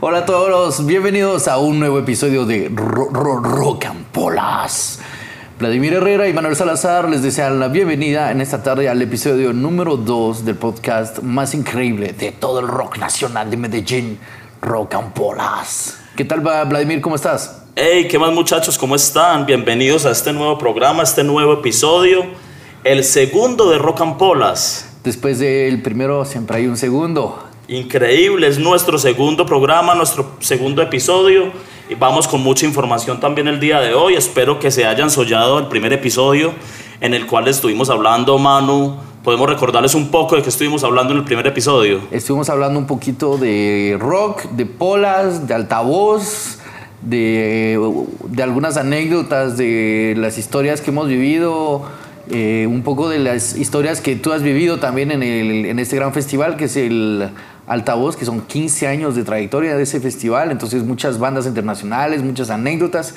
Hola 0.00 0.18
a 0.18 0.26
todos, 0.26 0.84
bienvenidos 0.84 1.46
a 1.46 1.58
un 1.58 1.78
nuevo 1.78 2.00
episodio 2.00 2.44
de 2.44 2.68
Ro 2.74 3.08
Ro 3.12 3.38
Rock 3.38 3.84
and 3.84 4.06
Polas. 4.06 4.98
Vladimir 5.60 5.94
Herrera 5.94 6.28
y 6.28 6.32
Manuel 6.32 6.56
Salazar 6.56 7.08
les 7.08 7.22
desean 7.22 7.60
la 7.60 7.68
bienvenida 7.68 8.32
en 8.32 8.40
esta 8.40 8.64
tarde 8.64 8.88
al 8.88 9.00
episodio 9.00 9.52
número 9.52 9.96
2 9.96 10.44
del 10.44 10.56
podcast 10.56 11.20
más 11.20 11.54
increíble 11.54 12.12
de 12.12 12.32
todo 12.32 12.58
el 12.58 12.66
rock 12.66 12.98
nacional 12.98 13.48
de 13.48 13.56
Medellín, 13.56 14.18
Rock 14.60 14.94
and 14.94 15.12
Polas. 15.12 16.00
¿Qué 16.16 16.24
tal 16.24 16.44
va 16.44 16.64
Vladimir? 16.64 17.00
¿Cómo 17.00 17.14
estás? 17.14 17.62
Hey, 17.76 18.08
¿qué 18.10 18.18
más 18.18 18.32
muchachos? 18.32 18.76
¿Cómo 18.76 18.96
están? 18.96 19.46
Bienvenidos 19.46 20.04
a 20.04 20.10
este 20.10 20.32
nuevo 20.32 20.58
programa, 20.58 21.02
a 21.02 21.04
este 21.04 21.22
nuevo 21.22 21.52
episodio, 21.52 22.24
el 22.82 23.04
segundo 23.04 23.70
de 23.70 23.78
Rock 23.78 24.00
and 24.00 24.16
Polas. 24.16 24.96
Después 25.04 25.38
del 25.38 25.80
primero 25.80 26.24
siempre 26.24 26.56
hay 26.56 26.66
un 26.66 26.76
segundo. 26.76 27.45
Increíble, 27.68 28.46
es 28.46 28.60
nuestro 28.60 28.96
segundo 28.96 29.44
programa, 29.44 29.96
nuestro 29.96 30.36
segundo 30.38 30.82
episodio. 30.82 31.50
Y 31.88 31.96
vamos 31.96 32.28
con 32.28 32.40
mucha 32.40 32.64
información 32.64 33.18
también 33.18 33.48
el 33.48 33.58
día 33.58 33.80
de 33.80 33.92
hoy. 33.92 34.14
Espero 34.14 34.60
que 34.60 34.70
se 34.70 34.86
hayan 34.86 35.10
soñado 35.10 35.58
el 35.58 35.66
primer 35.66 35.92
episodio 35.92 36.52
en 37.00 37.12
el 37.12 37.26
cual 37.26 37.48
estuvimos 37.48 37.90
hablando, 37.90 38.38
Manu. 38.38 38.96
Podemos 39.24 39.48
recordarles 39.50 39.96
un 39.96 40.12
poco 40.12 40.36
de 40.36 40.42
qué 40.42 40.50
estuvimos 40.50 40.84
hablando 40.84 41.12
en 41.12 41.18
el 41.18 41.24
primer 41.24 41.44
episodio. 41.48 42.02
Estuvimos 42.12 42.48
hablando 42.50 42.78
un 42.78 42.86
poquito 42.86 43.36
de 43.36 43.96
rock, 43.98 44.44
de 44.50 44.64
polas, 44.64 45.48
de 45.48 45.54
altavoz, 45.54 46.60
de, 47.02 47.80
de 48.28 48.42
algunas 48.44 48.76
anécdotas, 48.76 49.56
de 49.56 50.14
las 50.16 50.38
historias 50.38 50.80
que 50.80 50.92
hemos 50.92 51.08
vivido, 51.08 51.82
eh, 52.30 52.66
un 52.68 52.82
poco 52.82 53.08
de 53.08 53.18
las 53.18 53.56
historias 53.56 54.00
que 54.00 54.14
tú 54.14 54.32
has 54.32 54.42
vivido 54.42 54.78
también 54.78 55.10
en, 55.10 55.24
el, 55.24 55.66
en 55.66 55.78
este 55.80 55.96
gran 55.96 56.12
festival 56.12 56.56
que 56.56 56.64
es 56.64 56.76
el 56.76 57.30
Altavoz, 57.66 58.16
que 58.16 58.24
son 58.24 58.42
15 58.42 58.86
años 58.86 59.16
de 59.16 59.24
trayectoria 59.24 59.76
de 59.76 59.82
ese 59.82 60.00
festival, 60.00 60.50
entonces 60.50 60.84
muchas 60.84 61.18
bandas 61.18 61.46
internacionales, 61.46 62.22
muchas 62.22 62.50
anécdotas. 62.50 63.14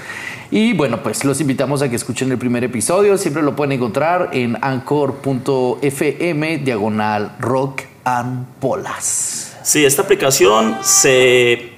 Y 0.49 0.73
bueno, 0.73 1.03
pues 1.03 1.23
los 1.23 1.39
invitamos 1.39 1.81
a 1.81 1.89
que 1.89 1.95
escuchen 1.95 2.31
el 2.31 2.37
primer 2.37 2.63
episodio, 2.63 3.17
siempre 3.17 3.43
lo 3.43 3.55
pueden 3.55 3.73
encontrar 3.73 4.29
en 4.33 4.57
anchor.fm 4.61 6.57
diagonal 6.59 7.35
rock 7.39 7.81
and 8.03 8.45
polas. 8.59 9.57
Sí, 9.63 9.85
esta 9.85 10.01
aplicación 10.01 10.77
se 10.81 11.73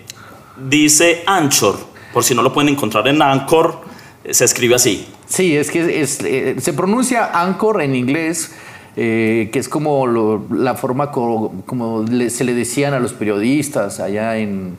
dice 0.69 1.23
Anchor, 1.25 1.77
por 2.13 2.23
si 2.23 2.33
no 2.35 2.41
lo 2.41 2.53
pueden 2.53 2.69
encontrar 2.69 3.07
en 3.07 3.21
Anchor, 3.21 3.81
se 4.29 4.45
escribe 4.45 4.75
así. 4.75 5.07
Sí, 5.27 5.55
es 5.55 5.71
que 5.71 6.01
es, 6.01 6.19
eh, 6.21 6.55
se 6.59 6.73
pronuncia 6.73 7.31
Anchor 7.33 7.81
en 7.81 7.95
inglés. 7.95 8.51
Eh, 8.97 9.49
que 9.53 9.59
es 9.59 9.69
como 9.69 10.05
la 10.51 10.75
forma 10.75 11.11
co, 11.11 11.53
como 11.65 12.05
se 12.07 12.43
le 12.43 12.53
decían 12.53 12.93
a 12.93 12.99
los 12.99 13.13
periodistas 13.13 14.01
allá 14.01 14.37
en, 14.37 14.75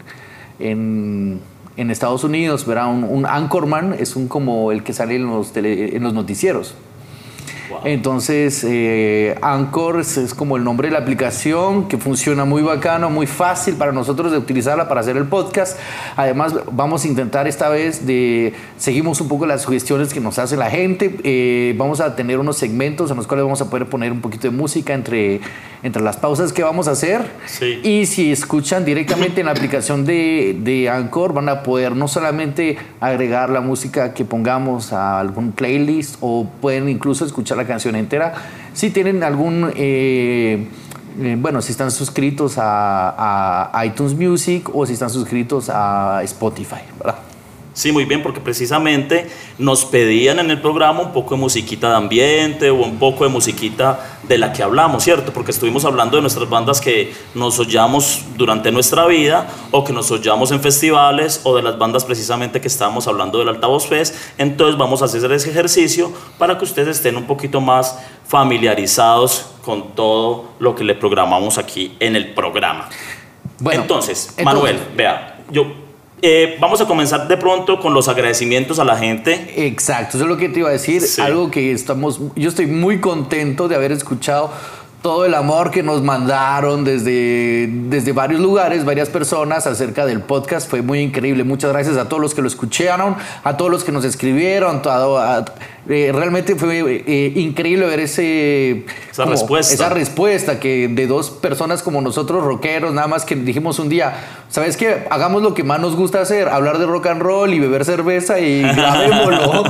en, 0.58 1.40
en 1.78 1.90
Estados 1.90 2.22
Unidos, 2.22 2.66
¿verdad? 2.66 2.92
Un, 2.92 3.04
un, 3.04 3.24
anchorman 3.24 3.94
es 3.98 4.14
un 4.14 4.28
como 4.28 4.70
el 4.70 4.82
que 4.82 4.92
sale 4.92 5.16
en 5.16 5.26
los, 5.26 5.52
tele, 5.52 5.96
en 5.96 6.02
los 6.02 6.12
noticieros. 6.12 6.74
Entonces, 7.84 8.64
eh, 8.64 9.36
Anchor 9.42 10.00
es, 10.00 10.16
es, 10.16 10.34
como 10.34 10.56
el 10.56 10.64
nombre 10.64 10.88
de 10.88 10.92
la 10.92 11.00
aplicación 11.00 11.88
que 11.88 11.98
funciona 11.98 12.44
muy 12.44 12.62
bacano, 12.62 13.10
muy 13.10 13.26
fácil 13.26 13.74
para 13.74 13.92
nosotros 13.92 14.32
de 14.32 14.38
utilizarla 14.38 14.88
para 14.88 15.00
hacer 15.00 15.16
el 15.16 15.24
podcast. 15.24 15.78
Además, 16.16 16.54
vamos 16.70 17.04
a 17.04 17.08
intentar 17.08 17.46
esta 17.48 17.68
vez 17.68 18.06
de, 18.06 18.54
seguimos 18.76 19.20
un 19.20 19.28
poco 19.28 19.46
las 19.46 19.62
sugestiones 19.62 20.12
que 20.12 20.20
nos 20.20 20.38
hace 20.38 20.56
la 20.56 20.70
gente. 20.70 21.16
Eh, 21.24 21.74
vamos 21.76 22.00
a 22.00 22.16
tener 22.16 22.38
unos 22.38 22.56
segmentos 22.56 23.10
en 23.10 23.16
los 23.16 23.26
cuales 23.26 23.44
vamos 23.44 23.60
a 23.60 23.70
poder 23.70 23.86
poner 23.88 24.12
un 24.12 24.20
poquito 24.20 24.48
de 24.48 24.56
música 24.56 24.94
entre, 24.94 25.40
entre 25.82 26.02
las 26.02 26.16
pausas 26.16 26.52
que 26.52 26.62
vamos 26.62 26.88
a 26.88 26.92
hacer. 26.92 27.22
Sí. 27.46 27.80
Y 27.82 28.06
si 28.06 28.32
escuchan 28.32 28.84
directamente 28.84 29.40
en 29.40 29.46
la 29.46 29.52
aplicación 29.52 30.04
de, 30.04 30.58
de 30.60 30.88
Anchor, 30.88 31.32
van 31.32 31.48
a 31.48 31.62
poder 31.62 31.96
no 31.96 32.08
solamente 32.08 32.76
agregar 33.00 33.50
la 33.50 33.60
música 33.60 34.14
que 34.14 34.24
pongamos 34.24 34.92
a 34.92 35.20
algún 35.20 35.52
playlist 35.52 36.16
o 36.20 36.46
pueden 36.60 36.88
incluso 36.88 37.24
escuchar 37.24 37.58
canción 37.66 37.96
entera. 37.96 38.34
Si 38.72 38.90
tienen 38.90 39.22
algún, 39.22 39.72
eh, 39.76 40.66
eh, 41.20 41.36
bueno, 41.38 41.62
si 41.62 41.72
están 41.72 41.90
suscritos 41.90 42.58
a, 42.58 43.70
a, 43.72 43.86
iTunes 43.86 44.14
Music 44.14 44.68
o 44.72 44.86
si 44.86 44.94
están 44.94 45.10
suscritos 45.10 45.68
a 45.68 46.20
Spotify, 46.22 46.82
¿verdad? 46.98 47.31
Sí, 47.74 47.90
muy 47.90 48.04
bien, 48.04 48.22
porque 48.22 48.40
precisamente 48.40 49.30
nos 49.58 49.86
pedían 49.86 50.38
en 50.38 50.50
el 50.50 50.60
programa 50.60 51.00
un 51.00 51.12
poco 51.12 51.34
de 51.34 51.40
musiquita 51.40 51.88
de 51.88 51.96
ambiente 51.96 52.70
o 52.70 52.74
un 52.74 52.98
poco 52.98 53.24
de 53.24 53.30
musiquita 53.30 54.18
de 54.24 54.36
la 54.36 54.52
que 54.52 54.62
hablamos, 54.62 55.02
¿cierto? 55.02 55.32
Porque 55.32 55.52
estuvimos 55.52 55.86
hablando 55.86 56.16
de 56.16 56.20
nuestras 56.20 56.50
bandas 56.50 56.82
que 56.82 57.14
nos 57.34 57.58
oyamos 57.58 58.24
durante 58.36 58.70
nuestra 58.70 59.06
vida 59.06 59.48
o 59.70 59.84
que 59.84 59.94
nos 59.94 60.10
oyamos 60.10 60.50
en 60.50 60.60
festivales 60.60 61.40
o 61.44 61.56
de 61.56 61.62
las 61.62 61.78
bandas 61.78 62.04
precisamente 62.04 62.60
que 62.60 62.68
estábamos 62.68 63.08
hablando 63.08 63.38
del 63.38 63.48
Altavoz 63.48 63.86
Fest. 63.86 64.16
Entonces 64.36 64.76
vamos 64.76 65.00
a 65.00 65.06
hacer 65.06 65.32
ese 65.32 65.50
ejercicio 65.50 66.12
para 66.36 66.58
que 66.58 66.64
ustedes 66.64 66.98
estén 66.98 67.16
un 67.16 67.24
poquito 67.24 67.62
más 67.62 67.98
familiarizados 68.26 69.46
con 69.64 69.94
todo 69.94 70.52
lo 70.58 70.74
que 70.74 70.84
le 70.84 70.94
programamos 70.94 71.56
aquí 71.56 71.96
en 72.00 72.16
el 72.16 72.34
programa. 72.34 72.90
Bueno, 73.58 73.82
entonces, 73.82 74.34
entonces 74.36 74.44
Manuel, 74.44 74.78
vea, 74.94 75.38
yo 75.50 75.81
eh, 76.24 76.56
vamos 76.60 76.80
a 76.80 76.86
comenzar 76.86 77.26
de 77.26 77.36
pronto 77.36 77.80
con 77.80 77.94
los 77.94 78.08
agradecimientos 78.08 78.78
a 78.78 78.84
la 78.84 78.96
gente. 78.96 79.66
Exacto, 79.66 80.16
eso 80.16 80.24
es 80.24 80.30
lo 80.30 80.36
que 80.36 80.48
te 80.48 80.60
iba 80.60 80.68
a 80.68 80.72
decir. 80.72 81.02
Sí. 81.02 81.20
Algo 81.20 81.50
que 81.50 81.72
estamos, 81.72 82.20
yo 82.36 82.48
estoy 82.48 82.66
muy 82.66 83.00
contento 83.00 83.66
de 83.66 83.74
haber 83.74 83.90
escuchado 83.90 84.52
todo 85.02 85.24
el 85.26 85.34
amor 85.34 85.72
que 85.72 85.82
nos 85.82 86.00
mandaron 86.00 86.84
desde, 86.84 87.68
desde 87.68 88.12
varios 88.12 88.40
lugares, 88.40 88.84
varias 88.84 89.08
personas 89.08 89.66
acerca 89.66 90.06
del 90.06 90.20
podcast. 90.20 90.70
Fue 90.70 90.80
muy 90.80 91.00
increíble. 91.00 91.42
Muchas 91.42 91.72
gracias 91.72 91.96
a 91.96 92.08
todos 92.08 92.22
los 92.22 92.34
que 92.34 92.40
lo 92.40 92.46
escucharon, 92.46 93.16
a 93.42 93.56
todos 93.56 93.70
los 93.70 93.82
que 93.82 93.90
nos 93.90 94.04
escribieron. 94.04 94.80
Todo, 94.80 95.18
a, 95.18 95.44
eh, 95.88 96.12
realmente 96.14 96.54
fue 96.54 97.02
eh, 97.04 97.32
increíble 97.34 97.84
ver 97.86 97.98
ese, 97.98 98.84
esa, 99.10 99.24
como, 99.24 99.32
respuesta. 99.32 99.74
esa 99.74 99.88
respuesta 99.88 100.60
que 100.60 100.86
de 100.86 101.08
dos 101.08 101.30
personas 101.30 101.82
como 101.82 102.00
nosotros, 102.00 102.44
rockeros, 102.44 102.94
nada 102.94 103.08
más 103.08 103.24
que 103.24 103.34
dijimos 103.34 103.80
un 103.80 103.88
día, 103.88 104.14
¿sabes 104.48 104.76
qué? 104.76 105.08
Hagamos 105.10 105.42
lo 105.42 105.54
que 105.54 105.64
más 105.64 105.80
nos 105.80 105.96
gusta 105.96 106.20
hacer, 106.20 106.48
hablar 106.48 106.78
de 106.78 106.86
rock 106.86 107.06
and 107.08 107.20
roll 107.20 107.52
y 107.52 107.58
beber 107.58 107.84
cerveza 107.84 108.38
y 108.38 108.62
grabémoslo. 108.76 109.64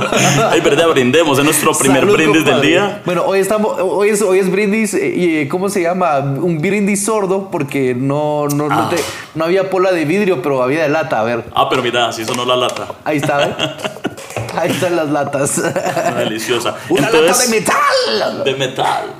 Ay, 0.51 0.61
verdad, 0.61 0.89
brindemos, 0.89 1.39
es 1.39 1.45
nuestro 1.45 1.71
primer 1.73 2.01
Salud, 2.01 2.13
brindis 2.13 2.43
compadre. 2.43 2.61
del 2.61 2.69
día. 2.69 3.01
Bueno, 3.05 3.23
hoy, 3.25 3.39
estamos, 3.39 3.75
hoy, 3.81 4.09
es, 4.09 4.21
hoy 4.21 4.37
es 4.37 4.51
brindis, 4.51 4.93
eh, 4.93 5.13
¿cómo 5.49 5.69
se 5.69 5.81
llama? 5.81 6.19
Un 6.19 6.59
brindis 6.59 7.05
sordo 7.05 7.49
porque 7.51 7.95
no, 7.95 8.47
no, 8.47 8.65
Ah. 8.69 8.75
no, 8.75 8.89
te- 8.89 9.03
no 9.35 9.45
había 9.45 9.69
pola 9.69 9.91
de 9.91 10.05
vidrio, 10.05 10.41
pero 10.41 10.61
había 10.63 10.83
de 10.83 10.89
lata, 10.89 11.19
a 11.19 11.23
ver. 11.23 11.43
Ah, 11.55 11.67
pero 11.69 11.81
mira, 11.83 12.11
sí 12.11 12.25
sonó 12.25 12.45
la 12.45 12.55
lata. 12.55 12.87
Ahí 13.03 13.17
está, 13.17 13.47
¿eh? 13.47 13.55
Ahí 14.55 14.71
están 14.71 14.95
las 14.95 15.09
latas. 15.09 15.57
Una 15.57 16.19
deliciosa. 16.19 16.75
Una 16.89 17.07
Entonces- 17.07 17.29
lata 17.31 17.43
de 17.43 17.59
metal. 17.59 18.43
de 18.43 18.55
metal. 18.55 19.13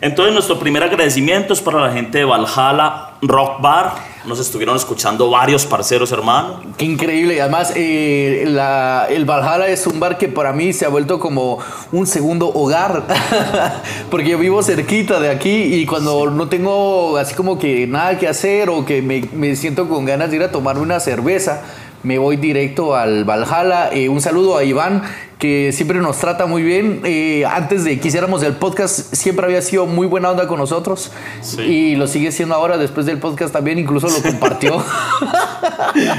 Entonces, 0.00 0.34
nuestro 0.34 0.58
primer 0.58 0.82
agradecimiento 0.82 1.52
es 1.52 1.60
para 1.60 1.80
la 1.80 1.92
gente 1.92 2.18
de 2.18 2.24
Valhalla 2.24 3.10
Rock 3.22 3.60
Bar. 3.60 4.12
Nos 4.24 4.38
estuvieron 4.40 4.76
escuchando 4.76 5.30
varios 5.30 5.64
parceros, 5.66 6.10
hermano. 6.12 6.60
Qué 6.76 6.84
increíble. 6.84 7.40
Además, 7.40 7.72
eh, 7.76 8.44
la- 8.48 9.06
el 9.10 9.24
Valhalla 9.24 9.66
es 9.68 9.86
un 9.86 9.98
bar 10.00 10.18
que 10.18 10.28
para 10.28 10.52
mí 10.52 10.72
se 10.72 10.84
ha 10.86 10.88
vuelto 10.88 11.18
como 11.20 11.58
un 11.92 12.06
segundo 12.06 12.48
hogar. 12.48 13.02
Porque 14.10 14.30
yo 14.30 14.38
vivo 14.38 14.62
cerquita 14.62 15.18
de 15.20 15.30
aquí 15.30 15.50
y 15.74 15.86
cuando 15.86 16.30
no 16.30 16.48
tengo 16.48 17.16
así 17.16 17.34
como 17.34 17.58
que 17.58 17.86
nada 17.86 18.18
que 18.18 18.28
hacer 18.28 18.70
o 18.70 18.84
que 18.84 19.02
me, 19.02 19.28
me 19.32 19.54
siento 19.56 19.88
con 19.88 20.04
ganas 20.04 20.30
de 20.30 20.36
ir 20.36 20.42
a 20.42 20.50
tomarme 20.52 20.82
una 20.82 21.00
cerveza, 21.00 21.62
me 22.02 22.18
voy 22.18 22.36
directo 22.36 22.94
al 22.94 23.24
Valhalla. 23.24 23.90
Eh, 23.92 24.08
un 24.08 24.20
saludo 24.20 24.56
a 24.56 24.64
Iván 24.64 25.02
que 25.38 25.72
siempre 25.72 25.98
nos 25.98 26.18
trata 26.18 26.46
muy 26.46 26.62
bien. 26.62 27.00
Eh, 27.04 27.44
antes 27.44 27.82
de 27.82 27.98
que 27.98 28.08
hiciéramos 28.08 28.44
el 28.44 28.54
podcast, 28.54 29.12
siempre 29.12 29.44
había 29.44 29.60
sido 29.60 29.86
muy 29.86 30.06
buena 30.06 30.30
onda 30.30 30.46
con 30.46 30.58
nosotros. 30.58 31.10
Sí. 31.40 31.62
Y 31.62 31.96
lo 31.96 32.06
sigue 32.06 32.30
siendo 32.30 32.54
ahora 32.54 32.78
después 32.78 33.06
del 33.06 33.18
podcast 33.18 33.52
también. 33.52 33.78
Incluso 33.78 34.08
lo 34.08 34.22
compartió. 34.22 34.82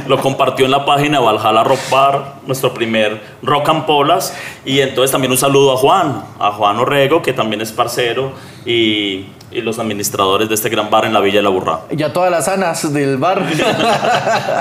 Lo 0.08 0.20
compartió 0.20 0.66
en 0.66 0.72
la 0.72 0.86
página 0.86 1.20
Valhalla 1.20 1.64
Rock 1.64 1.80
Bar, 1.90 2.36
nuestro 2.46 2.74
primer 2.74 3.22
Rock 3.42 3.70
and 3.70 3.86
Polas. 3.86 4.36
Y 4.66 4.82
entonces 4.82 5.12
también 5.12 5.32
un 5.32 5.38
saludo 5.38 5.74
a 5.74 5.78
Juan, 5.78 6.24
a 6.40 6.52
Juan 6.52 6.78
Orrego, 6.78 7.22
que 7.22 7.34
también 7.34 7.62
es 7.62 7.72
parcero 7.72 8.34
y, 8.66 9.26
y 9.54 9.62
los 9.62 9.80
administradores 9.80 10.50
de 10.50 10.56
este 10.56 10.70
gran 10.70 10.90
bar 10.90 11.06
en 11.06 11.14
la 11.14 11.20
Villa 11.20 11.38
de 11.38 11.44
la 11.44 11.50
Burra. 11.50 11.80
y 11.96 12.02
a 12.04 12.12
todas 12.12 12.32
las 12.32 12.48
anas 12.48 12.92
del 12.94 13.18
bar. 13.18 13.44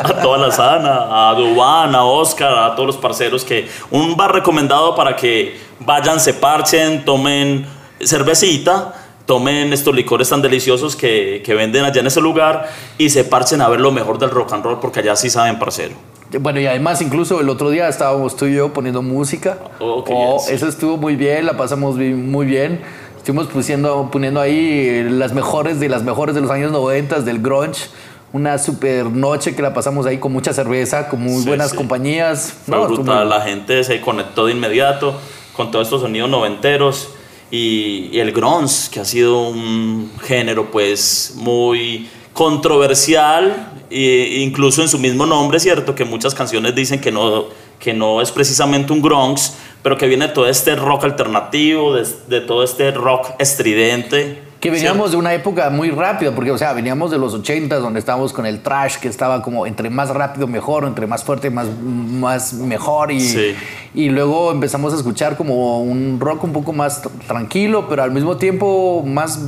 A 0.05 0.21
toda 0.23 0.39
la 0.39 0.51
sana, 0.53 1.31
a 1.31 1.35
Dubán, 1.35 1.95
a 1.95 2.05
Oscar, 2.05 2.53
a 2.57 2.75
todos 2.75 2.87
los 2.87 2.97
parceros 2.97 3.45
que 3.45 3.69
un 3.91 4.17
bar 4.17 4.33
recomendado 4.33 4.95
para 4.95 5.17
que 5.17 5.57
vayan, 5.81 6.21
se 6.21 6.35
parchen, 6.35 7.05
tomen 7.05 7.67
cervecita, 8.01 8.93
tomen 9.27 9.73
estos 9.73 9.95
licores 9.95 10.29
tan 10.29 10.43
deliciosos 10.43 10.97
que, 10.97 11.43
que 11.45 11.55
venden 11.55 11.85
allá 11.85 12.01
en 12.01 12.07
ese 12.07 12.21
lugar 12.21 12.69
y 12.99 13.11
se 13.11 13.25
parchen 13.25 13.61
a 13.61 13.69
ver 13.69 13.81
lo 13.81 13.93
mejor 13.93 14.19
del 14.19 14.31
rock 14.31 14.53
and 14.53 14.65
roll 14.65 14.81
porque 14.81 15.01
allá 15.01 15.17
sí 15.17 15.31
saben 15.31 15.59
parcero. 15.59 15.95
Bueno, 16.41 16.61
y 16.61 16.67
además 16.67 17.01
incluso 17.03 17.41
el 17.41 17.49
otro 17.51 17.69
día 17.71 17.89
estábamos 17.89 18.37
tú 18.37 18.47
y 18.47 18.55
yo 18.55 18.73
poniendo 18.73 19.03
música. 19.03 19.59
Oh, 19.81 20.03
qué 20.03 20.13
bien, 20.15 20.41
sí. 20.41 20.55
Eso 20.55 20.67
estuvo 20.67 20.97
muy 20.97 21.15
bien, 21.15 21.45
la 21.47 21.57
pasamos 21.57 21.97
muy 21.97 22.47
bien. 22.47 22.81
Estuvimos 23.23 23.47
pusiendo, 23.47 24.09
poniendo 24.11 24.41
ahí 24.41 25.05
las 25.09 25.33
mejores 25.33 25.79
de 25.79 25.89
las 25.89 26.03
mejores 26.03 26.35
de 26.35 26.41
los 26.41 26.51
años 26.51 26.73
90 26.73 27.21
del 27.21 27.39
grunge. 27.39 27.87
una 28.33 28.59
super 28.59 29.07
noche 29.07 29.55
que 29.55 29.63
la 29.63 29.73
pasamos 29.73 30.07
ahí 30.07 30.19
con 30.19 30.33
mucha 30.33 30.53
cerveza, 30.53 31.09
con 31.09 31.23
muy 31.23 31.45
buenas 31.45 31.73
compañías. 31.73 32.53
Fue 32.67 32.85
brutal, 32.85 33.29
la 33.29 33.41
gente 33.43 33.85
se 33.85 34.01
conectó 34.01 34.47
de 34.47 34.53
inmediato 34.55 35.15
con 35.53 35.71
todos 35.71 35.87
estos 35.87 36.03
sonidos 36.03 36.29
noventeros 36.31 37.11
y, 37.49 38.09
y 38.11 38.19
el 38.19 38.33
grunge, 38.33 38.91
que 38.91 38.99
ha 38.99 39.05
sido 39.05 39.47
un 39.47 40.11
género 40.25 40.73
pues 40.73 41.35
muy 41.37 42.09
controversial, 42.33 43.71
e 43.89 44.41
incluso 44.41 44.83
en 44.83 44.89
su 44.89 44.99
mismo 44.99 45.27
nombre, 45.27 45.61
¿cierto? 45.61 45.95
Que 45.95 46.05
muchas 46.05 46.35
canciones 46.35 46.75
dicen 46.75 47.01
que 47.01 47.13
no, 47.13 47.45
que 47.79 47.95
no 47.95 48.21
es 48.21 48.33
precisamente 48.33 48.93
un 48.93 49.01
grunge, 49.01 49.53
pero 49.83 49.99
que 49.99 50.07
viene 50.07 50.29
de 50.29 50.35
todo 50.35 50.49
este 50.49 50.77
rock 50.77 51.05
alternativo, 51.05 51.95
de, 51.95 52.07
de 52.29 52.41
todo 52.41 52.63
este 52.63 52.91
rock 52.93 53.31
estridente. 53.39 54.53
Que 54.63 54.71
veníamos 54.71 55.11
de 55.11 55.17
una 55.17 55.35
época 55.35 55.71
muy 55.71 55.91
rápida, 55.91 56.31
porque, 56.33 56.53
o 56.53 56.57
sea, 56.57 56.73
veníamos 56.73 57.11
de 57.11 57.19
los 57.19 57.35
80 57.35 57.81
donde 57.81 57.99
estábamos 57.99 58.33
con 58.33 58.47
el 58.47 58.61
trash, 58.61 58.99
que 58.99 59.09
estaba 59.09 59.43
como 59.43 59.67
entre 59.67 59.91
más 59.91 60.11
rápido 60.11 60.47
mejor, 60.47 60.85
entre 60.85 61.09
más 61.09 61.25
fuerte 61.25 61.51
más, 61.51 61.67
más 61.83 62.53
mejor. 62.53 63.11
Y, 63.11 63.57
y 63.93 64.11
luego 64.11 64.53
empezamos 64.53 64.93
a 64.93 64.97
escuchar 64.99 65.37
como 65.37 65.83
un 65.83 66.21
rock 66.21 66.45
un 66.45 66.53
poco 66.53 66.73
más 66.73 67.03
tranquilo, 67.27 67.89
pero 67.89 68.05
al 68.05 68.13
mismo 68.13 68.37
tiempo 68.37 69.03
más, 69.05 69.41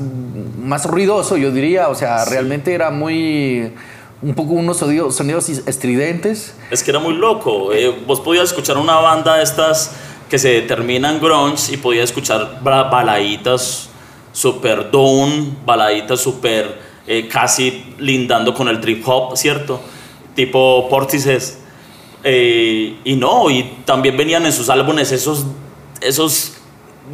más 0.60 0.84
ruidoso, 0.84 1.36
yo 1.36 1.52
diría. 1.52 1.90
O 1.90 1.94
sea, 1.94 2.24
realmente 2.24 2.74
era 2.74 2.90
muy 2.90 3.72
un 4.20 4.34
poco 4.34 4.54
unos 4.54 4.78
sonidos, 4.78 5.14
sonidos 5.14 5.48
estridentes. 5.48 6.56
Es 6.72 6.82
que 6.82 6.90
era 6.90 6.98
muy 6.98 7.14
loco. 7.14 7.72
Eh, 7.72 8.02
vos 8.04 8.20
podías 8.20 8.46
escuchar 8.46 8.78
una 8.78 8.96
banda 8.96 9.36
de 9.36 9.44
estas 9.44 9.92
que 10.34 10.38
se 10.40 10.62
terminan 10.62 11.20
grunge 11.20 11.74
y 11.74 11.76
podías 11.76 12.10
escuchar 12.10 12.58
baladitas 12.60 13.88
super 14.32 14.90
down, 14.90 15.58
baladitas 15.64 16.18
super 16.18 16.76
eh, 17.06 17.28
casi 17.28 17.94
lindando 18.00 18.52
con 18.52 18.66
el 18.66 18.80
trip 18.80 19.06
hop, 19.06 19.36
¿cierto? 19.36 19.80
Tipo 20.34 20.88
Portishead. 20.90 21.40
Eh, 22.24 22.96
y 23.04 23.14
no, 23.14 23.48
y 23.48 23.62
también 23.84 24.16
venían 24.16 24.44
en 24.44 24.52
sus 24.52 24.68
álbumes 24.70 25.12
esos, 25.12 25.46
esos 26.00 26.54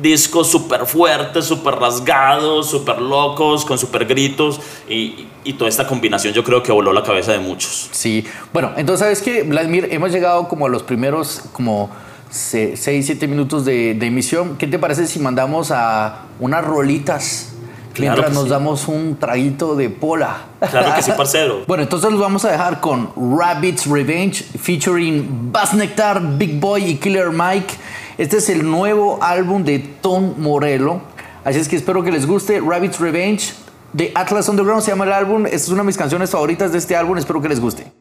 discos 0.01 0.51
súper 0.51 0.87
fuertes, 0.87 1.45
súper 1.45 1.75
rasgados, 1.75 2.71
súper 2.71 3.03
locos, 3.03 3.67
con 3.67 3.77
súper 3.77 4.07
gritos 4.07 4.63
y, 4.89 5.27
y, 5.45 5.53
toda 5.53 5.69
esta 5.69 5.87
combinación 5.87 6.33
yo 6.33 6.43
creo 6.43 6.63
que 6.63 6.73
voló 6.73 6.91
la 6.91 7.03
cabeza 7.03 7.33
de 7.33 7.39
muchos. 7.39 7.91
Sí, 7.93 8.25
bueno, 8.51 8.73
entonces 8.79 9.01
sabes 9.01 9.21
que, 9.21 9.43
Vladimir, 9.43 9.89
hemos 9.91 10.11
llegado 10.11 10.49
como 10.49 10.65
a 10.65 10.71
los 10.71 10.83
primeros 10.83 11.43
como 11.53 11.91
6, 12.31 12.79
7 12.81 13.29
minutos 13.29 13.65
de, 13.65 13.95
de, 13.95 14.07
emisión. 14.07 14.57
¿Qué 14.57 14.67
te 14.67 14.79
parece 14.79 15.07
si 15.07 15.19
mandamos 15.19 15.71
a 15.71 16.27
unas 16.39 16.65
rolitas? 16.65 17.51
mientras 17.99 18.33
nos 18.33 18.49
damos 18.49 18.89
un 18.89 19.17
traguito 19.17 19.77
de 19.77 19.91
pola. 19.91 20.45
Claro 20.71 20.95
que 20.95 21.03
sí, 21.03 21.13
parcero. 21.17 21.65
bueno, 21.67 21.83
entonces 21.83 22.11
los 22.11 22.21
vamos 22.21 22.45
a 22.45 22.51
dejar 22.51 22.81
con 22.81 23.11
Rabbit's 23.17 23.87
Revenge 23.87 24.43
featuring 24.59 25.51
Bass 25.53 25.75
Nectar, 25.75 26.21
Big 26.39 26.59
Boy 26.59 26.85
y 26.85 26.97
Killer 26.97 27.31
Mike. 27.31 27.75
Este 28.19 28.39
es 28.39 28.49
el 28.49 28.69
nuevo 28.69 29.19
álbum 29.23 29.65
de 29.65 29.79
Tom 29.79 30.35
Morello. 30.39 31.01
Así 31.45 31.59
es 31.59 31.69
que 31.69 31.77
espero 31.77 32.03
que 32.03 32.13
les 32.13 32.27
guste. 32.27 32.61
Rabbit's 32.61 33.01
Revenge 33.01 33.55
de 33.93 34.13
Atlas 34.15 34.49
Underground 34.49 34.83
se 34.83 34.91
llama 34.91 35.05
el 35.05 35.13
álbum. 35.13 35.47
Esta 35.47 35.57
es 35.57 35.69
una 35.69 35.83
de 35.83 35.87
mis 35.87 35.97
canciones 35.97 36.31
favoritas 36.31 36.73
de 36.73 36.79
este 36.79 36.97
álbum. 36.97 37.17
Espero 37.17 37.41
que 37.41 37.49
les 37.49 37.61
guste. 37.61 38.00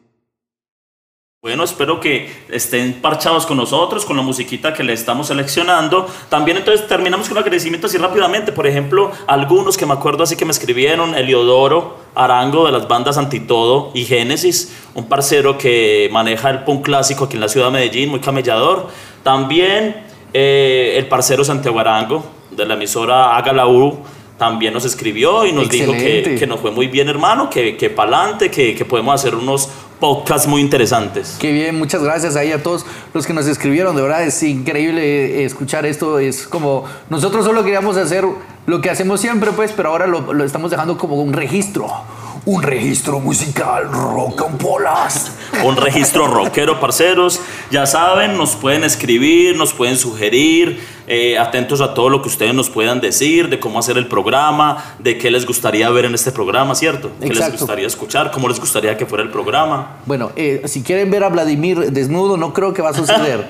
Bueno, 1.42 1.64
espero 1.64 2.00
que 2.00 2.30
estén 2.50 3.00
parchados 3.00 3.46
con 3.46 3.56
nosotros, 3.56 4.04
con 4.04 4.14
la 4.14 4.22
musiquita 4.22 4.74
que 4.74 4.84
le 4.84 4.92
estamos 4.92 5.28
seleccionando. 5.28 6.06
También 6.28 6.58
entonces 6.58 6.86
terminamos 6.86 7.30
con 7.30 7.38
agradecimiento 7.38 7.86
así 7.86 7.96
rápidamente. 7.96 8.52
Por 8.52 8.66
ejemplo, 8.66 9.10
algunos 9.26 9.78
que 9.78 9.86
me 9.86 9.94
acuerdo 9.94 10.22
así 10.22 10.36
que 10.36 10.44
me 10.44 10.50
escribieron, 10.50 11.14
Eliodoro 11.14 11.96
Arango 12.14 12.66
de 12.66 12.72
las 12.72 12.86
bandas 12.88 13.16
Antitodo 13.16 13.90
y 13.94 14.04
Génesis, 14.04 14.76
un 14.92 15.08
parcero 15.08 15.56
que 15.56 16.10
maneja 16.12 16.50
el 16.50 16.64
punk 16.64 16.84
clásico 16.84 17.24
aquí 17.24 17.36
en 17.36 17.40
la 17.40 17.48
ciudad 17.48 17.68
de 17.68 17.72
Medellín, 17.72 18.10
muy 18.10 18.20
camellador. 18.20 18.88
También 19.22 19.96
eh, 20.34 20.96
el 20.98 21.06
parcero 21.08 21.42
Santiago 21.42 21.80
Arango 21.80 22.22
de 22.50 22.66
la 22.66 22.74
emisora 22.74 23.34
Haga 23.34 23.54
la 23.54 23.66
U 23.66 24.00
también 24.36 24.72
nos 24.72 24.86
escribió 24.86 25.46
y 25.46 25.52
nos 25.52 25.68
dijo 25.68 25.92
que, 25.92 26.36
que, 26.38 26.46
nos 26.46 26.60
fue 26.60 26.70
muy 26.70 26.86
bien, 26.88 27.10
hermano, 27.10 27.50
que, 27.50 27.76
que 27.76 27.90
pa'lante, 27.90 28.50
que, 28.50 28.74
que 28.74 28.86
podemos 28.86 29.14
hacer 29.14 29.34
unos 29.34 29.68
podcasts 30.00 30.48
muy 30.48 30.62
interesantes. 30.62 31.36
Qué 31.38 31.52
bien, 31.52 31.78
muchas 31.78 32.02
gracias 32.02 32.34
ahí 32.34 32.50
a 32.50 32.62
todos 32.62 32.84
los 33.14 33.26
que 33.26 33.32
nos 33.32 33.46
escribieron. 33.46 33.94
De 33.94 34.02
verdad 34.02 34.24
es 34.24 34.42
increíble 34.42 35.44
escuchar 35.44 35.86
esto. 35.86 36.18
Es 36.18 36.46
como 36.46 36.84
nosotros 37.10 37.44
solo 37.44 37.62
queríamos 37.62 37.96
hacer 37.96 38.24
lo 38.66 38.80
que 38.80 38.90
hacemos 38.90 39.20
siempre, 39.20 39.52
pues, 39.52 39.72
pero 39.72 39.90
ahora 39.90 40.06
lo, 40.06 40.32
lo 40.32 40.44
estamos 40.44 40.70
dejando 40.70 40.98
como 40.98 41.16
un 41.16 41.32
registro 41.32 41.88
un 42.46 42.62
registro 42.62 43.20
musical 43.20 43.90
rock 43.92 44.42
and 44.46 44.58
polas. 44.58 45.32
un 45.62 45.76
registro 45.76 46.26
rockero, 46.26 46.80
parceros. 46.80 47.40
Ya 47.70 47.86
saben, 47.86 48.36
nos 48.36 48.56
pueden 48.56 48.84
escribir, 48.84 49.56
nos 49.56 49.72
pueden 49.72 49.96
sugerir, 49.96 50.80
eh, 51.12 51.36
atentos 51.36 51.80
a 51.80 51.92
todo 51.92 52.08
lo 52.08 52.22
que 52.22 52.28
ustedes 52.28 52.54
nos 52.54 52.70
puedan 52.70 53.00
decir, 53.00 53.48
de 53.48 53.58
cómo 53.58 53.80
hacer 53.80 53.98
el 53.98 54.06
programa, 54.06 54.94
de 55.00 55.18
qué 55.18 55.28
les 55.28 55.44
gustaría 55.44 55.90
ver 55.90 56.04
en 56.04 56.14
este 56.14 56.30
programa, 56.30 56.76
¿cierto? 56.76 57.10
¿Qué 57.20 57.30
les 57.30 57.50
gustaría 57.50 57.88
escuchar? 57.88 58.30
¿Cómo 58.30 58.46
les 58.46 58.60
gustaría 58.60 58.96
que 58.96 59.06
fuera 59.06 59.24
el 59.24 59.30
programa? 59.30 59.96
Bueno, 60.06 60.30
eh, 60.36 60.62
si 60.66 60.84
quieren 60.84 61.10
ver 61.10 61.24
a 61.24 61.28
Vladimir 61.28 61.90
desnudo, 61.90 62.36
no 62.36 62.52
creo 62.52 62.72
que 62.72 62.80
va 62.80 62.90
a 62.90 62.94
suceder. 62.94 63.44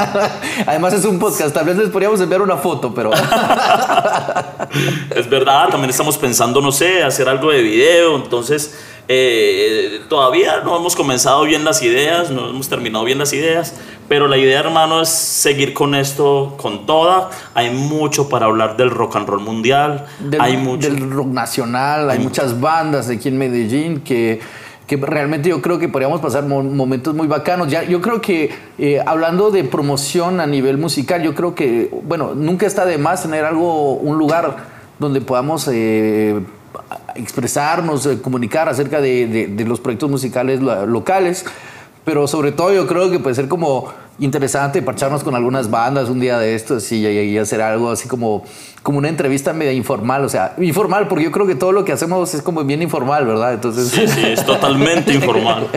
Además 0.66 0.92
es 0.92 1.04
un 1.04 1.18
podcast, 1.18 1.52
tal 1.52 1.64
vez 1.64 1.76
les 1.76 1.88
podríamos 1.88 2.20
enviar 2.20 2.40
una 2.40 2.56
foto, 2.56 2.94
pero... 2.94 3.10
es 5.16 5.28
verdad, 5.28 5.70
también 5.70 5.90
estamos 5.90 6.16
pensando, 6.16 6.60
no 6.60 6.70
sé, 6.70 7.02
hacer 7.02 7.28
algo 7.28 7.50
de 7.50 7.62
video, 7.62 8.14
entonces 8.14 8.78
eh, 9.08 10.00
todavía 10.08 10.60
no 10.64 10.76
hemos 10.76 10.96
comenzado 10.96 11.42
bien 11.42 11.64
las 11.64 11.82
ideas, 11.82 12.30
no 12.30 12.48
hemos 12.48 12.68
terminado 12.68 13.04
bien 13.04 13.18
las 13.18 13.32
ideas, 13.32 13.74
pero 14.08 14.28
la 14.28 14.36
idea, 14.36 14.60
hermano, 14.60 15.02
es 15.02 15.08
seguir 15.08 15.74
con 15.74 15.94
esto 15.94 16.54
con 16.56 16.86
toda. 16.86 17.30
Hay 17.54 17.70
mucho 17.70 18.28
para 18.28 18.46
hablar 18.46 18.76
del 18.76 18.90
rock 18.90 19.16
and 19.16 19.28
roll 19.28 19.40
mundial, 19.40 20.06
del, 20.20 20.40
hay 20.40 20.56
mucho. 20.56 20.88
Del 20.88 21.10
rock 21.10 21.28
nacional, 21.28 22.10
hay, 22.10 22.18
muchas 22.18 22.60
bandas 22.60 23.08
aquí 23.08 23.28
en 23.28 23.38
Medellín 23.38 24.00
que 24.00 24.40
que 24.86 24.96
realmente 24.96 25.48
yo 25.48 25.62
creo 25.62 25.78
que 25.78 25.88
podríamos 25.88 26.20
pasar 26.20 26.44
momentos 26.44 27.14
muy 27.14 27.26
bacanos. 27.26 27.68
Ya, 27.68 27.82
yo 27.82 28.02
creo 28.02 28.20
que 28.20 28.50
eh, 28.76 29.00
hablando 29.06 29.50
de 29.50 29.64
promoción 29.64 30.38
a 30.38 30.46
nivel 30.46 30.76
musical, 30.76 31.22
yo 31.22 31.34
creo 31.34 31.54
que, 31.54 31.90
bueno, 32.04 32.34
nunca 32.34 32.66
está 32.66 32.84
de 32.84 32.98
más 32.98 33.22
tener 33.22 33.44
algo, 33.44 33.94
un 33.94 34.18
lugar 34.18 34.56
donde 34.98 35.22
podamos 35.22 35.66
eh, 35.72 36.40
expresarnos, 37.14 38.06
eh, 38.06 38.20
comunicar 38.20 38.68
acerca 38.68 39.00
de, 39.00 39.48
de, 39.48 39.64
los 39.64 39.80
proyectos 39.80 40.10
musicales 40.10 40.60
locales, 40.60 41.44
pero 42.04 42.26
sobre 42.26 42.52
todo 42.52 42.72
yo 42.72 42.86
creo 42.86 43.10
que 43.10 43.18
puede 43.18 43.34
ser 43.34 43.48
como 43.48 43.92
interesante 44.18 44.82
parcharnos 44.82 45.24
con 45.24 45.34
algunas 45.34 45.70
bandas 45.70 46.08
un 46.08 46.20
día 46.20 46.38
de 46.38 46.54
estos 46.54 46.90
y, 46.92 47.06
y, 47.06 47.38
hacer 47.38 47.62
algo 47.62 47.90
así 47.90 48.08
como, 48.08 48.44
como 48.82 48.98
una 48.98 49.08
entrevista 49.08 49.52
media 49.52 49.72
informal, 49.72 50.24
o 50.24 50.28
sea, 50.28 50.54
informal, 50.58 51.08
porque 51.08 51.24
yo 51.24 51.32
creo 51.32 51.46
que 51.46 51.54
todo 51.54 51.72
lo 51.72 51.84
que 51.84 51.92
hacemos 51.92 52.34
es 52.34 52.42
como 52.42 52.62
bien 52.64 52.82
informal, 52.82 53.26
¿verdad? 53.26 53.54
Entonces... 53.54 53.88
Sí, 53.88 54.06
sí, 54.06 54.24
es 54.24 54.44
totalmente 54.44 55.12
informal. 55.14 55.68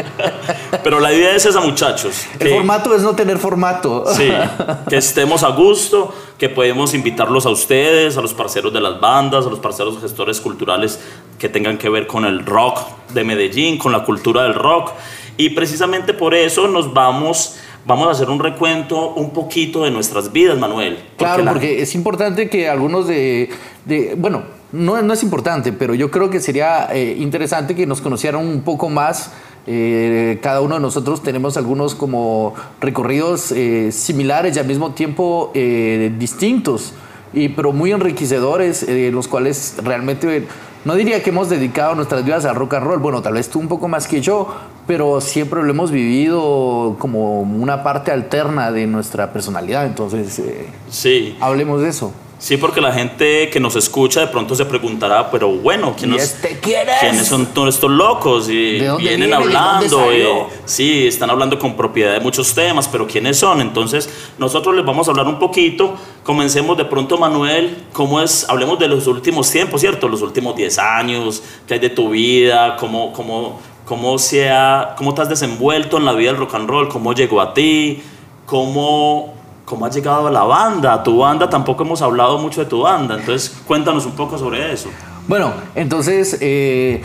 Pero 0.83 0.99
la 0.99 1.13
idea 1.13 1.35
es 1.35 1.45
esa, 1.45 1.61
muchachos. 1.61 2.25
El 2.39 2.49
formato 2.49 2.93
es 2.93 3.01
no 3.01 3.15
tener 3.15 3.37
formato. 3.37 4.05
Sí, 4.13 4.29
que 4.89 4.97
estemos 4.97 5.43
a 5.43 5.49
gusto, 5.49 6.13
que 6.37 6.49
podemos 6.49 6.93
invitarlos 6.93 7.45
a 7.45 7.49
ustedes, 7.49 8.17
a 8.17 8.21
los 8.21 8.33
parceros 8.33 8.73
de 8.73 8.81
las 8.81 8.99
bandas, 8.99 9.45
a 9.45 9.49
los 9.49 9.59
parceros 9.59 9.99
gestores 10.01 10.41
culturales 10.41 10.99
que 11.39 11.49
tengan 11.49 11.77
que 11.77 11.89
ver 11.89 12.07
con 12.07 12.25
el 12.25 12.45
rock 12.45 12.79
de 13.13 13.23
Medellín, 13.23 13.77
con 13.77 13.91
la 13.91 14.03
cultura 14.03 14.43
del 14.43 14.53
rock. 14.53 14.91
Y 15.37 15.49
precisamente 15.49 16.13
por 16.13 16.33
eso 16.33 16.67
nos 16.67 16.93
vamos 16.93 17.57
vamos 17.85 18.07
a 18.07 18.11
hacer 18.11 18.29
un 18.29 18.39
recuento 18.39 19.13
un 19.13 19.31
poquito 19.31 19.83
de 19.83 19.91
nuestras 19.91 20.31
vidas, 20.31 20.57
Manuel. 20.57 20.97
Claro, 21.17 21.45
porque 21.45 21.81
es 21.81 21.95
importante 21.95 22.49
que 22.49 22.67
algunos 22.67 23.07
de, 23.07 23.49
de 23.85 24.15
bueno, 24.17 24.43
no, 24.71 25.01
no, 25.01 25.13
es 25.13 25.23
importante, 25.23 25.71
pero 25.71 25.93
yo 25.93 26.11
creo 26.11 26.29
que 26.29 26.39
sería 26.39 26.89
eh, 26.91 27.15
interesante 27.19 27.75
que 27.75 27.85
nos 27.85 28.01
conocieran 28.01 28.41
un 28.45 28.61
poco 28.61 28.89
más. 28.89 29.31
Eh, 29.67 30.39
cada 30.43 30.61
uno 30.61 30.75
de 30.75 30.81
nosotros 30.81 31.23
tenemos 31.23 31.57
algunos 31.57 31.95
como 31.95 32.53
recorridos 32.81 33.51
eh, 33.51 33.91
similares 33.91 34.55
y 34.55 34.59
al 34.59 34.67
mismo 34.67 34.91
tiempo 34.91 35.51
distintos, 35.53 36.93
y, 37.33 37.49
pero 37.49 37.71
muy 37.71 37.91
enriquecedores, 37.91 38.85
los 39.11 39.27
cuales 39.27 39.75
realmente 39.83 40.47
no 40.85 40.95
diría 40.95 41.21
que 41.21 41.31
hemos 41.31 41.49
dedicado 41.49 41.95
nuestras 41.95 42.23
vidas 42.23 42.45
al 42.45 42.55
rock 42.55 42.75
and 42.75 42.85
roll, 42.85 42.99
bueno, 42.99 43.21
tal 43.21 43.33
vez 43.33 43.49
tú 43.49 43.59
un 43.59 43.67
poco 43.67 43.87
más 43.87 44.07
que 44.07 44.21
yo, 44.21 44.55
pero 44.87 45.19
siempre 45.19 45.61
lo 45.63 45.69
hemos 45.69 45.91
vivido 45.91 46.95
como 46.99 47.41
una 47.41 47.83
parte 47.83 48.11
alterna 48.11 48.71
de 48.71 48.85
nuestra 48.87 49.33
personalidad, 49.33 49.85
entonces 49.85 50.39
eh, 50.39 50.67
sí. 50.89 51.35
hablemos 51.41 51.81
de 51.81 51.89
eso. 51.89 52.13
Sí, 52.37 52.57
porque 52.57 52.81
la 52.81 52.91
gente 52.91 53.49
que 53.49 53.59
nos 53.61 53.75
escucha 53.77 54.19
de 54.19 54.27
pronto 54.27 54.55
se 54.55 54.65
preguntará, 54.65 55.31
pero 55.31 55.49
bueno, 55.49 55.95
¿quién 55.97 56.13
este 56.13 56.59
¿quiénes 56.59 57.27
son 57.27 57.45
todos 57.47 57.73
estos 57.73 57.89
locos? 57.89 58.49
Y 58.49 58.79
vienen 58.97 59.33
hablando, 59.33 60.11
eh, 60.11 60.45
sí, 60.65 61.07
están 61.07 61.29
hablando 61.29 61.57
con 61.57 61.77
propiedad 61.77 62.13
de 62.13 62.19
muchos 62.19 62.53
temas, 62.53 62.89
pero 62.89 63.07
¿quiénes 63.07 63.37
son? 63.37 63.61
Entonces, 63.61 64.09
nosotros 64.37 64.75
les 64.75 64.85
vamos 64.85 65.07
a 65.07 65.11
hablar 65.11 65.27
un 65.27 65.39
poquito. 65.39 65.95
Comencemos 66.23 66.77
de 66.77 66.85
pronto, 66.85 67.17
Manuel, 67.17 67.85
¿cómo 67.93 68.21
es? 68.21 68.47
Hablemos 68.49 68.79
de 68.79 68.89
los 68.89 69.07
últimos 69.07 69.49
tiempos, 69.49 69.79
¿cierto? 69.79 70.09
Los 70.09 70.21
últimos 70.21 70.55
10 70.57 70.77
años, 70.79 71.41
¿qué 71.65 71.75
hay 71.75 71.79
de 71.79 71.89
tu 71.89 72.09
vida? 72.09 72.75
¿Cómo, 72.77 73.13
cómo, 73.13 73.61
cómo, 73.85 74.17
se 74.17 74.49
ha, 74.49 74.95
cómo 74.97 75.13
te 75.13 75.21
has 75.21 75.29
desenvuelto 75.29 75.97
en 75.97 76.05
la 76.05 76.11
vida 76.11 76.31
del 76.31 76.39
rock 76.39 76.55
and 76.55 76.69
roll, 76.69 76.89
cómo 76.89 77.13
llegó 77.13 77.39
a 77.39 77.53
ti, 77.53 78.03
cómo, 78.45 79.33
cómo 79.65 79.85
has 79.85 79.95
llegado 79.95 80.27
a 80.27 80.31
la 80.31 80.43
banda, 80.43 80.93
a 80.93 81.03
tu 81.03 81.17
banda. 81.17 81.49
Tampoco 81.49 81.83
hemos 81.83 82.01
hablado 82.01 82.37
mucho 82.37 82.61
de 82.63 82.67
tu 82.67 82.81
banda, 82.81 83.15
entonces 83.15 83.57
cuéntanos 83.67 84.05
un 84.05 84.13
poco 84.13 84.37
sobre 84.37 84.71
eso. 84.71 84.89
Bueno, 85.27 85.53
entonces 85.73 86.37
eh, 86.39 87.01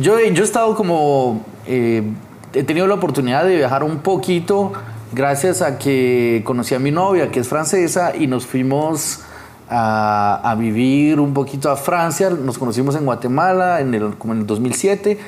yo, 0.00 0.18
yo 0.20 0.42
he 0.42 0.46
estado 0.46 0.76
como, 0.76 1.44
eh, 1.66 2.02
he 2.52 2.62
tenido 2.62 2.86
la 2.86 2.94
oportunidad 2.94 3.44
de 3.44 3.56
viajar 3.56 3.82
un 3.82 3.98
poquito 3.98 4.72
gracias 5.12 5.62
a 5.62 5.78
que 5.78 6.42
conocí 6.44 6.74
a 6.74 6.78
mi 6.78 6.90
novia, 6.90 7.30
que 7.30 7.40
es 7.40 7.48
francesa, 7.48 8.16
y 8.16 8.26
nos 8.26 8.46
fuimos 8.46 9.20
a, 9.68 10.48
a 10.48 10.54
vivir 10.54 11.20
un 11.20 11.34
poquito 11.34 11.70
a 11.70 11.76
Francia. 11.76 12.30
Nos 12.30 12.58
conocimos 12.58 12.94
en 12.96 13.04
Guatemala 13.04 13.80
en 13.80 13.94
el, 13.94 14.14
como 14.16 14.32
en 14.34 14.40
el 14.40 14.46
2007. 14.46 15.18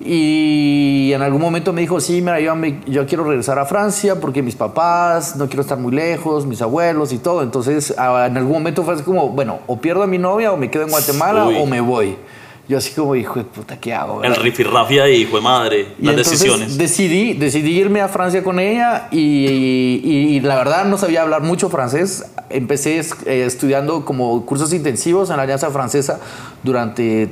Y 0.00 1.10
en 1.12 1.22
algún 1.22 1.40
momento 1.40 1.72
me 1.72 1.80
dijo, 1.80 2.00
sí, 2.00 2.20
mira, 2.20 2.38
yo, 2.40 2.54
me- 2.54 2.80
yo 2.86 3.06
quiero 3.06 3.24
regresar 3.24 3.58
a 3.58 3.64
Francia 3.64 4.20
porque 4.20 4.42
mis 4.42 4.54
papás, 4.54 5.36
no 5.36 5.46
quiero 5.46 5.62
estar 5.62 5.78
muy 5.78 5.92
lejos, 5.92 6.44
mis 6.46 6.60
abuelos 6.62 7.12
y 7.12 7.18
todo. 7.18 7.42
Entonces, 7.42 7.94
a- 7.98 8.26
en 8.26 8.36
algún 8.36 8.52
momento 8.54 8.82
fue 8.84 8.94
así 8.94 9.02
como, 9.02 9.28
bueno, 9.30 9.60
o 9.66 9.78
pierdo 9.80 10.02
a 10.02 10.06
mi 10.06 10.18
novia 10.18 10.52
o 10.52 10.56
me 10.56 10.70
quedo 10.70 10.82
en 10.84 10.90
Guatemala 10.90 11.46
Uy. 11.46 11.56
o 11.58 11.66
me 11.66 11.80
voy. 11.80 12.16
Yo 12.68 12.76
así 12.78 12.92
como, 12.94 13.14
hijo 13.14 13.38
de 13.38 13.44
puta, 13.44 13.78
¿qué 13.78 13.94
hago? 13.94 14.24
El 14.24 14.34
rifirrafi 14.34 14.98
ahí, 14.98 15.22
hijo 15.22 15.36
de 15.36 15.42
madre, 15.42 15.86
Y 16.00 16.06
las 16.06 16.16
decisiones. 16.16 16.76
Decidí, 16.76 17.32
decidí 17.34 17.70
irme 17.78 18.00
a 18.00 18.08
Francia 18.08 18.42
con 18.42 18.58
ella 18.58 19.06
y, 19.12 19.18
y- 19.46 20.00
y 20.36 20.40
la 20.40 20.56
verdad 20.56 20.84
no 20.84 20.98
sabía 20.98 21.22
hablar 21.22 21.42
mucho 21.42 21.68
francés. 21.70 22.24
Empecé 22.50 22.98
eh, 22.98 23.44
estudiando 23.46 24.04
como 24.04 24.44
cursos 24.44 24.72
intensivos 24.72 25.30
en 25.30 25.36
la 25.36 25.44
Alianza 25.44 25.70
Francesa 25.70 26.18
durante 26.64 27.30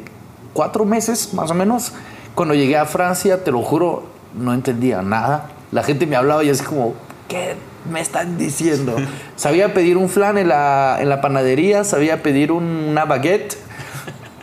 cuatro 0.53 0.85
meses 0.85 1.35
más 1.35 1.51
o 1.51 1.55
menos. 1.55 1.93
Cuando 2.35 2.55
llegué 2.55 2.77
a 2.77 2.85
Francia, 2.87 3.45
te 3.45 3.51
lo 3.51 3.63
juro, 3.63 4.05
no 4.35 4.53
entendía 4.55 5.03
nada. 5.03 5.51
La 5.73 5.83
gente 5.83 6.07
me 6.07 6.17
hablaba 6.17 6.43
y 6.45 6.51
así 6.51 6.65
como, 6.65 6.95
¿qué 7.29 7.55
me 7.91 8.01
están 8.01 8.37
diciendo? 8.39 8.97
sabía 9.37 9.73
pedir 9.75 9.97
un 9.97 10.09
flan 10.09 10.39
en 10.39 10.49
la, 10.49 10.99
en 11.01 11.09
la 11.09 11.21
panadería, 11.21 11.85
sabía 11.85 12.23
pedir 12.23 12.51
un- 12.53 12.87
una 12.91 13.05
baguette. 13.05 13.57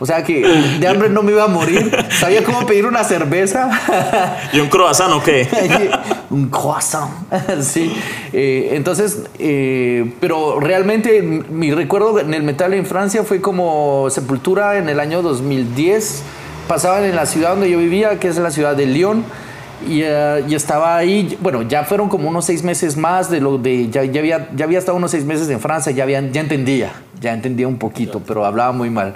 O 0.00 0.06
sea 0.06 0.24
que 0.24 0.40
de 0.80 0.88
hambre 0.88 1.10
no 1.10 1.22
me 1.22 1.30
iba 1.30 1.44
a 1.44 1.48
morir. 1.48 1.96
Sabía 2.18 2.42
cómo 2.42 2.66
pedir 2.66 2.86
una 2.86 3.04
cerveza. 3.04 3.70
¿Y 4.52 4.58
un 4.58 4.68
croissant 4.68 5.12
o 5.12 5.22
qué? 5.22 5.46
un 6.30 6.48
croissant. 6.48 7.08
sí. 7.60 7.94
Eh, 8.32 8.70
entonces, 8.72 9.22
eh, 9.38 10.12
pero 10.18 10.58
realmente 10.58 11.22
mi 11.22 11.70
recuerdo 11.72 12.18
en 12.18 12.34
el 12.34 12.42
metal 12.42 12.74
en 12.74 12.84
Francia 12.84 13.22
fue 13.22 13.40
como 13.40 14.08
Sepultura 14.10 14.76
en 14.76 14.88
el 14.88 14.98
año 14.98 15.22
2010. 15.22 16.22
Pasaban 16.68 17.04
en 17.04 17.16
la 17.16 17.26
ciudad 17.26 17.50
donde 17.50 17.70
yo 17.70 17.78
vivía, 17.78 18.18
que 18.18 18.28
es 18.28 18.38
la 18.38 18.50
ciudad 18.50 18.76
de 18.76 18.86
Lyon. 18.86 19.24
Y, 19.88 20.02
eh, 20.02 20.44
y 20.48 20.54
estaba 20.54 20.96
ahí, 20.96 21.36
bueno, 21.40 21.62
ya 21.62 21.84
fueron 21.84 22.08
como 22.08 22.28
unos 22.28 22.44
seis 22.44 22.62
meses 22.62 22.96
más 22.96 23.30
de 23.30 23.40
lo 23.40 23.58
de, 23.58 23.90
ya, 23.90 24.04
ya 24.04 24.20
había, 24.20 24.48
ya 24.54 24.64
había 24.64 24.78
estado 24.78 24.96
unos 24.96 25.10
seis 25.10 25.24
meses 25.24 25.48
en 25.48 25.58
Francia, 25.58 25.90
ya, 25.92 26.04
había, 26.04 26.20
ya 26.30 26.40
entendía, 26.40 26.92
ya 27.20 27.32
entendía 27.32 27.66
un 27.66 27.78
poquito, 27.78 28.22
pero 28.24 28.44
hablaba 28.44 28.72
muy 28.72 28.90
mal. 28.90 29.14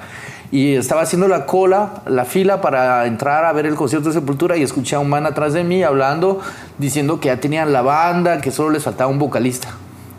Y 0.50 0.74
estaba 0.74 1.02
haciendo 1.02 1.28
la 1.28 1.46
cola, 1.46 2.02
la 2.06 2.24
fila 2.24 2.60
para 2.60 3.06
entrar 3.06 3.44
a 3.44 3.52
ver 3.52 3.66
el 3.66 3.74
concierto 3.74 4.08
de 4.08 4.14
Sepultura 4.14 4.56
y 4.56 4.62
escuché 4.62 4.96
a 4.96 5.00
un 5.00 5.08
man 5.08 5.26
atrás 5.26 5.52
de 5.52 5.64
mí 5.64 5.82
hablando, 5.82 6.40
diciendo 6.78 7.20
que 7.20 7.28
ya 7.28 7.40
tenían 7.40 7.72
la 7.72 7.82
banda, 7.82 8.40
que 8.40 8.50
solo 8.50 8.70
les 8.70 8.82
faltaba 8.82 9.10
un 9.10 9.18
vocalista. 9.18 9.68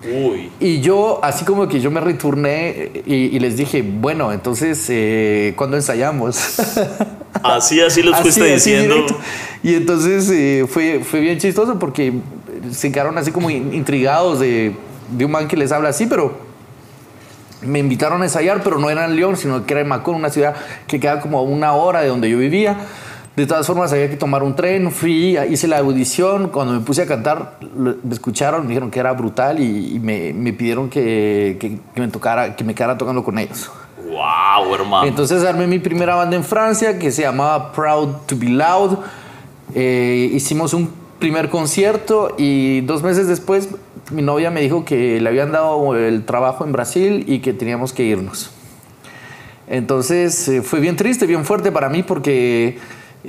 Uy. 0.04 0.52
Y 0.60 0.80
yo, 0.82 1.20
así 1.24 1.44
como 1.44 1.68
que 1.68 1.80
yo 1.80 1.92
me 1.92 2.00
returné 2.00 2.92
y, 3.06 3.14
y 3.16 3.40
les 3.40 3.58
dije, 3.58 3.82
bueno, 3.82 4.32
entonces, 4.32 4.86
eh, 4.90 5.54
¿cuándo 5.58 5.76
ensayamos? 5.76 6.58
Así, 7.44 7.82
así 7.82 8.02
los 8.04 8.16
Así, 8.16 8.30
así 8.30 8.42
diciendo. 8.52 8.96
directo. 8.96 9.18
Y 9.64 9.74
entonces 9.76 10.30
eh, 10.30 10.66
fue, 10.68 11.02
fue 11.04 11.20
bien 11.20 11.38
chistoso 11.40 11.78
porque 11.80 12.14
se 12.72 12.92
quedaron 12.92 13.18
así 13.18 13.32
como 13.32 13.50
in- 13.50 13.74
intrigados 13.74 14.40
de, 14.40 14.76
de 15.12 15.26
un 15.26 15.32
man 15.32 15.48
que 15.48 15.58
les 15.58 15.72
habla 15.72 15.90
así, 15.90 16.06
pero 16.06 16.38
me 17.62 17.80
invitaron 17.80 18.22
a 18.22 18.26
ensayar, 18.26 18.62
pero 18.64 18.78
no 18.78 18.90
era 18.90 19.06
en 19.06 19.16
León, 19.16 19.36
sino 19.36 19.66
que 19.66 19.74
era 19.74 19.82
en 19.82 19.88
Macón, 19.88 20.16
una 20.16 20.30
ciudad 20.30 20.56
que 20.88 21.00
queda 21.00 21.20
como 21.20 21.40
a 21.40 21.42
una 21.42 21.74
hora 21.74 22.02
de 22.02 22.08
donde 22.08 22.30
yo 22.30 22.38
vivía. 22.38 22.78
De 23.36 23.46
todas 23.46 23.68
formas, 23.68 23.92
había 23.94 24.10
que 24.10 24.16
tomar 24.18 24.42
un 24.42 24.56
tren, 24.56 24.92
fui, 24.92 25.38
hice 25.50 25.68
la 25.68 25.78
audición, 25.78 26.50
cuando 26.50 26.74
me 26.74 26.80
puse 26.80 27.04
a 27.04 27.06
cantar, 27.06 27.60
me 27.76 27.94
escucharon, 28.12 28.64
me 28.64 28.70
dijeron 28.70 28.90
que 28.90 29.00
era 29.00 29.12
brutal 29.14 29.60
y, 29.60 29.96
y 29.96 30.00
me, 30.00 30.34
me 30.34 30.54
pidieron 30.54 30.90
que, 30.90 31.58
que- 31.60 31.78
que 31.94 32.02
me 32.02 32.08
tocara, 32.08 32.56
que 32.56 32.64
me 32.64 32.74
quedara 32.74 32.98
tocando 32.98 33.24
con 33.24 33.38
ellos. 33.38 33.70
Wow, 34.10 34.74
hermano. 34.74 35.08
Entonces 35.08 35.44
armé 35.44 35.68
mi 35.68 35.80
primera 35.80 36.16
banda 36.16 36.36
en 36.36 36.44
Francia 36.44 36.98
que 36.98 37.12
se 37.12 37.24
llamaba 37.24 37.72
Proud 37.74 38.10
to 38.26 38.38
Be 38.38 38.50
Loud. 38.50 38.98
Eh, 39.76 40.30
hicimos 40.34 40.74
un 40.74 40.90
primer 41.20 41.50
concierto 41.50 42.36
y 42.38 42.82
dos 42.82 43.04
meses 43.04 43.28
después 43.28 43.70
mi 44.12 44.22
novia 44.22 44.52
me 44.52 44.62
dijo 44.62 44.86
que 44.86 45.20
le 45.20 45.28
habían 45.28 45.52
dado 45.52 45.96
el 45.96 46.24
trabajo 46.24 46.64
en 46.64 46.72
Brasil 46.72 47.26
y 47.28 47.40
que 47.40 47.54
teníamos 47.54 47.92
que 47.92 48.04
irnos. 48.04 48.52
Entonces 49.68 50.48
eh, 50.48 50.62
fue 50.62 50.80
bien 50.80 50.96
triste, 50.96 51.26
bien 51.26 51.44
fuerte 51.44 51.72
para 51.72 51.90
mí 51.90 52.04
porque 52.04 52.78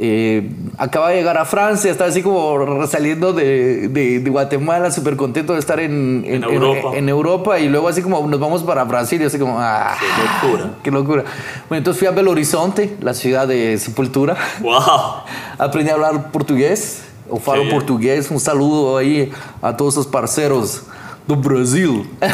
eh, 0.00 0.48
acaba 0.78 1.08
de 1.10 1.16
llegar 1.16 1.36
a 1.38 1.44
Francia, 1.44 1.90
estaba 1.90 2.08
así 2.08 2.22
como 2.22 2.86
saliendo 2.86 3.32
de, 3.32 3.88
de- 3.88 4.20
de 4.20 4.30
Guatemala, 4.30 4.92
súper 4.92 5.16
contento 5.16 5.54
de 5.54 5.58
estar 5.58 5.80
en, 5.80 6.22
En 6.24 6.44
Europa. 6.44 6.96
en 6.96 7.08
Europa 7.08 7.58
y 7.58 7.68
luego 7.68 7.88
así 7.88 8.00
como 8.00 8.24
nos 8.28 8.38
vamos 8.38 8.62
para 8.62 8.84
Brasil 8.84 9.20
y 9.20 9.24
así 9.24 9.40
como, 9.40 9.56
ah, 9.58 9.96
Qué 10.40 10.46
locura. 10.46 10.70
qué 10.84 10.90
locura. 10.92 11.24
Bueno, 11.68 11.78
entonces 11.78 11.98
fui 11.98 12.06
a 12.06 12.12
Belo 12.12 12.30
Horizonte, 12.30 12.96
la 13.00 13.12
ciudad 13.12 13.48
de 13.48 13.76
Sepultura, 13.78 14.36
Wow. 14.60 14.78
aprendí 15.58 15.90
a 15.90 15.94
hablar 15.94 16.30
portugués, 16.30 17.02
o 17.28 17.38
falo 17.40 17.64
Sí. 17.64 17.70
portugués, 17.70 18.30
un 18.30 18.38
saludo 18.40 18.96
ahí 18.98 19.30
a 19.60 19.76
todos 19.76 19.94
esos 19.94 20.06
parceros 20.06 20.84
do 21.26 21.34
Brasil. 21.36 22.08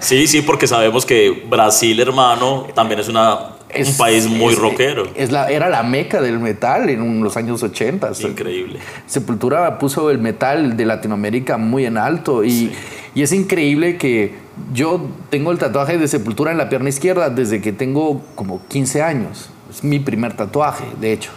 Sí, 0.00 0.26
sí, 0.26 0.42
porque 0.42 0.66
sabemos 0.66 1.04
que 1.04 1.44
Brasil, 1.48 1.98
hermano, 2.00 2.66
también 2.74 3.00
es 3.00 3.08
una, 3.08 3.38
un 3.76 3.96
país 3.96 4.26
muy 4.28 4.52
es- 4.54 4.58
rockero. 4.58 5.04
es 5.14 5.30
la, 5.32 5.50
era 5.50 5.68
la 5.68 5.82
meca 5.82 6.20
del 6.20 6.38
metal 6.38 6.88
en 6.90 7.22
los 7.22 7.36
años 7.36 7.62
80. 7.62 8.10
Increíble. 8.22 8.78
Sepultura 9.06 9.78
puso 9.78 10.10
el 10.10 10.18
metal 10.18 10.76
de 10.76 10.86
Latinoamérica 10.86 11.56
muy 11.56 11.86
en 11.86 11.96
alto 11.98 12.44
y, 12.44 12.70
y 13.14 13.22
es 13.22 13.32
increíble 13.32 13.96
que 13.96 14.34
yo 14.72 15.00
tengo 15.30 15.52
el 15.52 15.58
tatuaje 15.58 15.98
de 15.98 16.06
Sepultura 16.08 16.52
en 16.52 16.58
la 16.58 16.68
pierna 16.68 16.88
izquierda 16.88 17.30
desde 17.30 17.60
que 17.60 17.72
tengo 17.72 18.22
como 18.34 18.60
15 18.68 19.02
años. 19.02 19.50
Es 19.70 19.84
mi 19.84 19.98
primer 20.00 20.34
tatuaje, 20.34 20.84
de 21.00 21.12
hecho, 21.12 21.30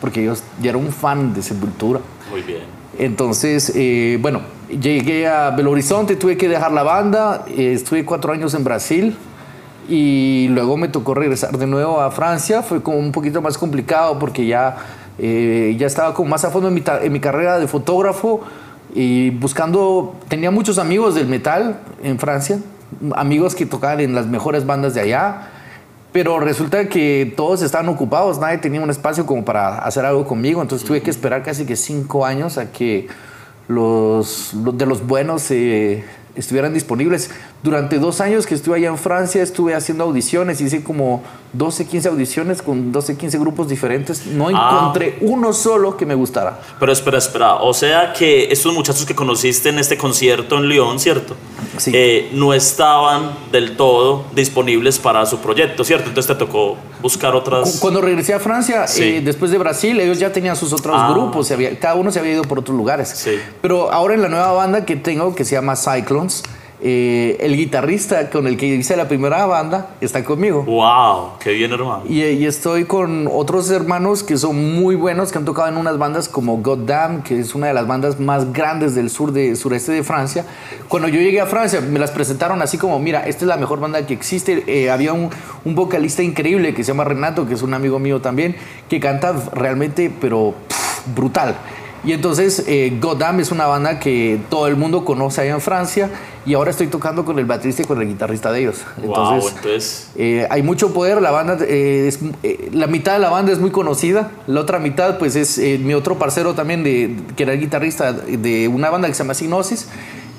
porque 0.00 0.22
yo 0.24 0.34
ya 0.62 0.70
era 0.70 0.78
un 0.78 0.92
fan 0.92 1.34
de 1.34 1.42
Sepultura. 1.42 2.00
Muy 2.30 2.42
bien. 2.42 2.62
Entonces, 2.98 3.72
eh, 3.74 4.18
bueno, 4.20 4.40
llegué 4.68 5.26
a 5.26 5.50
Belo 5.50 5.70
Horizonte, 5.70 6.16
tuve 6.16 6.36
que 6.36 6.48
dejar 6.48 6.70
la 6.72 6.82
banda, 6.82 7.44
eh, 7.48 7.72
estuve 7.74 8.04
cuatro 8.04 8.32
años 8.32 8.52
en 8.54 8.62
Brasil 8.64 9.16
y 9.90 10.46
luego 10.50 10.76
me 10.76 10.86
tocó 10.88 11.14
regresar 11.14 11.58
de 11.58 11.66
nuevo 11.66 12.00
a 12.00 12.10
Francia. 12.12 12.62
Fue 12.62 12.80
como 12.82 12.98
un 12.98 13.10
poquito 13.10 13.42
más 13.42 13.58
complicado 13.58 14.18
porque 14.20 14.46
ya, 14.46 14.76
eh, 15.18 15.74
ya 15.78 15.86
estaba 15.88 16.14
como 16.14 16.30
más 16.30 16.44
a 16.44 16.50
fondo 16.50 16.68
en 16.68 16.74
mi, 16.74 16.80
ta- 16.80 17.02
en 17.02 17.12
mi 17.12 17.18
carrera 17.18 17.58
de 17.58 17.66
fotógrafo 17.66 18.40
y 18.94 19.30
buscando, 19.30 20.14
tenía 20.28 20.50
muchos 20.52 20.78
amigos 20.78 21.16
del 21.16 21.26
metal 21.26 21.80
en 22.04 22.18
Francia, 22.20 22.60
amigos 23.16 23.54
que 23.56 23.66
tocaban 23.66 23.98
en 24.00 24.14
las 24.14 24.26
mejores 24.26 24.64
bandas 24.64 24.94
de 24.94 25.00
allá. 25.00 25.48
Pero 26.12 26.38
resulta 26.40 26.88
que 26.88 27.32
todos 27.36 27.62
estaban 27.62 27.88
ocupados, 27.88 28.38
nadie 28.40 28.58
tenía 28.58 28.80
un 28.80 28.90
espacio 28.90 29.26
como 29.26 29.44
para 29.44 29.78
hacer 29.78 30.04
algo 30.04 30.24
conmigo, 30.24 30.60
entonces 30.62 30.86
tuve 30.86 31.02
que 31.02 31.10
esperar 31.10 31.42
casi 31.44 31.66
que 31.66 31.76
cinco 31.76 32.24
años 32.26 32.58
a 32.58 32.72
que 32.72 33.06
los, 33.68 34.52
los 34.54 34.76
de 34.76 34.86
los 34.86 35.06
buenos 35.06 35.48
eh, 35.52 36.04
estuvieran 36.40 36.74
disponibles. 36.74 37.30
Durante 37.62 37.98
dos 37.98 38.20
años 38.20 38.46
que 38.46 38.54
estuve 38.54 38.78
allá 38.78 38.88
en 38.88 38.98
Francia 38.98 39.42
estuve 39.42 39.74
haciendo 39.74 40.04
audiciones, 40.04 40.60
hice 40.60 40.82
como 40.82 41.22
12, 41.52 41.86
15 41.86 42.08
audiciones 42.08 42.62
con 42.62 42.90
12, 42.92 43.16
15 43.16 43.38
grupos 43.38 43.68
diferentes. 43.68 44.26
No 44.26 44.48
Ah. 44.48 44.78
encontré 44.80 45.18
uno 45.20 45.52
solo 45.52 45.96
que 45.96 46.06
me 46.06 46.14
gustara. 46.14 46.60
Pero 46.80 46.90
espera, 46.92 47.18
espera. 47.18 47.54
O 47.56 47.72
sea 47.72 48.12
que 48.12 48.50
estos 48.50 48.72
muchachos 48.74 49.06
que 49.06 49.14
conociste 49.14 49.68
en 49.68 49.78
este 49.78 49.96
concierto 49.96 50.56
en 50.56 50.68
Lyon, 50.68 50.98
¿cierto? 50.98 51.36
Sí. 51.76 51.92
Eh, 51.94 52.30
no 52.32 52.52
estaban 52.54 53.30
del 53.52 53.76
todo 53.76 54.24
disponibles 54.34 54.98
para 54.98 55.24
su 55.26 55.38
proyecto, 55.38 55.84
¿cierto? 55.84 56.08
Entonces 56.08 56.36
te 56.36 56.44
tocó 56.44 56.76
buscar 57.00 57.34
otras... 57.34 57.78
Cuando 57.80 58.00
regresé 58.00 58.34
a 58.34 58.40
Francia, 58.40 58.86
Sí. 58.86 59.02
eh, 59.04 59.20
después 59.20 59.50
de 59.50 59.58
Brasil, 59.58 59.98
ellos 60.00 60.18
ya 60.18 60.32
tenían 60.32 60.56
sus 60.56 60.72
otros 60.72 60.96
Ah. 60.98 61.10
grupos, 61.12 61.46
se 61.46 61.54
había- 61.54 61.78
cada 61.78 61.94
uno 61.94 62.10
se 62.10 62.18
había 62.18 62.32
ido 62.32 62.42
por 62.42 62.58
otros 62.58 62.76
lugares. 62.76 63.08
Sí. 63.08 63.38
Pero 63.62 63.92
ahora 63.92 64.14
en 64.14 64.22
la 64.22 64.28
nueva 64.28 64.52
banda 64.52 64.84
que 64.84 64.96
tengo, 64.96 65.34
que 65.34 65.44
se 65.44 65.54
llama 65.54 65.76
Cyclones, 65.76 66.42
eh, 66.82 67.36
el 67.40 67.56
guitarrista 67.56 68.30
con 68.30 68.46
el 68.46 68.56
que 68.56 68.66
hice 68.66 68.96
la 68.96 69.06
primera 69.06 69.44
banda 69.44 69.96
está 70.00 70.24
conmigo. 70.24 70.62
¡Wow! 70.62 71.38
¡Qué 71.38 71.52
bien, 71.52 71.72
hermano! 71.72 72.04
Y, 72.08 72.22
y, 72.22 72.46
estoy 72.46 72.84
con 72.84 73.28
otros 73.30 73.70
hermanos 73.70 74.22
que 74.22 74.38
son 74.38 74.80
muy 74.80 74.94
buenos, 74.94 75.30
que 75.30 75.38
han 75.38 75.44
tocado 75.44 75.68
en 75.68 75.76
unas 75.76 75.98
bandas 75.98 76.28
como 76.28 76.58
Goddamn, 76.58 77.22
que 77.22 77.38
es 77.38 77.54
una 77.54 77.66
de 77.66 77.74
las 77.74 77.86
bandas 77.86 78.18
más 78.18 78.52
grandes 78.52 78.94
del 78.94 79.10
sur 79.10 79.32
de, 79.32 79.56
sureste 79.56 79.92
de 79.92 80.02
Francia. 80.02 80.46
Cuando 80.88 81.08
yo 81.08 81.20
llegué 81.20 81.40
a 81.40 81.46
Francia, 81.46 81.80
me 81.82 81.98
las 81.98 82.12
presentaron 82.12 82.62
así 82.62 82.78
como, 82.78 82.98
mira, 82.98 83.26
esta 83.26 83.44
es 83.44 83.48
la 83.48 83.58
mejor 83.58 83.80
banda 83.80 84.06
que 84.06 84.14
existe. 84.14 84.64
Eh, 84.66 84.90
había 84.90 85.12
un, 85.12 85.28
un, 85.64 85.74
vocalista 85.74 86.22
increíble 86.22 86.74
que 86.74 86.82
se 86.82 86.92
llama 86.92 87.04
Renato, 87.04 87.46
que 87.46 87.54
es 87.54 87.62
un 87.62 87.74
amigo 87.74 87.98
mío 87.98 88.22
también, 88.22 88.56
que 88.88 89.00
canta 89.00 89.34
realmente, 89.52 90.10
pero 90.20 90.54
pff, 90.68 91.14
brutal. 91.14 91.56
Y 92.04 92.12
entonces 92.12 92.64
eh, 92.66 92.96
Goddamn 93.00 93.40
es 93.40 93.50
una 93.50 93.66
banda 93.66 93.98
que 93.98 94.40
todo 94.48 94.66
el 94.66 94.76
mundo 94.76 95.04
conoce 95.04 95.42
allá 95.42 95.52
en 95.52 95.60
Francia 95.60 96.10
y 96.46 96.54
ahora 96.54 96.70
estoy 96.70 96.86
tocando 96.86 97.24
con 97.24 97.38
el 97.38 97.44
baterista 97.44 97.82
y 97.82 97.84
con 97.84 98.00
el 98.00 98.08
guitarrista 98.08 98.50
de 98.50 98.60
ellos. 98.60 98.78
Entonces, 99.02 99.42
wow, 99.42 99.48
entonces... 99.48 100.10
Eh, 100.16 100.46
hay 100.50 100.62
mucho 100.62 100.92
poder, 100.94 101.20
la 101.20 101.30
banda, 101.30 101.58
eh, 101.60 102.08
es, 102.08 102.18
eh, 102.42 102.70
la 102.72 102.86
mitad 102.86 103.12
de 103.12 103.18
la 103.18 103.28
banda 103.28 103.52
es 103.52 103.58
muy 103.58 103.70
conocida, 103.70 104.30
la 104.46 104.60
otra 104.60 104.78
mitad 104.78 105.18
pues 105.18 105.36
es 105.36 105.58
mi 105.80 105.94
otro 105.94 106.18
parcero 106.18 106.54
también, 106.54 106.82
de, 106.82 107.16
que 107.36 107.42
era 107.42 107.52
el 107.52 107.60
guitarrista 107.60 108.12
de 108.12 108.68
una 108.68 108.90
banda 108.90 109.08
que 109.08 109.14
se 109.14 109.22
llama 109.22 109.34
Signosis, 109.34 109.88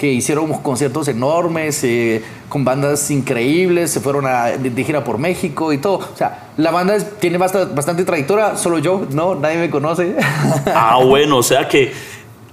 que 0.01 0.11
hicieron 0.11 0.51
conciertos 0.63 1.07
enormes, 1.09 1.83
eh, 1.83 2.23
con 2.49 2.65
bandas 2.65 3.11
increíbles, 3.11 3.91
se 3.91 3.99
fueron 3.99 4.25
a, 4.25 4.45
de, 4.45 4.71
de, 4.71 5.01
por 5.01 5.19
México 5.19 5.71
y 5.71 5.77
todo. 5.77 5.97
O 5.97 6.17
sea, 6.17 6.49
la 6.57 6.71
banda 6.71 6.97
tiene 7.19 7.37
bastante, 7.37 7.75
bastante 7.75 8.03
trayectoria, 8.03 8.57
solo 8.57 8.79
yo, 8.79 9.05
¿no? 9.11 9.35
Nadie 9.35 9.57
me 9.57 9.69
conoce. 9.69 10.15
Ah, 10.73 10.97
bueno, 11.05 11.37
o 11.37 11.43
sea 11.43 11.67
que 11.67 11.93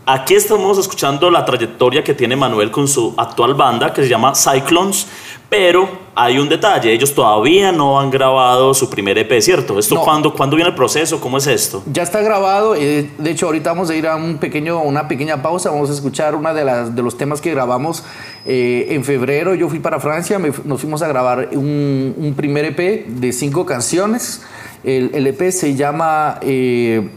aquí 0.05 0.35
estamos 0.35 0.77
escuchando 0.77 1.31
la 1.31 1.43
trayectoria 1.47 2.05
que 2.05 2.13
tiene 2.13 2.37
Manuel 2.37 2.71
con 2.71 2.87
su 2.87 3.15
actual 3.17 3.55
banda, 3.55 3.95
que 3.95 4.03
se 4.03 4.11
llama 4.11 4.35
Cyclones, 4.35 5.07
pero 5.49 5.89
hay 6.15 6.39
un 6.39 6.49
detalle, 6.49 6.93
ellos 6.93 7.15
todavía 7.15 7.73
no 7.73 7.99
han 7.99 8.11
grabado 8.11 8.75
su 8.75 8.91
primer 8.91 9.17
EP, 9.17 9.41
¿cierto? 9.41 9.79
¿Esto 9.79 9.95
No. 9.95 10.03
¿cuándo, 10.03 10.35
cuándo 10.35 10.57
viene 10.57 10.71
el 10.71 10.75
proceso? 10.75 11.21
¿Cómo 11.21 11.39
es 11.39 11.47
esto? 11.47 11.83
Ya 11.91 12.03
está 12.03 12.21
grabado, 12.21 12.75
eh, 12.75 13.11
de 13.17 13.31
hecho 13.31 13.47
ahorita 13.47 13.71
vamos 13.71 13.89
a 13.89 13.95
ir 13.95 14.07
a 14.07 14.17
un 14.17 14.39
pequeño, 14.39 14.83
una 14.83 15.09
pequeña 15.09 15.41
pausa, 15.41 15.71
vamos 15.71 15.89
a 15.91 15.95
escuchar 15.95 16.35
una 16.35 16.53
de, 16.53 16.65
las, 16.65 16.95
de 16.95 17.03
los 17.03 17.17
temas 17.17 17.41
que 17.41 17.51
grabamos 17.51 18.05
eh, 18.45 18.89
en 18.91 19.05
febrero. 19.05 19.55
Yo 19.55 19.69
fui 19.69 19.79
para 19.79 20.01
Francia, 20.01 20.39
me 20.39 20.53
nos 20.65 20.81
fuimos 20.81 21.03
a 21.03 21.09
grabar 21.09 21.49
un, 21.53 22.15
un 22.19 22.35
primer 22.35 22.65
EP 22.67 23.07
de 23.07 23.33
cinco 23.33 23.65
canciones. 23.65 24.43
El, 24.85 25.11
el 25.15 25.27
EP 25.27 25.51
se 25.51 25.75
llama 25.75 26.39
eh, 26.43 27.09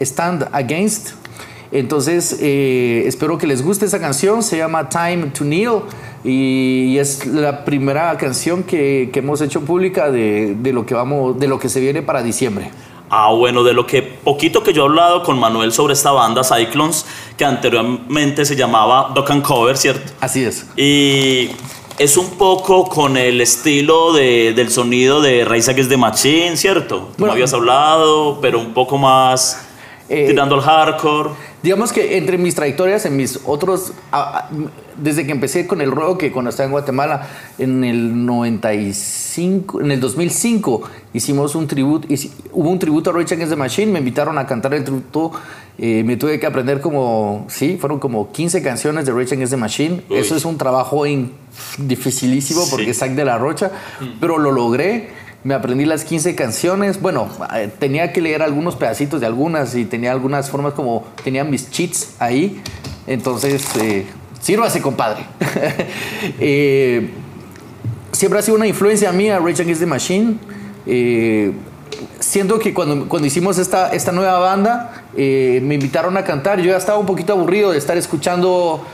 Stand 0.00 0.48
Against. 0.52 1.25
Entonces, 1.78 2.38
eh, 2.40 3.04
espero 3.06 3.36
que 3.36 3.46
les 3.46 3.62
guste 3.62 3.84
esa 3.84 4.00
canción, 4.00 4.42
se 4.42 4.56
llama 4.56 4.88
Time 4.88 5.26
to 5.26 5.44
Kneel 5.44 5.80
y, 6.24 6.96
es 6.98 7.26
la 7.26 7.64
primera 7.66 8.16
canción 8.16 8.62
que, 8.62 9.10
que 9.12 9.18
hemos 9.18 9.40
hecho 9.42 9.60
pública 9.60 10.10
de, 10.10 10.54
de 10.58 10.72
lo 10.72 10.86
que 10.86 10.94
vamos, 10.94 11.38
de 11.38 11.46
lo 11.48 11.58
que 11.58 11.68
se 11.68 11.80
viene 11.80 12.00
para 12.02 12.22
diciembre. 12.22 12.70
Ah, 13.10 13.30
bueno, 13.32 13.62
de 13.62 13.72
lo 13.74 13.86
que 13.86 14.00
poquito 14.02 14.62
que 14.62 14.72
yo 14.72 14.82
he 14.82 14.86
hablado 14.86 15.22
con 15.22 15.38
Manuel 15.38 15.70
sobre 15.70 15.92
esta 15.92 16.12
banda, 16.12 16.42
Cyclones, 16.42 17.04
que 17.36 17.44
anteriormente 17.44 18.44
se 18.46 18.56
llamaba 18.56 19.12
Duck 19.14 19.30
and 19.30 19.42
Cover, 19.42 19.76
¿cierto? 19.76 20.12
Así 20.20 20.42
es. 20.44 20.66
Y 20.76 21.50
es 21.98 22.16
un 22.16 22.30
poco 22.30 22.88
con 22.88 23.16
el 23.18 23.40
estilo 23.42 24.12
de- 24.14 24.54
del 24.56 24.70
sonido 24.70 25.20
de 25.20 25.44
Rise 25.44 25.70
Against 25.72 25.90
the 25.90 25.96
Machine, 25.98 26.56
¿cierto? 26.56 27.10
Bueno, 27.18 27.26
me 27.26 27.32
habías 27.32 27.52
hablado, 27.52 28.38
pero 28.40 28.58
un 28.58 28.72
poco 28.72 28.96
más 28.98 29.62
Eh, 30.08 30.26
tirando 30.28 30.54
al 30.54 30.60
hardcore. 30.60 31.30
Digamos 31.62 31.92
que 31.92 32.16
entre 32.18 32.38
mis 32.38 32.54
trayectorias, 32.54 33.06
en 33.06 33.16
mis 33.16 33.40
otros, 33.44 33.92
desde 34.96 35.24
que 35.26 35.32
empecé 35.32 35.66
con 35.66 35.80
el 35.80 35.90
rock, 35.90 36.20
que 36.20 36.32
cuando 36.32 36.50
estaba 36.50 36.66
en 36.66 36.70
Guatemala, 36.72 37.26
en 37.58 37.82
el 37.82 38.24
95, 38.24 39.80
en 39.80 39.90
el 39.90 40.00
2005, 40.00 40.82
hicimos 41.14 41.54
un 41.54 41.66
tributo, 41.66 42.06
hubo 42.52 42.70
un 42.70 42.78
tributo 42.78 43.10
a 43.10 43.14
Rage 43.14 43.34
Against 43.34 43.50
the 43.52 43.56
Machine, 43.56 43.90
me 43.90 43.98
invitaron 43.98 44.38
a 44.38 44.46
cantar 44.46 44.74
el 44.74 44.84
tributo, 44.84 45.32
eh, 45.78 46.02
me 46.04 46.16
tuve 46.16 46.38
que 46.38 46.46
aprender 46.46 46.80
como, 46.80 47.46
sí, 47.48 47.76
fueron 47.80 47.98
como 47.98 48.30
15 48.30 48.62
canciones 48.62 49.04
de 49.06 49.12
Rage 49.12 49.34
Against 49.34 49.52
the 49.52 49.56
Machine, 49.56 50.02
Uy. 50.08 50.18
eso 50.18 50.36
es 50.36 50.44
un 50.44 50.58
trabajo 50.58 51.04
in- 51.06 51.32
dificilísimo 51.78 52.62
porque 52.70 52.84
Sí. 52.86 52.90
es 52.90 52.98
Zack 52.98 53.12
de 53.12 53.24
la 53.24 53.38
Rocha, 53.38 53.70
pero 54.20 54.38
lo 54.38 54.52
logré. 54.52 55.25
Me 55.46 55.54
aprendí 55.54 55.84
las 55.84 56.02
15 56.02 56.34
canciones. 56.34 57.00
Bueno, 57.00 57.28
eh, 57.54 57.70
tenía 57.78 58.12
que 58.12 58.20
leer 58.20 58.42
algunos 58.42 58.74
pedacitos 58.74 59.20
de 59.20 59.26
algunas 59.26 59.76
y 59.76 59.84
tenía 59.84 60.10
algunas 60.10 60.50
formas 60.50 60.72
como 60.74 61.04
tenía 61.22 61.44
mis 61.44 61.70
cheats 61.70 62.16
ahí. 62.18 62.60
Entonces, 63.06 63.64
eh, 63.76 64.06
sírvase, 64.40 64.82
compadre. 64.82 65.20
Eh, 66.40 67.10
siempre 68.10 68.40
ha 68.40 68.42
sido 68.42 68.56
una 68.56 68.66
influencia 68.66 69.12
mía 69.12 69.38
Rage 69.38 69.62
Against 69.62 69.80
the 69.82 69.86
Machine. 69.86 70.34
Eh, 70.84 71.52
siento 72.18 72.58
que 72.58 72.74
cuando, 72.74 73.08
cuando 73.08 73.28
hicimos 73.28 73.58
esta, 73.58 73.90
esta 73.90 74.10
nueva 74.10 74.40
banda, 74.40 75.04
eh, 75.16 75.60
me 75.62 75.74
invitaron 75.74 76.16
a 76.16 76.24
cantar. 76.24 76.58
Yo 76.58 76.72
ya 76.72 76.76
estaba 76.76 76.98
un 76.98 77.06
poquito 77.06 77.34
aburrido 77.34 77.70
de 77.70 77.78
estar 77.78 77.96
escuchando 77.96 78.84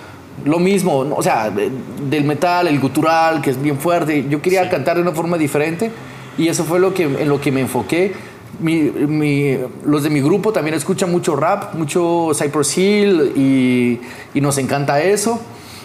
lo 0.45 0.59
mismo, 0.59 0.99
o 1.17 1.23
sea, 1.23 1.49
de- 1.49 1.71
del 2.11 2.25
metal, 2.25 2.69
el 2.69 2.79
gutural, 2.79 3.41
que 3.41 3.49
es 3.49 3.63
bien 3.63 3.79
fuerte. 3.79 4.27
Yo 4.29 4.43
quería 4.43 4.69
cantar 4.69 4.97
de 4.97 5.03
una 5.03 5.13
forma 5.13 5.39
diferente 5.39 5.91
y 6.39 6.49
eso 6.49 6.65
fue 6.65 6.79
lo 6.81 6.95
que, 6.95 7.05
en 7.05 7.29
lo 7.29 7.41
que 7.41 7.51
me 7.53 7.61
enfoqué. 7.61 8.13
Mi- 8.61 8.91
mi- 8.91 9.57
los 9.85 10.03
de 10.03 10.11
mi 10.11 10.21
grupo 10.21 10.53
también 10.53 10.75
escuchan 10.75 11.11
mucho 11.11 11.35
rap, 11.37 11.75
mucho 11.75 12.31
Cypress 12.35 12.77
Hill 12.79 13.33
y, 13.37 14.01
y 14.37 14.41
nos 14.41 14.59
encanta 14.59 15.03
eso. 15.03 15.41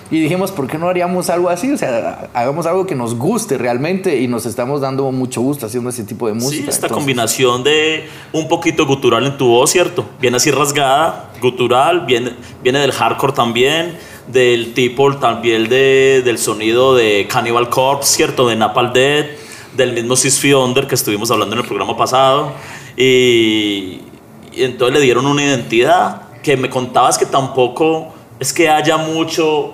Y 0.09 0.21
dijimos, 0.21 0.51
¿por 0.53 0.67
qué 0.67 0.77
no 0.77 0.87
haríamos 0.87 1.29
algo 1.29 1.49
así? 1.49 1.69
O 1.71 1.77
sea, 1.77 2.29
hagamos 2.33 2.65
algo 2.65 2.85
que 2.85 2.95
nos 2.95 3.15
guste 3.15 3.57
realmente 3.57 4.21
y 4.21 4.27
nos 4.29 4.45
estamos 4.45 4.79
dando 4.79 5.11
mucho 5.11 5.41
gusto 5.41 5.65
haciendo 5.65 5.89
ese 5.89 6.05
tipo 6.05 6.27
de 6.27 6.33
música. 6.33 6.51
Sí, 6.51 6.59
esta 6.69 6.87
Entonces, 6.87 6.91
combinación 6.95 7.63
de 7.63 8.05
un 8.31 8.47
poquito 8.47 8.85
gutural 8.85 9.25
en 9.25 9.37
tu 9.37 9.47
voz, 9.47 9.69
¿cierto? 9.71 10.05
Viene 10.21 10.37
así 10.37 10.49
rasgada, 10.49 11.31
gutural, 11.41 12.05
viene, 12.05 12.35
viene 12.63 12.79
del 12.79 12.93
hardcore 12.93 13.33
también, 13.33 13.97
del 14.31 14.73
tipo 14.73 15.13
también 15.17 15.67
de, 15.67 16.21
del 16.23 16.37
sonido 16.37 16.95
de 16.95 17.27
Cannibal 17.29 17.69
Corpse, 17.69 18.15
¿cierto? 18.15 18.47
De 18.47 18.55
Napalm 18.55 18.93
Death, 18.93 19.27
del 19.77 19.93
mismo 19.93 20.15
Feet 20.15 20.55
Under 20.55 20.87
que 20.87 20.95
estuvimos 20.95 21.31
hablando 21.31 21.55
en 21.55 21.61
el 21.61 21.67
programa 21.67 21.95
pasado. 21.95 22.51
Y, 22.97 24.01
y 24.51 24.63
entonces 24.63 24.97
le 24.97 25.05
dieron 25.05 25.25
una 25.25 25.43
identidad 25.43 26.23
que 26.41 26.57
me 26.57 26.69
contabas 26.69 27.17
que 27.17 27.25
tampoco 27.25 28.13
es 28.39 28.51
que 28.51 28.69
haya 28.69 28.97
mucho 28.97 29.73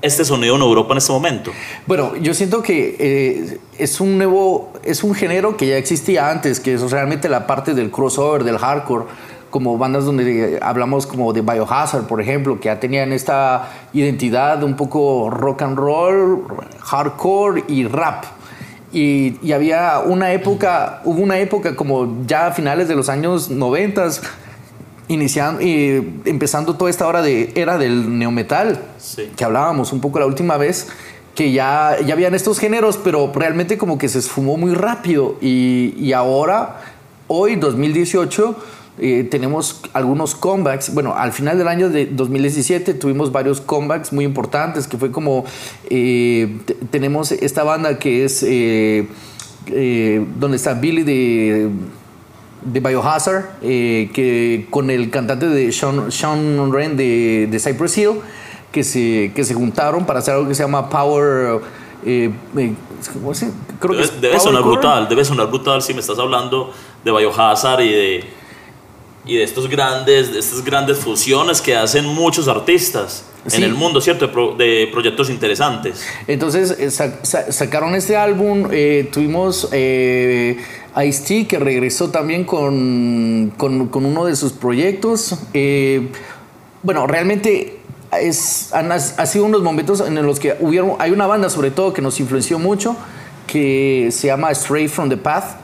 este 0.00 0.24
sonido 0.24 0.54
en 0.56 0.62
Europa 0.62 0.92
en 0.92 0.98
este 0.98 1.12
momento. 1.12 1.50
Bueno, 1.86 2.14
yo 2.16 2.34
siento 2.34 2.62
que 2.62 2.96
eh, 2.98 3.58
es 3.78 4.00
un 4.00 4.16
nuevo, 4.16 4.72
es 4.84 5.02
un 5.02 5.14
género 5.14 5.56
que 5.56 5.66
ya 5.66 5.76
existía 5.76 6.30
antes, 6.30 6.60
que 6.60 6.74
es 6.74 6.90
realmente 6.90 7.28
la 7.28 7.46
parte 7.46 7.74
del 7.74 7.90
crossover, 7.90 8.44
del 8.44 8.58
hardcore, 8.58 9.06
como 9.50 9.78
bandas 9.78 10.04
donde 10.04 10.58
hablamos 10.62 11.06
como 11.06 11.32
de 11.32 11.40
Biohazard, 11.40 12.06
por 12.06 12.20
ejemplo, 12.20 12.60
que 12.60 12.66
ya 12.66 12.78
tenían 12.78 13.12
esta 13.12 13.70
identidad 13.92 14.62
un 14.62 14.76
poco 14.76 15.30
rock 15.30 15.62
and 15.62 15.78
roll, 15.78 16.44
hardcore 16.80 17.64
y 17.66 17.84
rap. 17.86 18.24
Y, 18.92 19.36
y 19.42 19.52
había 19.52 19.98
una 20.00 20.32
época, 20.32 21.02
hubo 21.04 21.20
una 21.22 21.38
época 21.38 21.76
como 21.76 22.22
ya 22.26 22.46
a 22.46 22.52
finales 22.52 22.88
de 22.88 22.94
los 22.94 23.08
años 23.08 23.50
90, 23.50 24.08
iniciando 25.08 25.60
y 25.62 26.20
empezando 26.24 26.74
toda 26.76 26.90
esta 26.90 27.06
hora 27.06 27.22
de 27.22 27.52
era 27.54 27.78
del 27.78 28.18
neometal 28.18 28.80
Sí. 28.98 29.30
que 29.36 29.44
hablábamos 29.44 29.92
un 29.92 30.00
poco 30.00 30.18
la 30.18 30.26
última 30.26 30.56
vez 30.58 30.88
que 31.34 31.52
ya, 31.52 31.96
ya 32.04 32.14
habían 32.14 32.34
estos 32.34 32.58
géneros 32.58 32.98
pero 33.02 33.32
realmente 33.34 33.78
como 33.78 33.96
que 33.96 34.08
se 34.08 34.18
esfumó 34.18 34.56
muy 34.58 34.74
rápido 34.74 35.36
y, 35.40 35.94
y 35.98 36.12
ahora 36.12 36.80
hoy 37.26 37.56
2018 37.56 38.56
eh, 39.00 39.26
tenemos 39.30 39.80
algunos 39.92 40.34
comebacks 40.34 40.92
bueno 40.92 41.14
al 41.16 41.32
final 41.32 41.56
del 41.58 41.68
año 41.68 41.88
de 41.88 42.06
2017 42.06 42.94
tuvimos 42.94 43.30
varios 43.32 43.60
comebacks 43.60 44.12
muy 44.12 44.24
importantes 44.24 44.86
que 44.88 44.96
fue 44.98 45.10
como 45.12 45.44
eh, 45.90 46.58
te- 46.64 46.74
tenemos 46.74 47.30
esta 47.32 47.62
banda 47.64 47.98
que 47.98 48.24
es 48.24 48.42
eh, 48.46 49.06
donde 50.38 50.56
está 50.56 50.74
Billy 50.74 51.02
de 51.02 51.68
de 52.60 52.80
Biohazard, 52.80 53.60
que 53.60 54.66
con 54.68 54.90
el 54.90 55.10
cantante 55.10 55.46
de 55.46 55.70
Sean, 55.70 56.10
Sean 56.10 56.70
Wren 56.70 56.96
de, 56.96 57.46
de 57.48 57.58
Cypress 57.60 57.96
Hill, 57.98 58.10
que 58.72 58.82
se, 58.82 59.30
que 59.34 59.44
se 59.44 59.54
juntaron 59.54 60.04
para 60.04 60.18
hacer 60.18 60.34
algo 60.34 60.48
que 60.48 60.56
se 60.56 60.64
llama 60.64 60.90
Power. 60.90 61.60
eh, 62.04 62.30
eh, 62.56 62.72
¿cómo 63.14 63.32
se? 63.32 63.50
Creo 63.78 63.94
Debe, 63.94 64.08
debe 64.20 64.40
sonar 64.40 64.64
brutal, 64.64 65.08
debe 65.08 65.24
sonar 65.24 65.46
brutal 65.46 65.82
si 65.82 65.94
me 65.94 66.00
estás 66.00 66.18
hablando 66.18 66.72
de 67.04 67.12
Biohazard 67.12 67.80
y 67.82 67.88
de, 67.92 68.24
y 69.28 69.36
de 69.36 69.44
estos 69.44 69.68
grandes, 69.68 70.32
de 70.32 70.38
estas 70.40 70.64
grandes 70.64 70.98
fusiones 70.98 71.60
que 71.60 71.76
hacen 71.76 72.04
muchos 72.06 72.48
artistas 72.48 73.24
Sí. 73.46 73.58
en 73.58 73.62
el 73.64 73.74
mundo, 73.74 74.00
¿cierto? 74.00 74.26
De, 74.26 74.32
pro- 74.32 74.54
de 74.56 74.88
proyectos 74.92 75.30
interesantes. 75.30 76.02
Entonces 76.26 76.72
eh, 76.78 76.90
sa- 76.90 77.24
sa- 77.24 77.50
sacaron 77.52 77.94
este 77.94 78.16
álbum, 78.16 78.68
eh, 78.72 79.08
tuvimos 79.12 79.68
eh, 79.72 80.58
Ice-T 81.06 81.46
que 81.46 81.58
regresó 81.58 82.10
también 82.10 82.44
con, 82.44 83.52
con, 83.56 83.86
con 83.88 84.04
uno 84.04 84.24
de 84.26 84.34
sus 84.36 84.52
proyectos. 84.52 85.34
Eh, 85.54 86.08
bueno, 86.82 87.06
realmente 87.06 87.78
es, 88.20 88.72
han, 88.74 88.90
ha 88.92 88.98
sido 88.98 89.44
unos 89.44 89.62
momentos 89.62 90.00
en 90.06 90.14
los 90.26 90.40
que 90.40 90.56
hubieron, 90.60 90.94
hay 90.98 91.12
una 91.12 91.26
banda 91.26 91.48
sobre 91.48 91.70
todo 91.70 91.92
que 91.94 92.02
nos 92.02 92.18
influenció 92.20 92.58
mucho, 92.58 92.96
que 93.46 94.08
se 94.12 94.26
llama 94.26 94.54
Stray 94.54 94.88
from 94.88 95.08
the 95.08 95.16
Path, 95.16 95.56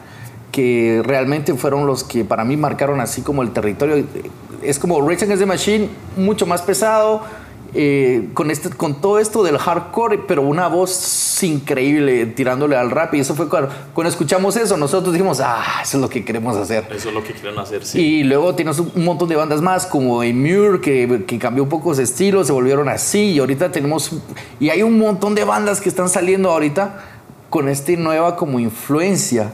que 0.54 1.02
realmente 1.04 1.52
fueron 1.54 1.84
los 1.84 2.04
que 2.04 2.24
para 2.24 2.44
mí 2.44 2.56
marcaron 2.56 3.00
así 3.00 3.22
como 3.22 3.42
el 3.42 3.50
territorio. 3.50 4.06
Es 4.62 4.78
como 4.78 5.00
Rage 5.00 5.24
Against 5.24 5.40
the 5.40 5.46
Machine, 5.46 5.88
mucho 6.16 6.46
más 6.46 6.62
pesado, 6.62 7.22
eh, 7.74 8.28
con, 8.34 8.52
este, 8.52 8.70
con 8.70 9.00
todo 9.00 9.18
esto 9.18 9.42
del 9.42 9.58
hardcore, 9.58 10.18
pero 10.28 10.42
una 10.42 10.68
voz 10.68 11.42
increíble 11.42 12.26
tirándole 12.26 12.76
al 12.76 12.92
rap. 12.92 13.14
Y 13.14 13.18
eso 13.18 13.34
fue 13.34 13.48
cuando, 13.48 13.68
cuando 13.94 14.10
escuchamos 14.10 14.56
eso, 14.56 14.76
nosotros 14.76 15.12
dijimos, 15.12 15.40
ah, 15.40 15.80
eso 15.82 15.96
es 15.96 16.00
lo 16.00 16.08
que 16.08 16.24
queremos 16.24 16.56
hacer. 16.56 16.86
Eso 16.88 17.08
es 17.08 17.14
lo 17.14 17.24
que 17.24 17.32
quieren 17.32 17.58
hacer, 17.58 17.84
sí. 17.84 18.00
Y 18.00 18.22
luego 18.22 18.54
tienes 18.54 18.78
un 18.78 19.04
montón 19.04 19.28
de 19.28 19.34
bandas 19.34 19.60
más, 19.60 19.86
como 19.86 20.22
Emure, 20.22 20.80
que, 20.80 21.24
que 21.26 21.36
cambió 21.40 21.64
un 21.64 21.68
poco 21.68 21.90
ese 21.94 22.04
estilo, 22.04 22.44
se 22.44 22.52
volvieron 22.52 22.88
así. 22.88 23.32
Y 23.32 23.40
ahorita 23.40 23.72
tenemos, 23.72 24.12
y 24.60 24.70
hay 24.70 24.84
un 24.84 25.00
montón 25.00 25.34
de 25.34 25.42
bandas 25.42 25.80
que 25.80 25.88
están 25.88 26.08
saliendo 26.08 26.52
ahorita 26.52 27.02
con 27.50 27.68
esta 27.68 27.90
nueva 27.96 28.36
como 28.36 28.60
influencia. 28.60 29.50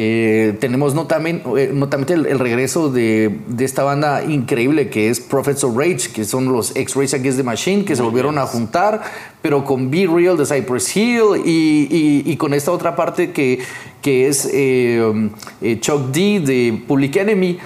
Eh, 0.00 0.56
tenemos 0.60 0.94
notamente, 0.94 1.72
notamente 1.72 2.14
el, 2.14 2.26
el, 2.26 2.38
regreso 2.38 2.88
de, 2.88 3.36
de, 3.48 3.64
esta 3.64 3.82
banda 3.82 4.22
increíble 4.22 4.90
que 4.90 5.10
es 5.10 5.18
Prophets 5.18 5.64
of 5.64 5.76
Rage, 5.76 6.12
que 6.14 6.24
son 6.24 6.52
los 6.52 6.76
ex 6.76 6.94
Rage 6.94 7.16
Against 7.16 7.38
the 7.38 7.42
Machine, 7.42 7.84
que 7.84 7.96
se 7.96 8.02
volvieron 8.02 8.38
a 8.38 8.46
juntar, 8.46 9.02
pero 9.42 9.64
con 9.64 9.90
Be 9.90 10.06
Real 10.06 10.36
de 10.36 10.46
Cypress 10.46 10.96
Hill 10.96 11.42
y, 11.44 11.88
y, 11.90 12.22
y 12.24 12.36
con 12.36 12.54
esta 12.54 12.70
otra 12.70 12.94
parte 12.94 13.32
que, 13.32 13.58
que 14.00 14.28
es 14.28 14.48
eh, 14.52 15.30
eh, 15.62 15.80
Chuck 15.80 16.12
D 16.12 16.42
de 16.46 16.80
Public 16.86 17.16
Enemy. 17.16 17.58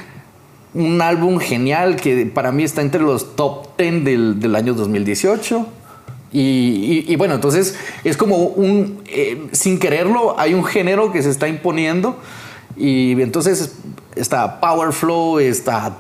Un 0.73 1.03
álbum 1.03 1.39
genial 1.39 1.97
que 1.97 2.25
para 2.25 2.51
mí 2.51 2.63
está 2.63 2.81
entre 2.81 3.03
los 3.03 3.37
top 3.37 3.77
10 3.77 4.05
del, 4.05 4.41
del 4.41 4.57
año 4.57 4.73
2018. 4.73 5.67
Y, 6.33 6.41
y, 6.41 7.13
y, 7.13 7.17
bueno, 7.17 7.35
entonces 7.35 7.77
es 8.05 8.17
como 8.17 8.37
un, 8.37 9.03
eh, 9.07 9.49
sin 9.53 9.79
quererlo, 9.79 10.39
hay 10.39 10.55
un 10.55 10.65
género 10.65 11.13
que 11.13 11.23
se 11.23 11.29
está 11.29 11.47
imponiendo 11.47 12.19
y 12.77 13.21
entonces 13.21 13.75
está 14.17 14.61
Power 14.61 14.93
Flow, 14.93 15.39
está, 15.39 15.99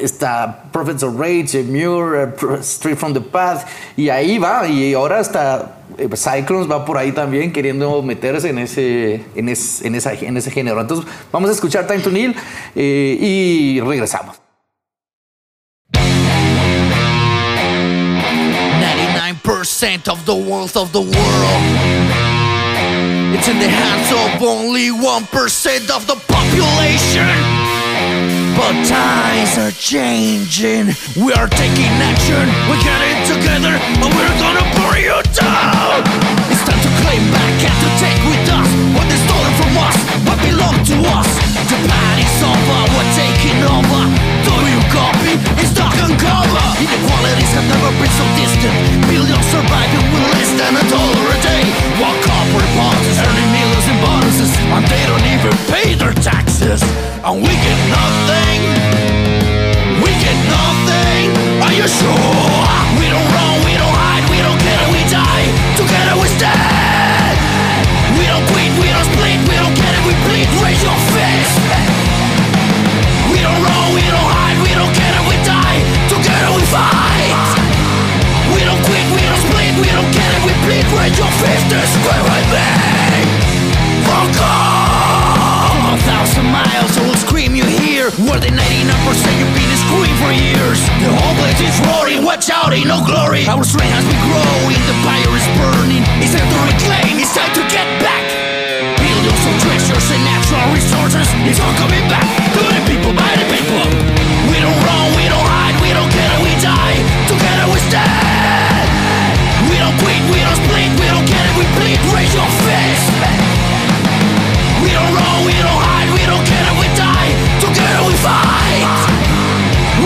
está 0.00 0.64
Prophets 0.72 1.02
of 1.02 1.18
Rage, 1.18 1.62
Muir, 1.62 2.34
Street 2.60 2.96
from 2.96 3.12
the 3.12 3.20
Path 3.20 3.66
y 3.96 4.08
ahí 4.08 4.38
va 4.38 4.66
y 4.66 4.94
ahora 4.94 5.18
hasta 5.18 5.76
eh, 5.98 6.08
Cyclones 6.14 6.70
va 6.70 6.84
por 6.84 6.96
ahí 6.98 7.12
también 7.12 7.52
queriendo 7.52 8.02
meterse 8.02 8.48
en 8.48 8.58
ese, 8.58 9.24
en, 9.34 9.48
es, 9.48 9.82
en, 9.82 9.94
esa, 9.94 10.14
en 10.14 10.36
ese 10.36 10.50
género. 10.50 10.80
Entonces 10.80 11.06
vamos 11.30 11.50
a 11.50 11.52
escuchar 11.52 11.86
Time 11.86 12.00
to 12.00 12.10
Kneel 12.10 12.34
eh, 12.74 13.18
y 13.20 13.80
regresamos. 13.80 14.45
99% 19.66 20.08
of 20.08 20.24
the 20.24 20.34
wealth 20.34 20.76
of 20.76 20.92
the 20.92 21.00
world. 21.00 21.64
It's 23.34 23.48
in 23.48 23.58
the 23.58 23.68
hands 23.68 24.10
of 24.14 24.40
only 24.40 24.90
1% 24.90 25.90
of 25.90 26.06
the 26.06 26.14
population. 26.30 27.34
But 28.54 28.74
times 28.86 29.58
are 29.58 29.74
changing. 29.74 30.94
We 31.18 31.32
are 31.34 31.48
taking 31.50 31.92
action. 31.98 32.46
We 32.70 32.78
get 32.78 33.00
it 33.10 33.18
together 33.26 33.74
and 33.74 34.06
we're 34.14 34.38
gonna 34.38 34.66
burn 34.78 35.02
you 35.02 35.18
down. 35.34 36.06
It's 36.46 36.62
time 36.62 36.80
to 36.86 36.92
claim 37.02 37.26
back 37.34 37.56
and 37.66 37.76
to 37.82 37.90
take 37.98 38.22
with 38.22 38.46
us 38.46 38.70
what 38.94 39.06
they 39.10 39.18
stolen 39.26 39.52
from 39.58 39.74
us, 39.82 39.96
what 40.30 40.38
belong 40.46 40.78
to 40.78 40.96
us. 41.10 41.30
The 41.66 41.78
party's 41.90 42.38
over, 42.46 42.78
we're 42.94 43.12
taking 43.18 43.60
over. 43.66 44.35
Do 44.46 44.54
you 44.70 44.80
copy? 44.94 45.34
It's 45.58 45.74
dark 45.74 45.98
and 46.06 46.14
cover. 46.14 46.64
Inequalities 46.78 47.52
have 47.58 47.66
never 47.66 47.90
been 47.98 48.14
so 48.14 48.26
distant. 48.38 48.74
Billions 49.10 49.46
surviving 49.50 50.06
with 50.14 50.24
less 50.32 50.50
than 50.54 50.72
a 50.78 50.84
dollar 50.86 51.26
a 51.34 51.38
day. 51.42 51.64
While 51.98 52.16
corporate 52.22 52.72
bosses 52.78 53.18
earning 53.26 53.50
millions 53.50 53.86
in 53.90 53.96
bonuses, 54.00 54.52
and 54.70 54.84
they 54.86 55.02
don't 55.10 55.26
even 55.34 55.52
pay 55.66 55.94
their 55.98 56.14
taxes. 56.14 56.80
And 57.26 57.42
we 57.42 57.52
get 57.66 57.78
nothing. 57.90 58.60
We 60.02 60.10
get 60.22 60.38
nothing. 60.46 61.26
Are 61.66 61.74
you 61.74 61.88
sure? 61.88 62.85
No 92.96 93.04
glory. 93.04 93.44
Our 93.44 93.64
strength 93.64 93.92
has 93.92 94.06
been 94.08 94.22
growing, 94.24 94.80
the 94.88 94.96
fire 95.04 95.32
is 95.36 95.46
burning. 95.60 96.02
It's 96.24 96.32
time 96.32 96.48
to 96.48 96.60
reclaim, 96.64 97.20
it's 97.20 97.32
time 97.36 97.52
to 97.52 97.62
get 97.68 97.84
back. 98.00 98.24
Billions 98.96 99.42
of 99.44 99.54
treasures 99.60 100.06
and 100.12 100.22
natural 100.24 100.64
resources, 100.72 101.28
it's 101.44 101.60
all 101.60 101.74
coming 101.76 102.04
back. 102.08 102.24
To 102.56 102.60
the 102.64 102.82
people, 102.88 103.12
by 103.12 103.36
the 103.36 103.46
people. 103.52 103.84
We 104.48 104.56
don't 104.64 104.78
run, 104.88 105.06
we 105.12 105.28
don't 105.28 105.44
hide, 105.44 105.76
we 105.84 105.92
don't 105.92 106.08
care, 106.08 106.36
we 106.40 106.52
die. 106.62 106.96
Together 107.28 107.66
we 107.68 107.78
stand. 107.84 108.88
We 109.68 109.76
don't 109.76 109.96
quit, 110.00 110.20
we 110.32 110.40
don't 110.40 110.56
split, 110.56 110.90
we 110.96 111.06
don't 111.12 111.26
care, 111.28 111.50
we 111.60 111.64
bleed. 111.76 112.00
Raise 112.14 112.32
your 112.32 112.48
fist. 112.64 113.12
We 114.80 114.90
don't 114.94 115.12
run, 115.12 115.44
we 115.44 115.52
don't 115.60 115.82
hide, 115.84 116.08
we 116.16 116.24
don't 116.24 116.44
care, 116.46 116.70
we 116.80 116.88
die. 116.96 117.30
Together 117.60 118.02
we 118.08 118.14
fight. 118.24 119.36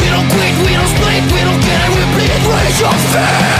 We 0.01 0.07
don't 0.07 0.27
quit, 0.33 0.55
we 0.65 0.73
don't 0.75 0.91
split, 0.91 1.23
we 1.35 1.41
don't 1.45 1.61
care, 1.61 1.90
your 2.79 2.93
fear. 2.93 3.60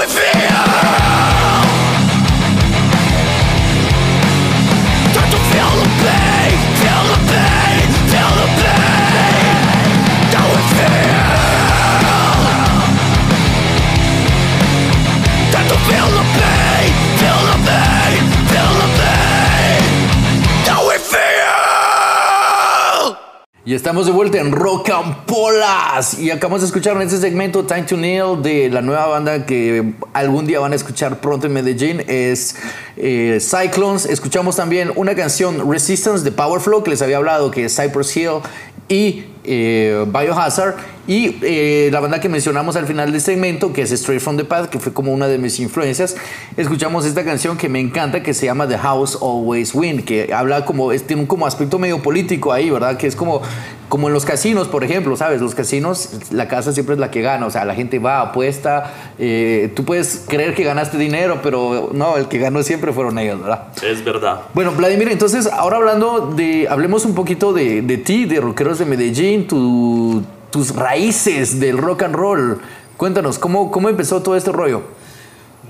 Y 23.71 23.73
estamos 23.73 24.05
de 24.05 24.11
vuelta 24.11 24.37
en 24.37 24.51
Rock 24.51 24.89
and 24.89 25.23
Polas. 25.25 26.19
Y 26.19 26.29
acabamos 26.29 26.59
de 26.59 26.67
escuchar 26.67 26.97
en 26.97 27.03
este 27.03 27.19
segmento 27.19 27.63
Time 27.63 27.83
to 27.83 27.95
Kneel 27.95 28.41
de 28.43 28.69
la 28.69 28.81
nueva 28.81 29.07
banda 29.07 29.45
que 29.45 29.93
algún 30.11 30.45
día 30.45 30.59
van 30.59 30.73
a 30.73 30.75
escuchar 30.75 31.21
pronto 31.21 31.47
en 31.47 31.53
Medellín. 31.53 32.03
Es 32.09 32.57
eh, 32.97 33.37
Cyclones. 33.39 34.05
Escuchamos 34.05 34.57
también 34.57 34.91
una 34.97 35.15
canción 35.15 35.71
Resistance 35.71 36.25
de 36.25 36.33
Power 36.33 36.59
Flow 36.59 36.83
que 36.83 36.89
les 36.89 37.01
había 37.01 37.15
hablado, 37.15 37.49
que 37.49 37.63
es 37.63 37.73
Cypress 37.73 38.17
Hill 38.17 38.41
y 38.89 39.23
eh, 39.45 40.05
Biohazard. 40.05 40.75
Y 41.07 41.37
eh, 41.41 41.89
la 41.91 41.99
banda 41.99 42.19
que 42.19 42.29
mencionamos 42.29 42.75
al 42.75 42.85
final 42.85 43.11
del 43.11 43.21
segmento, 43.21 43.73
que 43.73 43.81
es 43.81 43.91
Straight 43.91 44.21
from 44.21 44.37
the 44.37 44.45
Path, 44.45 44.69
que 44.69 44.79
fue 44.79 44.93
como 44.93 45.11
una 45.11 45.27
de 45.27 45.37
mis 45.39 45.59
influencias, 45.59 46.15
escuchamos 46.57 47.05
esta 47.05 47.23
canción 47.25 47.57
que 47.57 47.69
me 47.69 47.79
encanta, 47.79 48.21
que 48.21 48.33
se 48.33 48.45
llama 48.45 48.67
The 48.67 48.77
House 48.77 49.17
Always 49.21 49.73
Win, 49.73 50.03
que 50.03 50.31
habla 50.33 50.63
como, 50.65 50.91
es- 50.91 51.03
tiene 51.07 51.23
un 51.23 51.27
como 51.27 51.47
aspecto 51.47 51.79
medio 51.79 52.01
político 52.03 52.53
ahí, 52.53 52.69
¿verdad? 52.69 52.97
Que 52.97 53.07
es 53.07 53.15
como, 53.15 53.41
como 53.89 54.07
en 54.09 54.13
los 54.13 54.25
casinos, 54.25 54.67
por 54.67 54.83
ejemplo, 54.83 55.17
¿sabes? 55.17 55.41
Los 55.41 55.55
casinos, 55.55 56.09
la 56.31 56.47
casa 56.47 56.71
siempre 56.71 56.93
es 56.93 56.99
la 56.99 57.09
que 57.09 57.21
gana, 57.21 57.45
o 57.47 57.49
sea, 57.49 57.65
la 57.65 57.73
gente 57.73 57.97
va, 57.99 58.21
apuesta, 58.21 58.93
eh, 59.17 59.71
tú 59.75 59.83
puedes 59.83 60.23
creer 60.27 60.53
que 60.53 60.63
ganaste 60.63 60.97
dinero, 60.99 61.39
pero 61.41 61.89
no, 61.93 62.15
el 62.17 62.27
que 62.27 62.37
ganó 62.37 62.61
siempre 62.63 62.93
fueron 62.93 63.17
ellos, 63.17 63.41
¿verdad? 63.41 63.67
Es 63.83 64.03
verdad. 64.05 64.41
Bueno, 64.53 64.71
Vladimir, 64.71 65.09
entonces 65.09 65.47
ahora 65.47 65.77
hablando 65.77 66.31
de, 66.35 66.67
hablemos 66.69 67.05
un 67.05 67.15
poquito 67.15 67.53
de, 67.53 67.81
de 67.81 67.97
ti, 67.97 68.25
de 68.25 68.39
Rockeros 68.39 68.77
de 68.79 68.85
Medellín, 68.85 69.47
tu- 69.47 70.23
tus 70.51 70.75
raíces 70.75 71.59
del 71.59 71.77
rock 71.77 72.03
and 72.03 72.15
roll. 72.15 72.61
Cuéntanos, 72.97 73.39
¿cómo, 73.39 73.71
cómo 73.71 73.89
empezó 73.89 74.21
todo 74.21 74.35
este 74.35 74.51
rollo? 74.51 74.81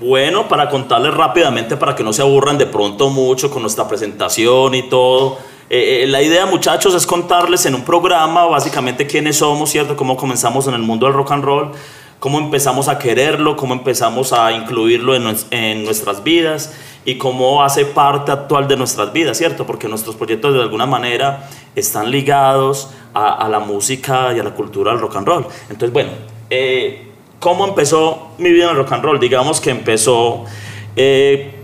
Bueno, 0.00 0.48
para 0.48 0.68
contarles 0.68 1.14
rápidamente, 1.14 1.76
para 1.76 1.94
que 1.94 2.02
no 2.02 2.12
se 2.12 2.22
aburran 2.22 2.58
de 2.58 2.66
pronto 2.66 3.08
mucho 3.08 3.50
con 3.50 3.62
nuestra 3.62 3.86
presentación 3.88 4.74
y 4.74 4.88
todo. 4.88 5.38
eh, 5.70 6.02
eh, 6.02 6.06
la 6.08 6.20
idea, 6.20 6.44
muchachos, 6.44 6.94
es 6.94 7.06
contarles 7.06 7.64
en 7.66 7.74
un 7.74 7.82
programa 7.82 8.44
básicamente 8.46 9.06
quiénes 9.06 9.36
somos, 9.36 9.70
¿cierto? 9.70 9.96
Cómo 9.96 10.16
comenzamos 10.16 10.66
en 10.66 10.74
el 10.74 10.82
mundo 10.82 11.06
del 11.06 11.14
rock 11.14 11.32
and 11.32 11.44
roll, 11.44 11.70
cómo 12.18 12.38
empezamos 12.38 12.88
a 12.88 12.98
quererlo, 12.98 13.56
cómo 13.56 13.72
empezamos 13.74 14.32
a 14.32 14.52
incluirlo 14.52 15.14
en, 15.14 15.24
nues- 15.24 15.46
en 15.50 15.84
nuestras 15.84 16.22
vidas 16.24 16.74
y 17.04 17.18
cómo 17.18 17.62
hace 17.62 17.84
parte 17.84 18.30
actual 18.32 18.68
de 18.68 18.76
nuestras 18.76 19.12
vidas, 19.12 19.36
¿cierto? 19.38 19.66
Porque 19.66 19.88
nuestros 19.88 20.14
proyectos 20.16 20.54
de 20.54 20.60
alguna 20.62 20.86
manera 20.86 21.48
están 21.74 22.10
ligados 22.10 22.90
a, 23.14 23.32
a 23.44 23.48
la 23.48 23.58
música 23.58 24.32
y 24.36 24.38
a 24.40 24.44
la 24.44 24.50
cultura 24.50 24.92
del 24.92 25.00
rock 25.00 25.16
and 25.16 25.26
roll. 25.26 25.46
Entonces, 25.68 25.92
bueno, 25.92 26.10
eh, 26.50 27.08
¿cómo 27.40 27.66
empezó 27.66 28.28
mi 28.38 28.50
vida 28.50 28.64
en 28.64 28.70
el 28.70 28.76
rock 28.76 28.92
and 28.92 29.04
roll? 29.04 29.18
Digamos 29.20 29.60
que 29.60 29.70
empezó... 29.70 30.44
eh, 30.94 31.56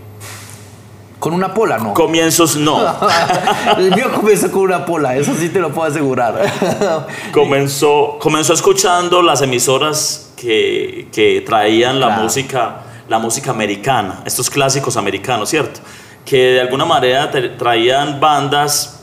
Con 1.19 1.33
una 1.33 1.53
pola, 1.53 1.77
¿no? 1.77 1.93
comienzos 1.93 2.55
no. 2.57 2.79
El 3.77 3.93
mío 3.95 4.11
comenzó 4.13 4.51
con 4.51 4.61
una 4.63 4.85
pola, 4.85 5.15
eso 5.15 5.33
sí 5.37 5.49
te 5.49 5.59
lo 5.59 5.69
puedo 5.71 5.87
asegurar. 5.89 6.41
comenzó, 7.33 8.17
comenzó 8.19 8.53
escuchando 8.53 9.21
las 9.21 9.41
emisoras 9.41 10.31
que, 10.35 11.07
que 11.13 11.41
traían 11.45 11.99
la 11.99 12.07
Claro. 12.07 12.23
música, 12.23 12.81
la 13.09 13.19
música 13.19 13.51
americana, 13.51 14.21
estos 14.25 14.49
clásicos 14.49 14.95
americanos, 14.95 15.49
¿cierto? 15.49 15.79
Que 16.23 16.37
de 16.51 16.61
alguna 16.61 16.85
manera 16.85 17.31
traían 17.57 18.19
bandas 18.19 19.01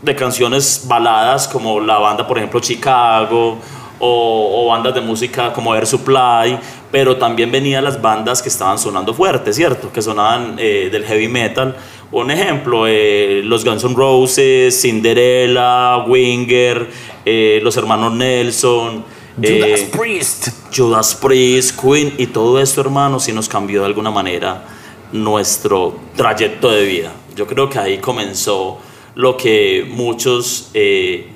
de 0.00 0.14
canciones 0.14 0.84
baladas 0.86 1.48
como 1.48 1.80
la 1.80 1.98
banda, 1.98 2.26
por 2.26 2.38
ejemplo, 2.38 2.60
Chicago, 2.60 3.58
o, 3.98 4.64
o 4.64 4.68
bandas 4.68 4.94
de 4.94 5.00
música 5.00 5.52
como 5.52 5.74
Air 5.74 5.86
Supply, 5.86 6.58
pero 6.90 7.16
también 7.16 7.50
venían 7.52 7.84
las 7.84 8.00
bandas 8.00 8.42
que 8.42 8.48
estaban 8.48 8.78
sonando 8.78 9.14
fuerte, 9.14 9.52
¿cierto? 9.52 9.92
Que 9.92 10.02
sonaban 10.02 10.56
eh, 10.58 10.88
del 10.90 11.04
heavy 11.04 11.28
metal. 11.28 11.76
Un 12.10 12.30
ejemplo, 12.30 12.86
eh, 12.86 13.42
los 13.44 13.64
Guns 13.64 13.84
N' 13.84 13.94
Roses, 13.94 14.80
Cinderella, 14.82 15.98
Winger, 16.06 16.88
eh, 17.24 17.60
los 17.62 17.76
hermanos 17.76 18.12
Nelson, 18.12 19.04
Judas 19.36 19.80
eh, 19.80 19.90
Priest. 19.96 20.48
Judas 20.74 21.14
Priest, 21.14 21.80
Queen 21.80 22.14
y 22.18 22.26
todo 22.26 22.60
esto, 22.60 22.80
hermano, 22.80 23.18
sí 23.18 23.32
nos 23.32 23.48
cambió 23.48 23.80
de 23.80 23.86
alguna 23.86 24.10
manera 24.10 24.64
nuestro 25.12 25.96
trayecto 26.16 26.70
de 26.70 26.84
vida. 26.84 27.12
Yo 27.34 27.46
creo 27.46 27.68
que 27.68 27.78
ahí 27.78 27.98
comenzó 27.98 28.78
lo 29.14 29.36
que 29.36 29.86
muchos 29.90 30.70
eh, 30.74 31.28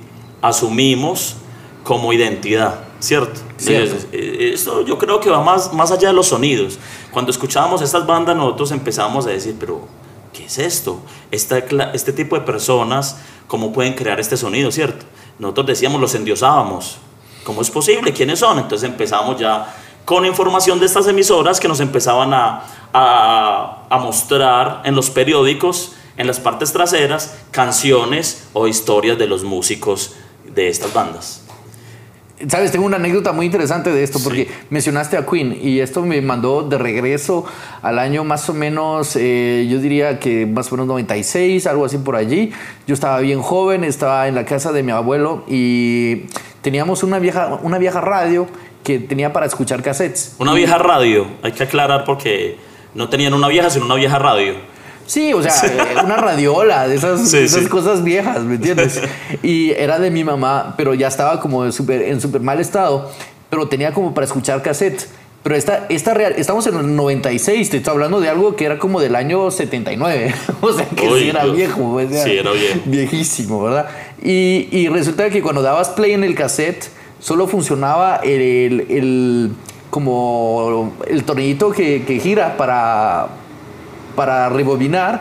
asumimos 0.42 1.36
como 1.84 2.12
identidad, 2.12 2.80
¿cierto? 3.00 3.40
Cierto. 3.56 4.06
Eh, 4.12 4.50
Esto 4.54 4.84
yo 4.84 4.98
creo 4.98 5.20
que 5.20 5.30
va 5.30 5.42
más, 5.42 5.72
más 5.72 5.90
allá 5.90 6.08
de 6.08 6.14
los 6.14 6.26
sonidos. 6.28 6.78
Cuando 7.10 7.30
escuchábamos 7.30 7.80
estas 7.80 8.06
bandas, 8.06 8.36
nosotros 8.36 8.72
empezamos 8.72 9.26
a 9.26 9.30
decir, 9.30 9.56
pero 9.58 9.80
¿qué 10.32 10.44
es 10.44 10.58
esto? 10.58 11.00
Esta 11.30 11.58
este 11.94 12.12
tipo 12.12 12.36
de 12.36 12.42
personas, 12.42 13.18
¿cómo 13.46 13.72
pueden 13.72 13.94
crear 13.94 14.20
este 14.20 14.36
sonido, 14.36 14.70
cierto? 14.70 15.06
Nosotros 15.38 15.66
decíamos, 15.66 16.00
los 16.00 16.14
endiosábamos. 16.14 16.98
¿Cómo 17.46 17.62
es 17.62 17.70
posible? 17.70 18.12
¿Quiénes 18.12 18.40
son? 18.40 18.58
Entonces 18.58 18.90
empezamos 18.90 19.38
ya 19.38 19.72
con 20.04 20.26
información 20.26 20.80
de 20.80 20.86
estas 20.86 21.06
emisoras 21.06 21.60
que 21.60 21.68
nos 21.68 21.78
empezaban 21.78 22.34
a, 22.34 22.62
a, 22.92 23.86
a 23.88 23.98
mostrar 23.98 24.82
en 24.84 24.96
los 24.96 25.10
periódicos, 25.10 25.92
en 26.16 26.26
las 26.26 26.40
partes 26.40 26.72
traseras, 26.72 27.38
canciones 27.52 28.48
o 28.52 28.66
historias 28.66 29.16
de 29.16 29.28
los 29.28 29.44
músicos 29.44 30.16
de 30.56 30.68
estas 30.68 30.92
bandas. 30.92 31.46
Sabes, 32.48 32.70
tengo 32.70 32.84
una 32.84 32.96
anécdota 32.96 33.32
muy 33.32 33.46
interesante 33.46 33.90
de 33.90 34.02
esto, 34.02 34.18
porque 34.22 34.50
mencionaste 34.68 35.16
a 35.16 35.24
Queen 35.24 35.56
y 35.58 35.80
esto 35.80 36.02
me 36.02 36.20
mandó 36.20 36.62
de 36.62 36.76
regreso 36.76 37.46
al 37.80 37.98
año 37.98 38.24
más 38.24 38.50
o 38.50 38.54
menos, 38.54 39.16
eh, 39.16 39.66
yo 39.70 39.78
diría 39.78 40.18
que 40.18 40.44
más 40.44 40.70
o 40.70 40.74
menos 40.74 40.88
96, 40.88 41.66
algo 41.66 41.86
así 41.86 41.96
por 41.96 42.14
allí. 42.14 42.52
Yo 42.86 42.92
estaba 42.92 43.20
bien 43.20 43.40
joven, 43.40 43.84
estaba 43.84 44.28
en 44.28 44.34
la 44.34 44.44
casa 44.44 44.72
de 44.72 44.82
mi 44.82 44.92
abuelo 44.92 45.44
y 45.48 46.24
teníamos 46.66 47.04
una 47.04 47.20
vieja, 47.20 47.60
una 47.62 47.78
vieja 47.78 48.00
radio 48.00 48.48
que 48.82 48.98
tenía 48.98 49.32
para 49.32 49.46
escuchar 49.46 49.84
cassettes. 49.84 50.34
Una 50.40 50.52
vieja 50.52 50.78
radio, 50.78 51.28
hay 51.44 51.52
que 51.52 51.62
aclarar 51.62 52.02
porque 52.04 52.56
no 52.92 53.08
tenían 53.08 53.34
una 53.34 53.46
vieja, 53.46 53.70
sino 53.70 53.84
una 53.84 53.94
vieja 53.94 54.18
radio. 54.18 54.54
Sí, 55.06 55.32
o 55.32 55.40
sea, 55.40 55.52
eh, 55.64 55.94
una 56.04 56.16
radiola, 56.16 56.88
de 56.88 56.96
esas, 56.96 57.30
Sí, 57.30 57.36
esas 57.36 57.62
sí. 57.62 57.68
cosas 57.68 58.02
viejas, 58.02 58.40
¿me 58.40 58.56
entiendes? 58.56 59.00
Y 59.44 59.70
era 59.70 60.00
de 60.00 60.10
mi 60.10 60.24
mamá, 60.24 60.74
pero 60.76 60.92
ya 60.92 61.06
estaba 61.06 61.38
como 61.38 61.64
en 61.64 61.72
súper 61.72 62.02
en 62.02 62.20
súper 62.20 62.40
mal 62.40 62.58
estado, 62.58 63.12
pero 63.48 63.68
tenía 63.68 63.92
como 63.92 64.12
para 64.12 64.24
escuchar 64.24 64.60
cassette. 64.60 65.06
Pero 65.46 65.54
esta, 65.54 65.86
esta 65.90 66.12
real, 66.12 66.34
estamos 66.38 66.66
en 66.66 66.74
el 66.76 66.96
96, 66.96 67.70
te 67.70 67.76
estoy 67.76 67.92
hablando 67.92 68.18
de 68.20 68.28
algo 68.28 68.56
que 68.56 68.64
era 68.64 68.80
como 68.80 69.00
del 69.00 69.14
año 69.14 69.48
79, 69.52 70.34
o 70.60 70.72
sea 70.72 70.88
que 70.88 71.06
Uy, 71.08 71.20
sí 71.20 71.28
era 71.28 71.44
Dios. 71.44 71.54
viejo, 71.56 71.92
o 71.94 72.00
sea, 72.08 72.24
Sí, 72.24 72.30
era 72.36 72.50
viejo. 72.50 72.80
viejísimo, 72.84 73.62
¿verdad? 73.62 73.86
Y, 74.20 74.66
y 74.72 74.88
resulta 74.88 75.30
que 75.30 75.42
cuando 75.42 75.62
dabas 75.62 75.90
play 75.90 76.14
en 76.14 76.24
el 76.24 76.34
cassette, 76.34 76.86
solo 77.20 77.46
funcionaba 77.46 78.16
el, 78.24 78.40
el- 78.42 78.86
el- 78.90 79.50
como 79.88 80.92
el 81.06 81.22
tornillito 81.22 81.70
que, 81.70 82.02
que 82.04 82.18
gira 82.18 82.56
para, 82.56 83.28
para 84.16 84.48
rebobinar 84.48 85.20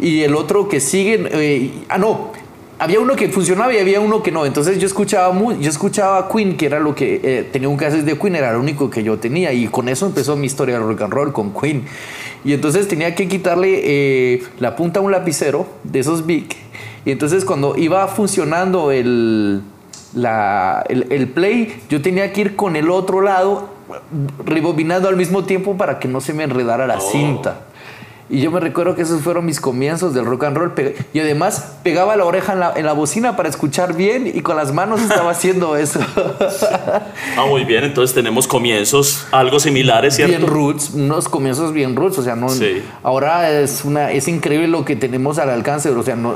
y 0.00 0.22
el 0.22 0.36
otro 0.36 0.70
que 0.70 0.80
sigue. 0.80 1.28
eh, 1.32 1.70
ah, 1.90 1.98
no. 1.98 2.32
Había 2.78 3.00
uno 3.00 3.16
que 3.16 3.28
funcionaba 3.30 3.72
y 3.72 3.78
había 3.78 4.00
uno 4.00 4.22
que 4.22 4.30
no. 4.30 4.44
Entonces 4.44 4.78
yo 4.78 4.86
escuchaba 4.86 5.32
mu- 5.32 5.58
yo 5.58 5.70
escuchaba 5.70 6.28
Queen, 6.28 6.56
que 6.58 6.66
era 6.66 6.78
lo 6.78 6.94
que 6.94 7.20
eh, 7.22 7.48
tenía 7.50 7.68
un 7.70 7.76
cassette 7.78 8.04
de 8.04 8.18
Queen, 8.18 8.36
era 8.36 8.52
lo 8.52 8.60
único 8.60 8.90
que 8.90 9.02
yo 9.02 9.18
tenía. 9.18 9.52
Y 9.52 9.66
con 9.68 9.88
eso 9.88 10.04
empezó 10.06 10.36
mi 10.36 10.46
historia 10.46 10.78
del 10.78 10.86
rock 10.86 11.02
and 11.02 11.12
roll 11.12 11.32
con 11.32 11.54
Queen. 11.54 11.84
Y 12.44 12.52
entonces 12.52 12.86
tenía 12.86 13.14
que 13.14 13.28
quitarle 13.28 13.80
eh, 13.82 14.42
la 14.60 14.76
punta 14.76 15.00
a 15.00 15.02
un 15.02 15.10
lapicero 15.10 15.66
de 15.84 16.00
esos 16.00 16.26
big. 16.26 16.48
Y 17.06 17.12
entonces 17.12 17.44
cuando 17.46 17.76
iba 17.78 18.06
funcionando 18.08 18.90
el, 18.92 19.62
la- 20.14 20.84
el, 20.90 21.06
el 21.10 21.28
play, 21.28 21.80
yo 21.88 22.02
tenía 22.02 22.30
que 22.34 22.42
ir 22.42 22.56
con 22.56 22.76
el 22.76 22.90
otro 22.90 23.22
lado 23.22 23.70
rebobinando 24.44 25.08
al 25.08 25.16
mismo 25.16 25.44
tiempo 25.44 25.76
para 25.76 25.98
que 25.98 26.08
no 26.08 26.20
se 26.20 26.34
me 26.34 26.44
enredara 26.44 26.86
la 26.86 26.98
Oh. 26.98 27.00
cinta. 27.10 27.60
Y 28.28 28.40
yo 28.40 28.50
me 28.50 28.58
recuerdo 28.58 28.96
que 28.96 29.02
esos 29.02 29.22
fueron 29.22 29.46
mis 29.46 29.60
comienzos 29.60 30.12
del 30.12 30.24
rock 30.24 30.44
and 30.44 30.56
roll. 30.56 30.72
Y 31.12 31.20
además 31.20 31.74
pegaba 31.84 32.16
la 32.16 32.24
oreja 32.24 32.54
en 32.54 32.60
la, 32.60 32.72
en 32.74 32.84
la 32.84 32.92
bocina 32.92 33.36
para 33.36 33.48
escuchar 33.48 33.94
bien 33.94 34.26
y 34.26 34.40
con 34.42 34.56
las 34.56 34.72
manos 34.72 35.00
estaba 35.00 35.30
haciendo 35.30 35.76
eso. 35.76 36.00
Ah, 37.38 37.44
muy 37.46 37.64
bien, 37.64 37.84
entonces 37.84 38.14
tenemos 38.14 38.46
comienzos 38.48 39.26
algo 39.30 39.60
similares, 39.60 40.16
¿cierto? 40.16 40.36
bien 40.38 40.46
roots, 40.50 40.90
unos 40.94 41.28
comienzos 41.28 41.72
bien 41.72 41.94
roots. 41.94 42.18
O 42.18 42.22
sea, 42.22 42.34
no, 42.34 42.48
Sí. 42.48 42.82
ahora 43.02 43.50
es, 43.50 43.84
una, 43.84 44.10
es 44.10 44.26
increíble 44.28 44.68
lo 44.68 44.84
que 44.86 44.96
tenemos 44.96 45.38
al 45.38 45.50
alcance. 45.50 45.90
O 45.90 46.02
sea, 46.02 46.16
no- 46.16 46.34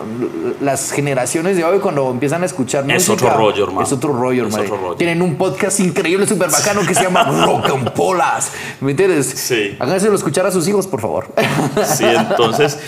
las 0.60 0.92
generaciones 0.92 1.56
de 1.56 1.64
hoy 1.64 1.78
cuando 1.78 2.10
empiezan 2.10 2.42
a 2.42 2.46
escuchar 2.46 2.84
Es 2.90 3.08
música, 3.08 3.12
otro 3.28 3.30
rollo, 3.38 3.64
hermano. 3.64 3.86
Es 3.86 3.92
otro 3.92 4.12
rollo, 4.12 4.46
Es 4.46 4.52
hermano. 4.54 4.74
otro 4.74 4.82
rollo. 4.88 4.96
Tienen 4.96 5.22
un 5.22 5.36
podcast 5.36 5.80
increíble, 5.80 6.26
súper 6.26 6.50
bacano 6.50 6.82
que 6.86 6.94
se 6.94 7.02
llama 7.04 7.24
Rock 7.46 7.70
and 7.70 7.90
Polas. 7.92 8.52
¿Me 8.80 8.90
entiendes? 8.90 9.26
Sí. 9.26 9.76
Háganselo 9.78 10.14
escuchar 10.14 10.44
a 10.46 10.50
sus 10.50 10.68
hijos, 10.68 10.86
por 10.86 11.00
favor. 11.00 11.28
Sí, 11.84 12.04
entonces, 12.04 12.78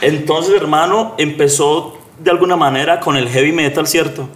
entonces, 0.00 0.54
hermano, 0.54 1.14
empezó 1.18 1.98
de 2.18 2.30
alguna 2.30 2.56
manera 2.56 3.00
con 3.00 3.16
el 3.16 3.28
heavy 3.28 3.52
metal, 3.52 3.86
¿cierto? 3.86 4.28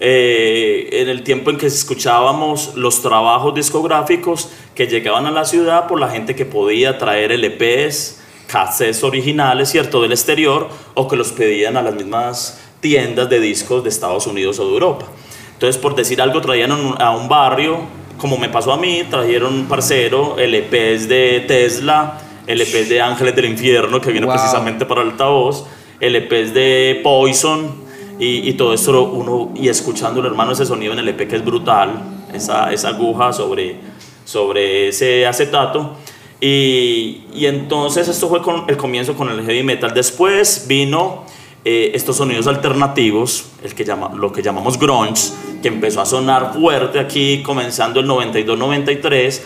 Eh, 0.00 0.88
en 0.92 1.08
el 1.08 1.24
tiempo 1.24 1.50
en 1.50 1.56
que 1.58 1.66
escuchábamos 1.66 2.74
los 2.76 3.02
trabajos 3.02 3.52
discográficos 3.54 4.48
que 4.76 4.86
llegaban 4.86 5.26
a 5.26 5.30
la 5.32 5.44
ciudad 5.44 5.88
por 5.88 5.98
la 5.98 6.08
gente 6.08 6.36
que 6.36 6.44
podía 6.46 6.98
traer 6.98 7.32
LPs, 7.32 8.20
cassettes 8.46 9.02
originales, 9.02 9.68
¿cierto? 9.70 10.00
Del 10.00 10.12
exterior 10.12 10.68
o 10.94 11.08
que 11.08 11.16
los 11.16 11.32
pedían 11.32 11.76
a 11.76 11.82
las 11.82 11.94
mismas 11.94 12.60
tiendas 12.80 13.28
de 13.28 13.40
discos 13.40 13.82
de 13.82 13.88
Estados 13.88 14.26
Unidos 14.28 14.60
o 14.60 14.66
de 14.66 14.72
Europa. 14.74 15.06
Entonces, 15.54 15.76
por 15.82 15.96
decir 15.96 16.22
algo, 16.22 16.40
traían 16.40 16.70
a 16.70 17.10
un- 17.10 17.28
barrio, 17.28 17.80
como 18.18 18.38
me 18.38 18.48
pasó 18.48 18.72
a 18.72 18.76
mí, 18.76 19.02
trajeron 19.10 19.52
un 19.52 19.66
parcero, 19.66 20.36
LPs 20.38 21.08
de 21.08 21.44
Tesla, 21.48 22.20
LPs 22.48 22.88
de 22.88 23.00
Ángeles 23.00 23.36
del 23.36 23.44
Infierno, 23.44 24.00
que 24.00 24.10
viene 24.10 24.26
Wow. 24.26 24.34
precisamente 24.36 24.84
para 24.86 25.02
el 25.02 25.10
altavoz, 25.10 25.66
LPs 26.00 26.52
de 26.54 27.00
Poison, 27.04 27.86
y, 28.18 28.48
y 28.48 28.52
todo 28.54 28.74
esto 28.74 28.90
lo- 28.92 29.04
uno, 29.04 29.52
y 29.54 29.68
escuchando, 29.68 30.24
hermano, 30.26 30.52
ese 30.52 30.66
sonido 30.66 30.92
en 30.92 30.98
el 31.00 31.08
LP 31.08 31.28
que 31.28 31.36
es 31.36 31.44
brutal. 31.44 31.90
esa, 32.34 32.72
esa 32.72 32.88
aguja 32.88 33.32
sobre, 33.32 33.76
sobre 34.24 34.88
ese 34.88 35.26
acetato. 35.26 35.92
Y, 36.40 37.22
y 37.34 37.46
entonces 37.46 38.06
esto 38.06 38.28
fue 38.28 38.42
con 38.42 38.64
el 38.68 38.76
comienzo 38.76 39.14
con 39.14 39.30
el 39.30 39.40
heavy 39.44 39.62
metal. 39.62 39.92
Después 39.94 40.66
vino 40.68 41.24
eh, 41.64 41.92
estos 41.94 42.16
sonidos 42.18 42.46
alternativos, 42.46 43.46
el 43.64 43.74
que 43.74 43.84
llama, 43.84 44.10
lo 44.14 44.30
que 44.32 44.42
llamamos 44.42 44.78
grunge, 44.78 45.32
que 45.62 45.68
empezó 45.68 46.00
a 46.02 46.06
sonar 46.06 46.52
fuerte 46.52 47.00
aquí 47.00 47.42
comenzando 47.42 48.00
el 48.00 48.06
92-93 48.06 49.40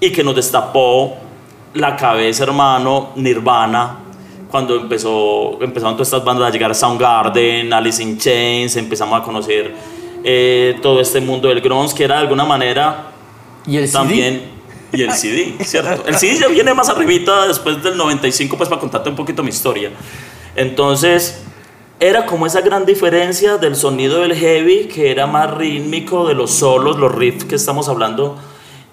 y 0.00 0.10
que 0.10 0.24
nos 0.24 0.34
destapó 0.36 1.16
la 1.74 1.96
cabeza, 1.96 2.44
hermano, 2.44 3.10
Nirvana, 3.16 3.98
cuando 4.50 4.76
empezó, 4.76 5.60
empezaron 5.60 5.94
todas 5.94 6.08
estas 6.08 6.24
bandas 6.24 6.48
a 6.48 6.50
llegar 6.50 6.70
a 6.70 6.74
Soundgarden, 6.74 7.72
Alice 7.72 8.02
in 8.02 8.16
Chains, 8.16 8.76
empezamos 8.76 9.20
a 9.20 9.24
conocer 9.24 9.74
eh, 10.22 10.78
todo 10.80 11.00
este 11.00 11.20
mundo 11.20 11.48
del 11.48 11.60
grunge, 11.60 11.94
que 11.94 12.04
era 12.04 12.16
de 12.16 12.20
alguna 12.22 12.44
manera 12.44 13.10
¿Y 13.66 13.76
el 13.76 13.90
también... 13.90 14.54
Y 14.92 15.02
el 15.02 15.12
CD, 15.12 15.56
¿cierto? 15.64 16.06
El 16.06 16.14
CD 16.14 16.38
ya 16.38 16.46
viene 16.46 16.72
más 16.72 16.88
arribita 16.88 17.48
después 17.48 17.82
del 17.82 17.96
95, 17.96 18.56
pues 18.56 18.68
para 18.68 18.80
contarte 18.80 19.10
un 19.10 19.16
poquito 19.16 19.42
mi 19.42 19.48
historia. 19.48 19.90
Entonces, 20.54 21.42
era 21.98 22.26
como 22.26 22.46
esa 22.46 22.60
gran 22.60 22.86
diferencia 22.86 23.56
del 23.56 23.74
sonido 23.74 24.20
del 24.20 24.36
heavy, 24.36 24.84
que 24.84 25.10
era 25.10 25.26
más 25.26 25.52
rítmico, 25.52 26.28
de 26.28 26.34
los 26.34 26.52
solos, 26.52 26.96
los 26.96 27.12
riffs 27.12 27.44
que 27.44 27.56
estamos 27.56 27.88
hablando. 27.88 28.38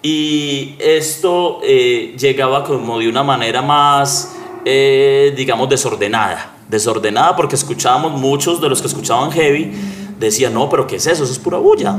Y 0.03 0.75
esto 0.79 1.59
eh, 1.63 2.15
llegaba 2.17 2.63
como 2.63 2.99
de 2.99 3.07
una 3.07 3.23
manera 3.23 3.61
más, 3.61 4.35
eh, 4.65 5.33
digamos, 5.35 5.69
desordenada. 5.69 6.55
Desordenada 6.67 7.35
porque 7.35 7.55
escuchábamos, 7.55 8.19
muchos 8.19 8.59
de 8.61 8.69
los 8.69 8.81
que 8.81 8.87
escuchaban 8.87 9.31
heavy 9.31 9.71
decían, 10.19 10.53
no, 10.53 10.69
pero 10.69 10.87
¿qué 10.87 10.95
es 10.95 11.05
eso? 11.05 11.23
Eso 11.23 11.33
es 11.33 11.39
pura 11.39 11.59
bulla. 11.59 11.95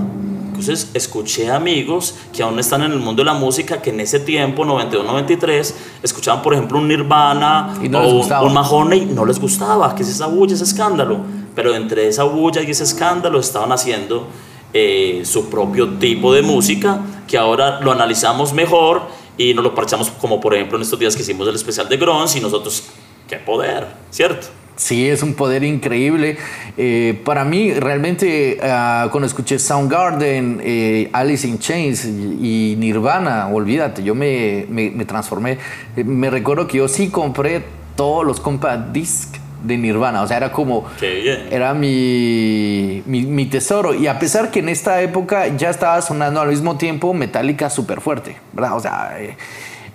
Entonces 0.49 0.91
escuché 0.95 1.51
amigos 1.51 2.15
que 2.33 2.43
aún 2.43 2.59
están 2.59 2.83
en 2.83 2.93
el 2.93 2.99
mundo 2.99 3.23
de 3.23 3.27
la 3.27 3.35
música 3.35 3.83
que 3.83 3.91
en 3.91 4.01
ese 4.01 4.21
tiempo, 4.21 4.65
92-93, 4.65 5.75
escuchaban 6.03 6.43
por 6.43 6.55
ejemplo 6.55 6.79
un 6.79 6.87
Nirvana 6.87 7.75
Y 7.83 7.89
no 7.89 8.01
o 8.01 8.47
un 8.47 8.53
Mahoney, 8.53 9.07
no 9.07 9.25
les 9.25 9.41
gustaba, 9.41 9.95
que 9.95 10.03
es 10.03 10.09
esa 10.09 10.27
bulla, 10.27 10.55
ese 10.55 10.65
escándalo. 10.65 11.19
Pero 11.55 11.75
entre 11.75 12.09
esa 12.09 12.25
bulla 12.25 12.63
y 12.63 12.71
ese 12.71 12.85
escándalo 12.85 13.41
estaban 13.41 13.73
haciendo 13.73 14.27
eh, 14.73 15.23
su 15.25 15.51
propio 15.51 15.99
tipo 15.99 16.33
de 16.33 16.43
música 16.43 17.01
que 17.33 17.39
ahora 17.39 17.81
lo 17.81 17.91
analizamos 17.93 18.53
mejor 18.53 19.05
y 19.39 19.55
nos 19.55 19.65
lo 19.65 19.75
parchamos 19.75 20.11
como 20.11 20.39
por 20.39 20.55
ejemplo 20.55 20.77
en 20.77 20.83
estos 20.83 20.99
días 20.99 21.17
que 21.17 21.23
hicimos 21.23 21.49
el 21.49 21.55
especial 21.55 21.89
de 21.89 21.97
Grons 21.97 22.37
y 22.37 22.41
nosotros, 22.41 22.85
qué 23.27 23.37
poder, 23.37 23.87
¿cierto? 24.11 24.49
Sí, 24.77 25.09
es 25.09 25.23
un 25.23 25.33
poder 25.33 25.65
increíble. 25.65 26.37
Eh, 26.77 27.19
para 27.25 27.47
mí, 27.47 27.73
realmente, 27.73 28.59
ah, 28.63 29.09
cuando 29.11 29.27
escuché 29.27 29.59
Soundgarden, 29.59 30.61
eh, 30.63 31.09
Alice 31.15 31.49
in 31.49 31.59
Chains 31.59 32.05
y, 32.05 32.75
Nirvana, 32.79 33.49
olvídate, 33.49 34.03
yo 34.03 34.15
me, 34.15 34.67
me- 34.69 35.05
transformé. 35.07 35.57
Eh, 35.97 36.05
me 36.05 36.29
recuerdo 36.29 36.67
que 36.67 36.77
yo 36.79 36.87
sí 36.89 37.09
compré 37.09 37.65
todos 37.97 38.27
los 38.27 38.41
compact 38.41 38.93
disc 38.93 39.37
de 39.63 39.79
Nirvana, 39.79 40.23
o 40.23 40.27
sea, 40.27 40.37
era 40.37 40.53
como... 40.53 40.85
Qué 40.99 41.15
bien. 41.21 41.49
Era 41.51 41.75
mi, 41.75 43.03
mi, 43.07 43.23
mi 43.23 43.47
tesoro. 43.47 43.95
Y 43.95 44.07
a 44.07 44.19
pesar 44.19 44.51
que 44.51 44.61
en 44.61 44.69
esta 44.69 45.01
época 45.03 45.49
ya 45.49 45.71
estaba 45.71 46.01
sonando 46.03 46.41
al 46.41 46.49
mismo 46.49 46.77
tiempo 46.77 47.15
Metallica 47.15 47.71
súper 47.71 48.01
fuerte, 48.01 48.37
¿verdad? 48.53 48.77
O 48.77 48.81
sea, 48.81 49.17
eh, 49.19 49.37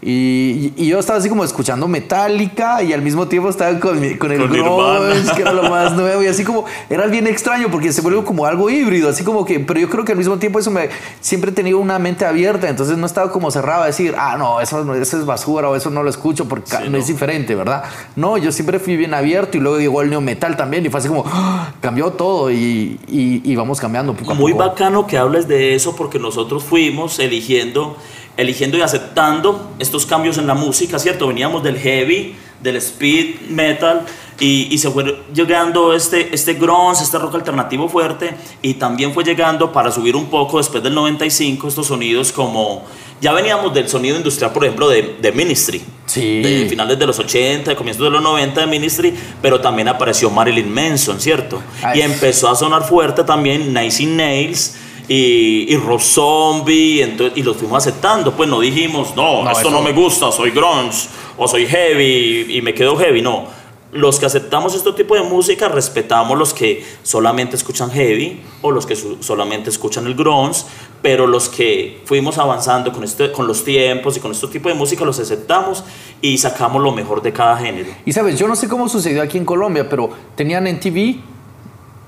y, 0.02 0.74
y 0.78 0.88
yo 0.88 1.00
estaba 1.00 1.18
así 1.20 1.28
como 1.28 1.44
escuchando 1.44 1.88
Metallica 1.88 2.84
y 2.84 2.94
al 2.94 3.02
mismo 3.02 3.28
tiempo 3.28 3.50
estaba 3.50 3.80
con, 3.80 3.98
con 4.18 4.32
el 4.32 4.48
grunge, 4.48 5.32
que 5.36 5.42
era 5.42 5.54
lo 5.54 5.64
más 5.70 5.94
nuevo. 5.98 6.22
Y 6.24 6.28
así 6.28 6.44
como, 6.44 6.66
era 6.90 7.08
bien 7.08 7.26
extraño 7.28 7.70
porque 7.72 7.92
se 7.92 8.02
vuelve 8.02 8.24
como 8.24 8.46
algo 8.46 8.70
híbrido, 8.70 9.10
así 9.10 9.24
como 9.24 9.44
que, 9.46 9.60
pero 9.60 9.80
yo 9.80 9.90
creo 9.90 10.06
que 10.06 10.12
al 10.12 10.18
mismo 10.18 10.38
tiempo 10.38 10.60
eso 10.60 10.70
me, 10.72 10.90
siempre 11.20 11.52
he 11.52 11.54
tenido 11.54 11.80
una 11.80 11.98
mente 12.00 12.26
abierta, 12.26 12.70
entonces 12.70 12.98
no 12.98 13.06
estaba 13.06 13.32
como 13.32 13.50
cerrado 13.52 13.84
a 13.84 13.88
decir, 13.88 14.14
ah, 14.18 14.36
no, 14.38 14.62
eso, 14.62 14.94
eso 14.94 15.18
es 15.20 15.26
basura 15.26 15.70
o 15.70 15.76
eso 15.76 15.90
no 15.90 16.04
lo 16.04 16.10
escucho 16.10 16.48
porque 16.48 16.70
Sí, 16.72 16.78
no 16.86 16.90
no. 16.92 16.98
es 17.00 17.08
diferente, 17.08 17.56
¿verdad? 17.56 17.84
No, 18.16 18.38
yo 18.38 18.52
siempre 18.52 18.80
fui 18.80 18.98
bien 18.98 19.14
abierto 19.14 19.58
y 19.58 19.60
luego 19.62 19.80
llegó 19.80 20.02
el 20.02 20.10
neometal 20.10 20.56
también 20.58 20.86
y 20.86 20.90
fue 20.90 21.00
así 21.00 21.08
como, 21.10 21.24
¡ah! 21.28 21.72
cambió 21.82 22.12
todo 22.12 22.52
y, 22.52 23.00
y, 23.08 23.42
y 23.44 23.56
vamos 23.56 23.80
cambiando 23.80 24.14
poco 24.14 24.32
a 24.32 24.36
Muy 24.36 24.52
poco. 24.54 24.66
bacano 24.66 25.08
que 25.08 25.18
hables 25.18 25.48
de 25.48 25.74
eso 25.76 25.96
porque 25.96 26.20
nosotros 26.20 26.64
fuimos 26.64 27.20
eligiendo, 27.20 27.98
eligiendo 28.38 28.78
y 28.78 28.82
aceptando 28.82 29.72
estos 29.80 30.06
cambios 30.06 30.38
en 30.38 30.48
la 30.48 30.54
música, 30.54 31.00
¿cierto? 31.00 31.28
Veníamos 31.28 31.64
del 31.64 31.78
heavy, 31.78 32.36
del 32.62 32.76
speed 32.78 33.42
metal 33.50 34.06
y, 34.40 34.68
y 34.72 34.78
se 34.78 34.92
fue 34.92 35.24
llegando 35.34 35.94
este, 35.94 36.34
este 36.34 36.54
grunge, 36.54 37.04
este 37.04 37.18
rock 37.18 37.36
alternativo 37.36 37.90
fuerte 37.90 38.36
y 38.62 38.76
también 38.76 39.14
fue 39.14 39.24
llegando 39.24 39.72
para 39.72 39.92
subir 39.92 40.16
un 40.16 40.28
poco 40.28 40.58
después 40.58 40.84
del 40.84 40.94
95 40.94 41.68
estos 41.68 41.88
sonidos 41.88 42.32
como... 42.32 42.86
Ya 43.20 43.34
veníamos 43.34 43.74
del 43.74 43.90
sonido 43.90 44.16
industrial, 44.16 44.54
por 44.54 44.64
ejemplo, 44.64 44.88
de, 44.90 45.18
de 45.20 45.32
Ministry. 45.32 45.82
Sí. 46.06 46.40
De 46.40 46.68
finales 46.70 47.00
de 47.00 47.08
los 47.08 47.18
80, 47.18 47.72
de 47.72 47.76
comienzos 47.76 48.04
de 48.04 48.12
los 48.12 48.22
90 48.22 48.62
de 48.62 48.68
Ministry, 48.68 49.12
pero 49.42 49.60
también 49.60 49.88
apareció 49.88 50.30
Marilyn 50.30 50.72
Manson, 50.72 51.20
¿cierto? 51.20 51.60
Ay. 51.82 51.98
Y 51.98 52.02
empezó 52.04 52.48
a 52.48 52.56
sonar 52.56 52.84
fuerte 52.84 53.24
también 53.24 53.74
Nice 53.74 54.06
Nails 54.06 54.76
y, 55.08 55.74
y 55.74 55.78
Rob 55.78 56.00
Zombie, 56.02 57.02
entonces, 57.02 57.38
y 57.38 57.44
los 57.44 57.58
fuimos 57.58 57.78
aceptando. 57.78 58.34
Pues 58.34 58.50
no 58.50 58.60
dijimos, 58.60 59.16
no, 59.16 59.44
No, 59.44 59.52
esto 59.52 59.70
eso- 59.70 59.72
no 59.72 59.82
me 59.82 59.94
gusta, 59.94 60.32
soy 60.32 60.52
grunge 60.52 61.08
o 61.38 61.48
soy 61.48 61.66
heavy 61.66 62.48
y 62.58 62.62
me 62.62 62.74
quedo 62.74 62.98
heavy. 62.98 63.22
No, 63.22 63.46
los 63.94 64.20
que 64.20 64.26
aceptamos 64.26 64.76
este 64.76 64.92
tipo 64.92 65.16
de 65.16 65.22
música 65.24 65.70
respetamos 65.70 66.38
los 66.38 66.54
que 66.54 66.84
solamente 67.04 67.56
escuchan 67.56 67.90
heavy 67.90 68.42
o 68.62 68.70
los 68.72 68.86
que 68.86 68.98
solamente 69.22 69.70
escuchan 69.70 70.06
el 70.08 70.14
grunge, 70.14 70.64
pero 71.02 71.26
los 71.26 71.48
que 71.48 72.02
fuimos 72.04 72.38
avanzando 72.38 72.92
con, 72.92 73.04
este, 73.06 73.32
con 73.32 73.48
los 73.48 73.64
tiempos 73.64 74.18
y 74.18 74.20
con 74.20 74.32
este 74.34 74.48
tipo 74.48 74.68
de 74.68 74.76
música 74.76 75.06
los 75.06 75.18
aceptamos 75.20 75.86
y 76.22 76.38
sacamos 76.38 76.82
lo 76.84 76.92
mejor 76.92 77.22
de 77.22 77.32
cada 77.32 77.56
género. 77.58 77.88
Y 78.06 78.12
sabes, 78.12 78.38
yo 78.38 78.48
no 78.50 78.58
sé 78.58 78.68
cómo 78.68 78.90
sucedió 78.90 79.22
aquí 79.22 79.38
en 79.38 79.46
Colombia, 79.46 79.88
pero 79.88 80.10
¿tenían 80.36 80.68
en 80.68 80.80
TV 80.82 81.20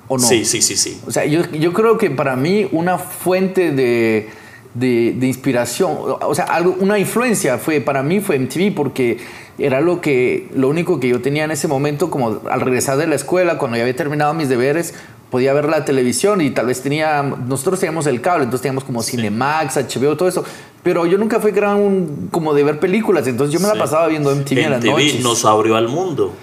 o 0.09 0.17
no? 0.17 0.27
Sí, 0.27 0.43
sí, 0.43 0.61
sí, 0.61 0.75
sí. 0.75 0.99
O 1.07 1.11
sea, 1.11 1.25
yo, 1.25 1.49
yo 1.51 1.71
creo 1.71 1.97
que 1.97 2.09
para 2.09 2.35
mí 2.35 2.67
una 2.73 2.97
fuente 2.97 3.71
de, 3.71 4.27
de, 4.73 5.15
de 5.17 5.27
inspiración, 5.27 5.95
o 6.21 6.35
sea, 6.35 6.45
algo, 6.45 6.75
una 6.79 6.99
influencia 6.99 7.57
fue 7.57 7.79
para 7.79 8.03
mí 8.03 8.19
fue 8.19 8.37
MTV 8.37 8.75
porque 8.75 9.19
era 9.59 9.81
lo 9.81 10.01
que 10.01 10.47
lo 10.53 10.69
único 10.69 10.99
que 10.99 11.09
yo 11.09 11.21
tenía 11.21 11.43
en 11.43 11.51
ese 11.51 11.67
momento 11.67 12.09
como 12.09 12.41
al 12.49 12.61
regresar 12.61 12.97
de 12.97 13.07
la 13.07 13.15
escuela 13.15 13.57
cuando 13.57 13.77
ya 13.77 13.83
había 13.83 13.95
terminado 13.95 14.33
mis 14.33 14.49
deberes 14.49 14.93
podía 15.29 15.53
ver 15.53 15.65
la 15.65 15.85
televisión 15.85 16.41
y 16.41 16.49
tal 16.49 16.67
vez 16.67 16.81
tenía 16.81 17.21
nosotros 17.21 17.79
teníamos 17.79 18.07
el 18.07 18.21
cable 18.21 18.45
entonces 18.45 18.63
teníamos 18.63 18.83
como 18.83 19.03
Cinemax 19.03 19.75
HBO 19.75 20.15
todo 20.15 20.29
eso 20.29 20.43
pero 20.81 21.05
yo 21.05 21.17
nunca 21.17 21.39
fui 21.39 21.51
gran 21.51 22.29
como 22.31 22.53
de 22.53 22.63
ver 22.63 22.79
películas 22.79 23.27
entonces 23.27 23.53
yo 23.53 23.59
me 23.59 23.67
la 23.67 23.79
pasaba 23.79 24.07
viendo 24.07 24.33
MTV, 24.33 24.57
en 24.59 24.71
las 24.71 24.79
MTV 24.79 24.91
noches 24.91 25.21
nos 25.21 25.45
abrió 25.45 25.75
al 25.75 25.87
mundo. 25.87 26.33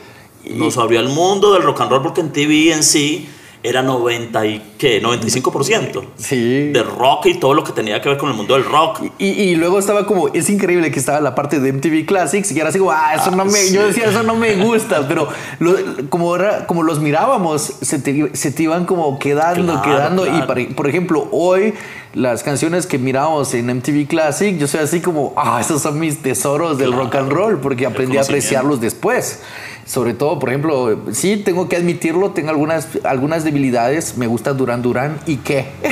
Nos 0.48 0.78
abrió 0.78 1.00
al 1.00 1.08
mundo 1.08 1.54
del 1.54 1.62
rock 1.64 1.80
and 1.80 1.90
roll 1.90 2.02
porque 2.02 2.20
en 2.20 2.30
TV 2.30 2.72
en 2.72 2.84
sí 2.84 3.28
era 3.68 3.82
90 3.82 4.46
y 4.46 4.62
qué, 4.78 5.02
95% 5.02 6.04
sí 6.16 6.70
de 6.72 6.82
rock 6.82 7.26
y 7.26 7.34
todo 7.34 7.54
lo 7.54 7.64
que 7.64 7.72
tenía 7.72 8.00
que 8.00 8.08
ver 8.08 8.18
con 8.18 8.30
el 8.30 8.36
mundo 8.36 8.54
del 8.54 8.64
rock. 8.64 9.00
Y, 9.18 9.26
y 9.26 9.54
luego 9.56 9.78
estaba 9.78 10.06
como, 10.06 10.28
es 10.28 10.48
increíble 10.50 10.90
que 10.90 10.98
estaba 10.98 11.20
la 11.20 11.34
parte 11.34 11.60
de 11.60 11.72
MTV 11.72 12.06
Classics 12.06 12.52
y 12.52 12.60
así 12.60 12.78
como, 12.78 12.92
ah, 12.92 13.14
eso 13.14 13.30
no 13.30 13.44
me, 13.44 13.50
sí. 13.52 13.74
yo 13.74 13.86
decía, 13.86 14.06
eso 14.06 14.22
no 14.22 14.34
me 14.34 14.54
gusta, 14.64 15.06
pero 15.08 15.28
lo- 15.58 15.76
como, 16.08 16.34
era, 16.36 16.66
como 16.66 16.82
los 16.82 17.00
mirábamos, 17.00 17.62
se 17.80 17.98
te, 17.98 18.30
se 18.36 18.50
te 18.50 18.62
iban 18.64 18.84
como 18.86 19.18
quedando, 19.18 19.74
Claro, 19.74 19.82
quedando. 19.82 20.26
Y 20.26 20.30
claro. 20.42 20.54
por, 20.76 20.88
ejemplo, 20.88 21.28
hoy 21.32 21.74
las 22.14 22.42
canciones 22.42 22.86
que 22.86 22.98
miramos 22.98 23.52
en 23.54 23.66
MTV 23.66 24.06
Classic, 24.06 24.56
yo 24.58 24.66
soy 24.66 24.80
así 24.80 25.00
como, 25.00 25.34
ah, 25.36 25.58
esos 25.60 25.82
son 25.82 25.98
mis 25.98 26.18
tesoros 26.22 26.78
del 26.78 26.88
Claro. 26.88 27.04
rock 27.04 27.14
and 27.16 27.32
roll, 27.32 27.58
porque 27.60 27.86
aprendí 27.86 28.16
a 28.16 28.22
apreciarlos 28.22 28.80
después. 28.80 29.40
Sobre 29.86 30.14
todo, 30.14 30.40
por 30.40 30.48
ejemplo, 30.48 30.98
sí, 31.12 31.36
tengo 31.36 31.68
que 31.68 31.76
admitirlo, 31.76 32.32
tengo 32.32 32.50
algunas, 32.50 32.88
algunas 33.04 33.44
debilidades, 33.44 34.16
me 34.16 34.26
gusta 34.26 34.52
Duran 34.52 34.82
Duran 34.82 35.20
y 35.26 35.36
qué. 35.36 35.70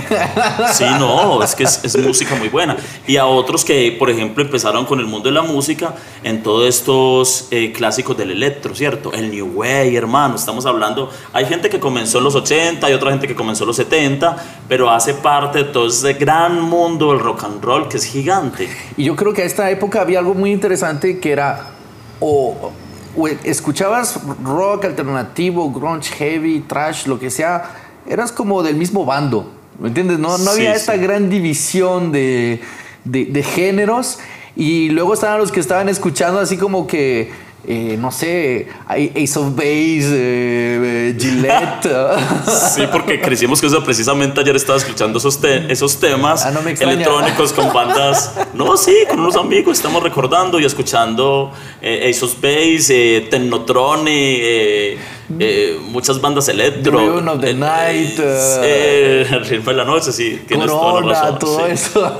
Sí, 0.72 0.85
no, 0.98 1.42
es 1.42 1.54
que 1.54 1.62
es, 1.62 1.85
es 1.85 1.96
música 1.98 2.35
muy 2.35 2.48
buena. 2.48 2.76
Y 3.07 3.16
a 3.16 3.26
otros 3.26 3.64
que, 3.64 3.94
por 3.96 4.11
ejemplo, 4.11 4.42
empezaron 4.42 4.85
con 4.87 4.98
el 4.98 5.07
mundo 5.07 5.28
de 5.28 5.35
la 5.35 5.42
música 5.42 5.94
en 6.24 6.42
todos 6.42 6.68
estos 6.68 7.46
eh, 7.52 7.72
clásicos 7.72 8.16
del 8.16 8.33
electro, 8.33 8.74
¿cierto? 8.74 9.12
El 9.12 9.30
New 9.30 9.52
Way, 9.54 9.94
hermano, 9.94 10.35
estamos 10.35 10.66
hablando. 10.66 11.11
Hay 11.33 11.44
gente 11.46 11.70
que 11.70 11.78
comenzó 11.78 12.18
en 12.18 12.24
los 12.24 12.35
80, 12.35 12.85
hay 12.85 12.94
otra 12.94 13.11
gente 13.11 13.28
que 13.28 13.37
comenzó 13.37 13.62
en 13.62 13.68
los 13.68 13.76
70, 13.76 14.37
pero 14.68 14.90
hace 14.90 15.14
parte 15.14 15.59
de 15.59 15.64
todo 15.64 15.87
ese 15.87 16.14
gran 16.14 16.61
mundo 16.61 17.12
del 17.12 17.20
rock 17.20 17.44
and 17.44 17.62
roll 17.62 17.88
que 17.88 17.98
es 17.98 18.04
gigante. 18.04 18.68
Y 18.96 19.04
yo 19.04 19.14
creo 19.14 19.33
que 19.33 19.42
a 19.42 19.44
esta 19.44 19.70
época 19.70 20.00
había 20.00 20.18
algo 20.18 20.35
muy 20.35 20.50
interesante 20.50 21.20
que 21.20 21.30
era 21.30 21.70
o, 22.18 22.57
o 22.61 22.83
escuchabas 23.44 24.18
rock 24.42 24.85
alternativo, 24.87 25.70
grunge, 25.72 26.11
heavy, 26.14 26.61
trash, 26.66 27.07
lo 27.07 27.18
que 27.18 27.31
sea, 27.31 27.70
eras 28.07 28.33
como 28.33 28.62
del 28.62 28.77
mismo 28.77 29.05
bando, 29.05 29.50
¿me 29.79 29.88
entiendes? 29.88 30.18
No, 30.18 30.37
no 30.38 30.50
Sí, 30.53 30.61
había 30.61 30.70
sí. 30.74 30.77
esta 30.81 30.96
gran 30.96 31.29
división 31.31 32.12
de, 32.12 32.61
de- 33.05 33.27
de 33.27 33.42
géneros 33.42 34.18
y 34.57 34.88
luego 34.90 35.14
estaban 35.14 35.38
los 35.38 35.50
que 35.53 35.61
estaban 35.61 35.88
escuchando 35.88 36.40
así 36.40 36.57
como 36.57 36.87
que 36.87 37.31
eh, 37.66 37.96
no 37.98 38.11
sé, 38.11 38.68
Ace 38.87 39.38
of 39.38 39.55
Base, 39.55 40.11
eh, 40.12 41.16
Gillette. 41.18 41.88
sí, 42.75 42.83
porque 42.90 43.21
crecimos 43.21 43.62
eso. 43.62 43.83
Precisamente 43.83 44.40
ayer 44.40 44.56
estaba 44.56 44.79
escuchando 44.79 45.19
esos, 45.19 45.38
esos 45.42 45.98
temas 45.98 46.44
ah, 46.44 46.50
no 46.50 46.60
electrónicos 46.60 47.52
con 47.52 47.73
bandas. 47.73 48.35
No, 48.52 48.77
sí, 48.77 48.94
con 49.08 49.21
unos 49.21 49.37
amigos 49.37 49.79
estamos 49.79 50.02
recordando 50.02 50.60
y 50.60 50.65
escuchando 50.65 51.52
eh, 51.81 52.10
Ace 52.10 52.25
of 52.25 52.35
Base, 52.40 53.29
Technotronic 53.31 54.98
eh, 55.38 55.79
muchas 55.90 56.20
bandas 56.20 56.48
electro. 56.48 56.98
The 56.98 57.31
of 57.31 57.40
the 57.40 57.50
el, 57.50 57.60
Night. 57.60 58.18
Eh, 58.18 59.27
el 59.31 59.44
ritmo 59.44 59.70
de 59.70 59.77
la 59.77 59.85
noche, 59.85 60.12
sí. 60.12 60.42
Tienes 60.46 60.66
toda 60.66 61.00
la 61.00 61.22
razón. 61.22 61.38
todo 61.38 61.66
eso. 61.66 62.00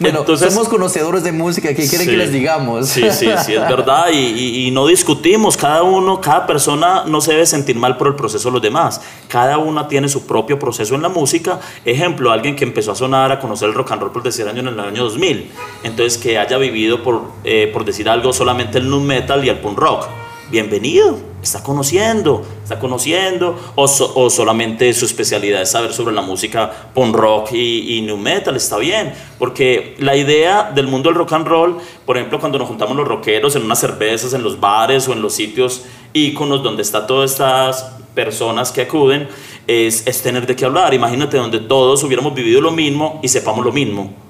bueno, 0.00 0.20
Entonces, 0.20 0.52
somos 0.52 0.68
conocedores 0.68 1.24
de 1.24 1.32
música. 1.32 1.74
¿Qué 1.74 1.86
quieren 1.86 2.08
que 2.08 2.16
les 2.16 2.32
digamos? 2.32 2.88
sí, 2.88 3.02
sí, 3.10 3.28
sí, 3.44 3.52
es 3.54 3.60
verdad. 3.60 4.06
Y, 4.12 4.66
y, 4.66 4.70
no 4.70 4.86
discutimos. 4.86 5.56
Cada 5.56 5.82
uno, 5.82 6.20
cada 6.20 6.46
persona 6.46 7.04
no 7.06 7.20
se 7.20 7.32
debe 7.32 7.46
sentir 7.46 7.76
mal 7.76 7.96
por 7.96 8.08
el 8.08 8.14
proceso 8.14 8.48
de 8.48 8.52
los 8.54 8.62
demás. 8.62 9.00
Cada 9.28 9.58
una 9.58 9.86
tiene 9.88 10.08
su 10.08 10.26
propio 10.26 10.58
proceso 10.58 10.94
en 10.94 11.02
la 11.02 11.08
música. 11.08 11.60
Ejemplo, 11.84 12.30
alguien 12.30 12.56
que 12.56 12.64
empezó 12.64 12.92
a 12.92 12.94
sonar, 12.94 13.30
a 13.32 13.38
conocer 13.38 13.68
el 13.68 13.74
rock 13.74 13.92
and 13.92 14.02
roll 14.02 14.12
por 14.12 14.22
decir 14.22 14.48
año 14.48 14.60
en 14.60 14.68
el 14.68 14.80
año 14.80 15.04
2000. 15.04 15.50
Entonces, 15.84 16.18
que 16.18 16.38
haya 16.38 16.56
vivido, 16.56 17.02
por, 17.02 17.22
eh, 17.44 17.68
por 17.72 17.84
decir 17.84 18.08
algo, 18.08 18.32
solamente 18.32 18.78
el 18.78 18.88
nu 18.88 19.00
metal 19.00 19.44
y 19.44 19.48
el 19.48 19.58
punk 19.58 19.78
rock 19.78 20.08
bienvenido, 20.50 21.16
está 21.42 21.62
conociendo, 21.62 22.44
está 22.62 22.78
conociendo, 22.78 23.58
o, 23.74 23.84
o, 23.84 24.30
solamente 24.30 24.92
su 24.92 25.04
especialidad 25.04 25.62
es 25.62 25.70
saber 25.70 25.92
sobre 25.92 26.14
la 26.14 26.22
música 26.22 26.70
punk 26.94 27.14
rock 27.14 27.52
y, 27.52 27.96
y, 27.96 28.02
new 28.02 28.16
metal, 28.16 28.56
está 28.56 28.76
bien, 28.78 29.12
porque 29.38 29.94
la 29.98 30.16
idea 30.16 30.70
del 30.74 30.86
mundo 30.86 31.08
del 31.08 31.18
rock 31.18 31.32
and 31.32 31.46
roll, 31.46 31.76
por 32.04 32.16
ejemplo, 32.16 32.38
cuando 32.40 32.58
nos 32.58 32.68
juntamos 32.68 32.96
los 32.96 33.08
rockeros 33.08 33.56
en 33.56 33.62
unas 33.62 33.78
cervezas, 33.78 34.34
en 34.34 34.42
los 34.42 34.60
bares 34.60 35.08
o 35.08 35.12
en 35.12 35.22
los 35.22 35.34
sitios 35.34 35.84
íconos 36.12 36.62
donde 36.62 36.82
están 36.82 37.06
todas 37.06 37.32
estas 37.32 37.92
personas 38.14 38.72
que 38.72 38.82
acuden, 38.82 39.28
es, 39.66 40.06
es 40.06 40.22
tener 40.22 40.46
de 40.46 40.56
qué 40.56 40.64
hablar. 40.64 40.92
Imagínate 40.94 41.36
donde 41.36 41.60
todos 41.60 42.02
hubiéramos 42.02 42.34
vivido 42.34 42.60
lo 42.60 42.72
mismo 42.72 43.20
y 43.22 43.28
sepamos 43.28 43.64
lo 43.64 43.72
mismo 43.72 44.29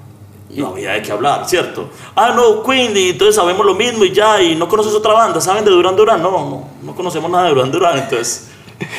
no 0.55 0.67
había 0.67 0.93
de 0.93 1.01
qué 1.01 1.11
hablar, 1.11 1.47
¿cierto? 1.47 1.89
Ah, 2.15 2.33
no, 2.35 2.63
Queen, 2.63 2.95
y 2.95 3.09
entonces 3.09 3.35
sabemos 3.35 3.65
lo 3.65 3.75
mismo 3.75 4.03
y 4.03 4.11
ya, 4.11 4.41
y 4.41 4.55
no 4.55 4.67
conoces 4.67 4.93
otra 4.93 5.13
banda, 5.13 5.39
¿saben 5.41 5.63
de 5.63 5.71
Duran 5.71 5.95
Duran? 5.95 6.21
No, 6.21 6.31
no, 6.31 6.67
no 6.81 6.95
conocemos 6.95 7.29
nada 7.29 7.45
de 7.45 7.49
Duran 7.51 7.71
Duran, 7.71 7.97
entonces 7.97 8.47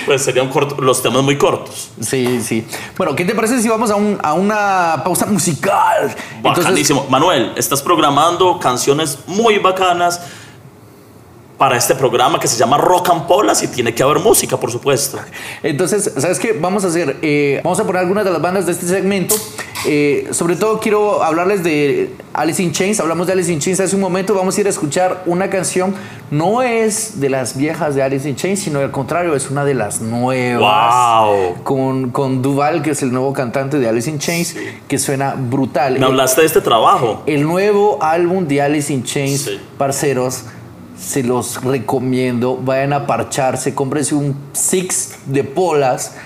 pues 0.06 0.22
serían 0.22 0.50
los 0.78 1.02
temas 1.02 1.22
muy 1.22 1.36
cortos. 1.36 1.90
Sí, 2.00 2.40
sí. 2.42 2.66
Bueno, 2.96 3.14
¿qué 3.14 3.24
te 3.24 3.34
parece 3.34 3.60
si 3.60 3.68
vamos 3.68 3.90
a, 3.90 3.96
un, 3.96 4.18
a 4.22 4.32
una 4.32 5.02
pausa 5.04 5.26
musical? 5.26 6.14
Bacanísimo. 6.40 7.06
Manuel, 7.08 7.52
estás 7.56 7.82
programando 7.82 8.58
canciones 8.58 9.18
muy 9.26 9.58
bacanas 9.58 10.20
para 11.58 11.76
este 11.76 11.94
programa 11.94 12.40
que 12.40 12.48
se 12.48 12.56
llama 12.56 12.76
Rock 12.76 13.10
and 13.10 13.26
Polas 13.26 13.62
y 13.62 13.68
tiene 13.68 13.94
que 13.94 14.02
haber 14.02 14.18
música, 14.18 14.56
por 14.56 14.70
supuesto. 14.70 15.18
Entonces, 15.62 16.12
¿sabes 16.18 16.38
qué? 16.38 16.52
Vamos 16.52 16.84
a 16.84 16.88
hacer, 16.88 17.18
eh, 17.22 17.60
vamos 17.62 17.78
a 17.78 17.84
poner 17.84 18.00
algunas 18.00 18.24
de 18.24 18.30
las 18.30 18.42
bandas 18.42 18.66
de 18.66 18.72
este 18.72 18.86
segmento. 18.86 19.36
Eh, 19.84 20.28
sobre 20.30 20.54
todo 20.54 20.78
quiero 20.78 21.24
hablarles 21.24 21.64
de 21.64 22.14
Alice 22.32 22.62
in 22.62 22.72
Chains. 22.72 23.00
Hablamos 23.00 23.26
de 23.26 23.32
Alice 23.32 23.52
in 23.52 23.58
Chains 23.58 23.80
hace 23.80 23.94
un 23.94 24.00
momento. 24.00 24.34
Vamos 24.34 24.56
a 24.56 24.60
ir 24.60 24.66
a 24.66 24.70
escuchar 24.70 25.22
una 25.26 25.50
canción. 25.50 25.94
No 26.30 26.62
es 26.62 27.20
de 27.20 27.28
las 27.28 27.56
viejas 27.56 27.94
de 27.94 28.02
Alice 28.02 28.28
in 28.28 28.36
Chains, 28.36 28.60
sino 28.60 28.78
al 28.78 28.90
contrario, 28.90 29.34
es 29.34 29.50
una 29.50 29.64
de 29.64 29.74
las 29.74 30.00
nuevas. 30.00 31.24
Wow. 31.24 31.62
Con, 31.64 32.10
con 32.10 32.42
Duval, 32.42 32.82
que 32.82 32.90
es 32.90 33.02
el 33.02 33.12
nuevo 33.12 33.32
cantante 33.32 33.78
de 33.78 33.88
Alice 33.88 34.08
in 34.08 34.18
Chains, 34.18 34.56
que 34.88 34.98
suena 34.98 35.34
brutal. 35.36 35.98
Me 35.98 36.06
hablaste 36.06 36.40
de 36.40 36.46
este 36.46 36.60
trabajo. 36.60 37.22
El 37.26 37.42
nuevo 37.42 37.98
álbum 38.00 38.46
de 38.46 38.62
Alice 38.62 38.92
in 38.92 39.04
Chains, 39.04 39.50
parceros 39.78 40.44
se 41.02 41.22
los 41.22 41.62
recomiendo. 41.62 42.56
Vayan 42.56 42.92
a 42.92 43.06
parcharse, 43.06 43.74
cómprense 43.74 44.14
un 44.14 44.36
six 44.52 45.18
de 45.26 45.44
polas 45.44 46.16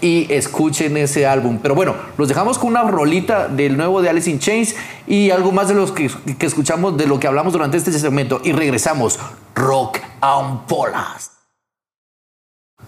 y 0.00 0.26
escuchen 0.32 0.96
ese 0.96 1.26
álbum. 1.26 1.58
Pero 1.62 1.74
bueno, 1.74 1.94
los 2.16 2.28
dejamos 2.28 2.58
con 2.58 2.70
una 2.70 2.82
rolita 2.82 3.48
del 3.48 3.76
nuevo 3.76 4.02
de 4.02 4.08
Alice 4.08 4.30
in 4.30 4.38
Chains 4.38 4.74
y 5.06 5.30
algo 5.30 5.52
más 5.52 5.68
de 5.68 5.74
los 5.74 5.92
que, 5.92 6.10
escuchamos, 6.40 6.96
de 6.96 7.06
lo 7.06 7.20
que 7.20 7.26
hablamos 7.26 7.52
durante 7.52 7.76
este 7.76 7.92
segmento. 7.92 8.40
Y 8.42 8.52
regresamos, 8.52 9.18
Rock 9.54 9.98
and 10.20 10.66
Polas. 10.66 11.30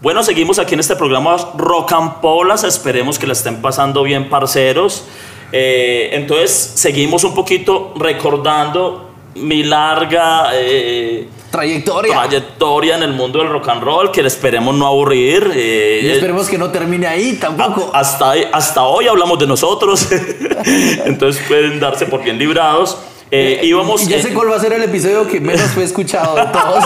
Bueno, 0.00 0.22
seguimos 0.22 0.58
aquí 0.58 0.74
en 0.74 0.80
este 0.80 0.96
programa 0.96 1.36
Rock 1.56 1.92
and 1.92 2.20
Polas. 2.20 2.64
Esperemos 2.64 3.18
que 3.18 3.26
la 3.26 3.34
estén 3.34 3.62
pasando 3.62 4.02
bien, 4.02 4.28
parceros. 4.28 5.04
Eh, 5.52 6.10
entonces, 6.12 6.50
seguimos 6.50 7.22
un 7.22 7.34
poquito 7.34 7.94
recordando 7.96 9.13
mi 9.36 9.62
larga 9.62 10.50
eh, 10.52 11.28
trayectoria. 11.50 12.12
trayectoria 12.12 12.96
en 12.96 13.02
el 13.02 13.12
mundo 13.12 13.38
del 13.40 13.48
rock 13.48 13.68
and 13.68 13.82
roll, 13.82 14.10
que 14.10 14.20
esperemos 14.22 14.74
no 14.74 14.86
aburrir. 14.86 15.50
Eh, 15.54 16.00
y 16.04 16.10
esperemos 16.10 16.48
que 16.48 16.58
no 16.58 16.70
termine 16.70 17.06
ahí 17.06 17.34
tampoco. 17.34 17.90
Hasta, 17.92 18.32
hasta 18.52 18.82
hoy 18.84 19.08
hablamos 19.08 19.38
de 19.38 19.46
nosotros, 19.46 20.08
entonces 21.04 21.42
pueden 21.46 21.80
darse 21.80 22.06
por 22.06 22.22
bien 22.22 22.38
librados. 22.38 22.98
Eh, 23.30 23.60
íbamos, 23.64 24.06
ya 24.06 24.22
sé 24.22 24.32
cuál 24.32 24.50
va 24.50 24.56
a 24.56 24.60
ser 24.60 24.72
el 24.74 24.82
episodio 24.82 25.26
que 25.26 25.40
menos 25.40 25.70
fue 25.72 25.82
escuchado 25.82 26.36
de 26.36 26.46
todos. 26.46 26.84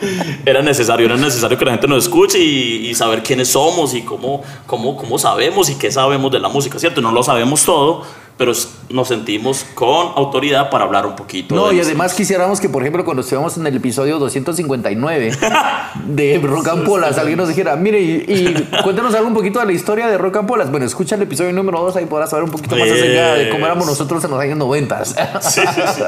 era 0.46 0.62
necesario, 0.62 1.06
era 1.06 1.16
necesario 1.16 1.58
que 1.58 1.64
la 1.64 1.72
gente 1.72 1.88
nos 1.88 2.04
escuche 2.04 2.38
y, 2.38 2.88
y, 2.88 2.94
saber 2.94 3.22
quiénes 3.22 3.48
somos 3.48 3.94
y 3.94 4.02
cómo, 4.02 4.44
cómo, 4.66 4.96
cómo 4.96 5.18
sabemos 5.18 5.70
y 5.70 5.74
qué 5.76 5.90
sabemos 5.90 6.30
de 6.30 6.38
la 6.38 6.48
música, 6.48 6.78
¿cierto? 6.78 7.00
No 7.00 7.10
lo 7.10 7.22
sabemos 7.22 7.64
todo, 7.64 8.02
pero 8.36 8.52
nos 8.90 9.08
sentimos 9.08 9.64
con 9.74 10.08
autoridad 10.14 10.68
para 10.68 10.84
hablar 10.84 11.06
un 11.06 11.16
poquito. 11.16 11.54
No, 11.54 11.72
y 11.72 11.80
además 11.80 12.12
quisiéramos 12.12 12.60
que, 12.60 12.68
por 12.68 12.82
ejemplo, 12.82 13.02
cuando 13.04 13.22
estemos 13.22 13.56
en 13.56 13.66
el 13.66 13.76
episodio 13.76 14.18
259 14.18 15.32
de 16.06 16.38
Rock 16.42 16.68
and 16.68 16.84
Polas, 16.84 17.16
alguien 17.16 17.38
nos 17.38 17.48
dijera, 17.48 17.76
mire, 17.76 18.00
y, 18.00 18.68
cuéntenos 18.82 19.14
algo 19.14 19.28
un 19.28 19.34
poquito 19.34 19.58
de 19.60 19.66
la 19.66 19.72
historia 19.72 20.06
de 20.06 20.18
Rock 20.18 20.36
and 20.36 20.48
Polas. 20.48 20.70
Bueno, 20.70 20.84
escucha 20.84 21.14
el 21.14 21.22
episodio 21.22 21.52
número 21.52 21.80
2, 21.80 21.96
ahí 21.96 22.04
podrás 22.04 22.28
saber 22.28 22.44
un 22.44 22.50
poquito 22.50 22.76
más 22.76 22.90
acerca 22.90 23.34
de 23.34 23.48
cómo 23.48 23.64
éramos 23.64 23.86
nosotros 23.86 24.22
en 24.22 24.30
los 24.30 24.40
años 24.40 24.58
90. 24.58 25.04
sí, 25.04 25.12
sí, 25.40 25.80
sí. 25.94 26.02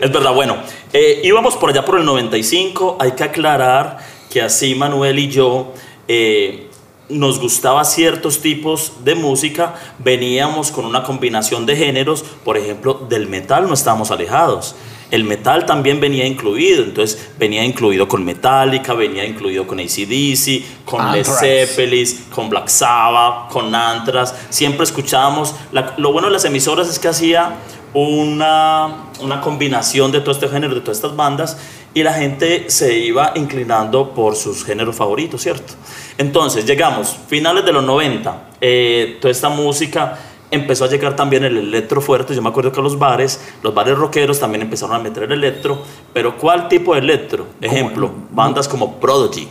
Es 0.00 0.10
verdad, 0.10 0.32
bueno, 0.32 0.56
eh, 0.94 1.20
íbamos 1.22 1.54
por 1.56 1.68
allá 1.68 1.84
por 1.84 1.98
el 1.98 2.06
95, 2.06 2.96
hay 2.98 3.12
que 3.12 3.24
aclarar 3.24 3.98
que 4.30 4.40
así 4.40 4.74
Manuel 4.74 5.18
y 5.18 5.28
yo... 5.28 5.74
Eh, 6.10 6.67
nos 7.08 7.40
gustaba 7.40 7.84
ciertos 7.84 8.40
tipos 8.40 9.04
de 9.04 9.14
música, 9.14 9.74
veníamos 9.98 10.70
con 10.70 10.84
una 10.84 11.02
combinación 11.02 11.66
de 11.66 11.76
géneros, 11.76 12.24
por 12.44 12.56
ejemplo, 12.56 13.06
del 13.08 13.26
metal 13.28 13.66
no 13.66 13.74
estábamos 13.74 14.10
alejados. 14.10 14.74
El 15.10 15.24
metal 15.24 15.64
también 15.64 16.00
venía 16.00 16.26
incluido, 16.26 16.84
entonces 16.84 17.30
venía 17.38 17.64
incluido 17.64 18.06
con 18.06 18.26
Metallica, 18.26 18.92
venía 18.92 19.24
incluido 19.24 19.66
con 19.66 19.80
ACDC, 19.80 20.84
con 20.84 21.12
Led 21.12 21.24
Zeppelin, 21.24 22.06
con 22.30 22.50
Black 22.50 22.68
Sabbath, 22.68 23.50
con 23.50 23.74
Anthrax. 23.74 24.34
Siempre 24.50 24.84
escuchábamos. 24.84 25.54
lo 25.96 26.12
bueno 26.12 26.28
de 26.28 26.34
las 26.34 26.44
emisoras 26.44 26.90
es 26.90 26.98
que 26.98 27.08
hacía 27.08 27.56
una, 27.94 29.08
una 29.20 29.40
combinación 29.40 30.12
de 30.12 30.20
todo 30.20 30.32
este 30.32 30.48
género, 30.48 30.74
de 30.74 30.82
todas 30.82 30.98
estas 30.98 31.16
bandas, 31.16 31.56
y 31.94 32.02
la 32.02 32.12
gente 32.12 32.68
se 32.68 32.98
iba 32.98 33.32
inclinando 33.34 34.12
por 34.12 34.36
sus 34.36 34.62
géneros 34.62 34.94
favoritos, 34.94 35.42
¿cierto? 35.42 35.72
Entonces, 36.18 36.66
llegamos, 36.66 37.16
finales 37.28 37.64
de 37.64 37.72
los 37.72 37.84
90, 37.84 38.48
eh, 38.60 39.18
toda 39.20 39.30
esta 39.30 39.48
música 39.48 40.18
empezó 40.50 40.84
a 40.84 40.88
llegar 40.88 41.14
también 41.14 41.44
el 41.44 41.56
electro 41.56 42.00
fuerte. 42.00 42.34
Yo 42.34 42.42
me 42.42 42.48
acuerdo 42.48 42.72
que 42.72 42.82
los 42.82 42.98
bares, 42.98 43.40
los 43.62 43.72
bares 43.72 43.96
rockeros 43.96 44.40
también 44.40 44.62
empezaron 44.62 44.96
a 44.96 44.98
meter 44.98 45.24
el 45.24 45.32
electro. 45.32 45.80
Pero 46.12 46.36
¿cuál 46.36 46.68
tipo 46.68 46.94
de 46.94 47.00
electro? 47.00 47.46
Ejemplo, 47.60 48.10
bandas 48.30 48.66
como 48.66 48.98
Prodigy. 48.98 49.48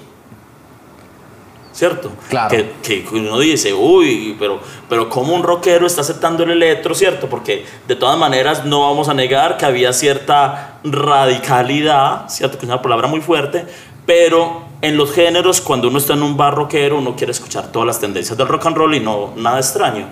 ¿Cierto? 1.71 2.11
Claro. 2.27 2.49
Que, 2.49 2.71
que, 2.81 3.05
uno 3.15 3.39
dice, 3.39 3.71
uy, 3.71 4.35
pero, 4.39 4.59
pero 4.89 5.07
¿cómo 5.09 5.35
un 5.35 5.43
rockero 5.43 5.85
está 5.85 6.01
aceptando 6.01 6.43
el 6.43 6.49
electro? 6.49 6.95
¿Cierto? 6.95 7.29
Porque 7.29 7.65
de 7.87 7.95
todas 7.95 8.17
maneras 8.17 8.65
no 8.65 8.81
vamos 8.81 9.07
a 9.09 9.13
negar 9.13 9.57
que 9.57 9.65
había 9.65 9.93
cierta 9.93 10.79
radicalidad, 10.83 12.27
¿cierto? 12.29 12.57
Que 12.57 12.65
es 12.65 12.69
una 12.69 12.81
palabra 12.81 13.07
muy 13.07 13.21
fuerte, 13.21 13.63
pero 14.07 14.66
en 14.81 14.97
los 14.97 15.11
géneros, 15.11 15.61
cuando 15.61 15.87
uno 15.87 15.97
está 15.97 16.13
en 16.13 16.23
un 16.23 16.37
bar 16.37 16.55
rockero, 16.55 16.99
uno 16.99 17.15
quiere 17.15 17.31
escuchar 17.31 17.71
todas 17.71 17.87
las 17.87 17.99
tendencias 17.99 18.37
del 18.37 18.47
rock 18.47 18.67
and 18.67 18.77
roll 18.77 18.95
y 18.95 18.99
no 18.99 19.33
nada 19.35 19.59
extraño. 19.59 20.07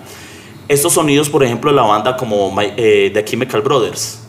Estos 0.68 0.94
sonidos, 0.94 1.28
por 1.28 1.44
ejemplo, 1.44 1.70
de 1.70 1.76
la 1.76 1.82
banda 1.82 2.16
como 2.16 2.52
eh, 2.60 3.10
The 3.14 3.24
Chemical 3.24 3.62
Brothers. 3.62 4.20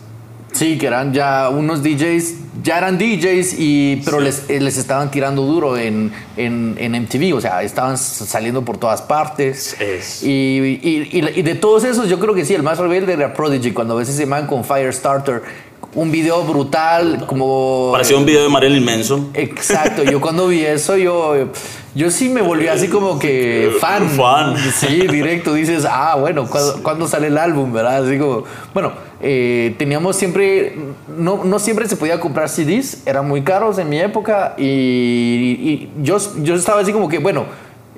Sí, 0.52 0.78
que 0.78 0.86
eran 0.86 1.12
ya 1.12 1.50
unos 1.50 1.82
DJs, 1.82 2.62
ya 2.62 2.78
eran 2.78 2.98
DJs, 2.98 3.54
y, 3.58 4.02
pero 4.04 4.18
les, 4.18 4.48
eh, 4.48 4.60
les, 4.60 4.78
estaban 4.78 5.10
tirando 5.10 5.42
duro 5.42 5.76
en, 5.76 6.12
en, 6.36 6.76
en, 6.78 6.92
MTV, 7.02 7.36
o 7.36 7.40
sea, 7.40 7.62
estaban 7.62 7.98
saliendo 7.98 8.64
por 8.64 8.78
todas 8.78 9.02
partes. 9.02 9.76
Y, 10.22 10.78
y, 10.82 11.08
y, 11.12 11.42
de 11.42 11.54
todos 11.54 11.84
esos, 11.84 12.08
yo 12.08 12.18
creo 12.18 12.34
que 12.34 12.44
sí, 12.44 12.54
el 12.54 12.62
más 12.62 12.78
rebelde 12.78 13.12
era 13.12 13.34
Prodigy, 13.34 13.72
cuando 13.72 13.94
a 13.94 13.98
veces 13.98 14.16
se 14.16 14.24
llaman 14.24 14.46
con 14.46 14.64
Firestarter 14.64 15.42
un 15.94 16.10
video 16.10 16.42
brutal, 16.44 17.24
como... 17.26 17.90
Parecía 17.92 18.16
un 18.16 18.26
video 18.26 18.42
de 18.42 18.48
Marilyn 18.48 18.84
Manson. 18.84 19.30
Exacto, 19.34 20.04
yo 20.04 20.20
cuando 20.20 20.48
vi 20.48 20.64
eso, 20.64 20.96
yo, 20.96 21.48
yo 21.94 22.10
sí 22.10 22.28
me 22.28 22.42
volví 22.42 22.68
así 22.68 22.88
como 22.88 23.18
que 23.18 23.72
fan. 23.80 24.08
Fan. 24.10 24.56
Sí, 24.58 25.06
directo, 25.06 25.54
dices, 25.54 25.86
ah, 25.88 26.16
bueno, 26.20 26.46
¿cuándo, 26.48 26.82
cuándo 26.82 27.08
sale 27.08 27.28
el 27.28 27.38
álbum, 27.38 27.72
verdad? 27.72 28.04
Así 28.04 28.18
como, 28.18 28.44
bueno, 28.74 28.92
eh, 29.22 29.74
teníamos 29.78 30.16
siempre, 30.16 30.76
no, 31.16 31.42
no 31.44 31.58
siempre 31.58 31.88
se 31.88 31.96
podía 31.96 32.20
comprar 32.20 32.48
CDs, 32.48 33.02
eran 33.06 33.26
muy 33.26 33.42
caros 33.42 33.78
en 33.78 33.88
mi 33.88 33.98
época 33.98 34.54
y, 34.58 34.64
y 34.64 35.90
yo, 36.02 36.18
yo 36.42 36.54
estaba 36.54 36.82
así 36.82 36.92
como 36.92 37.08
que, 37.08 37.18
bueno, 37.18 37.46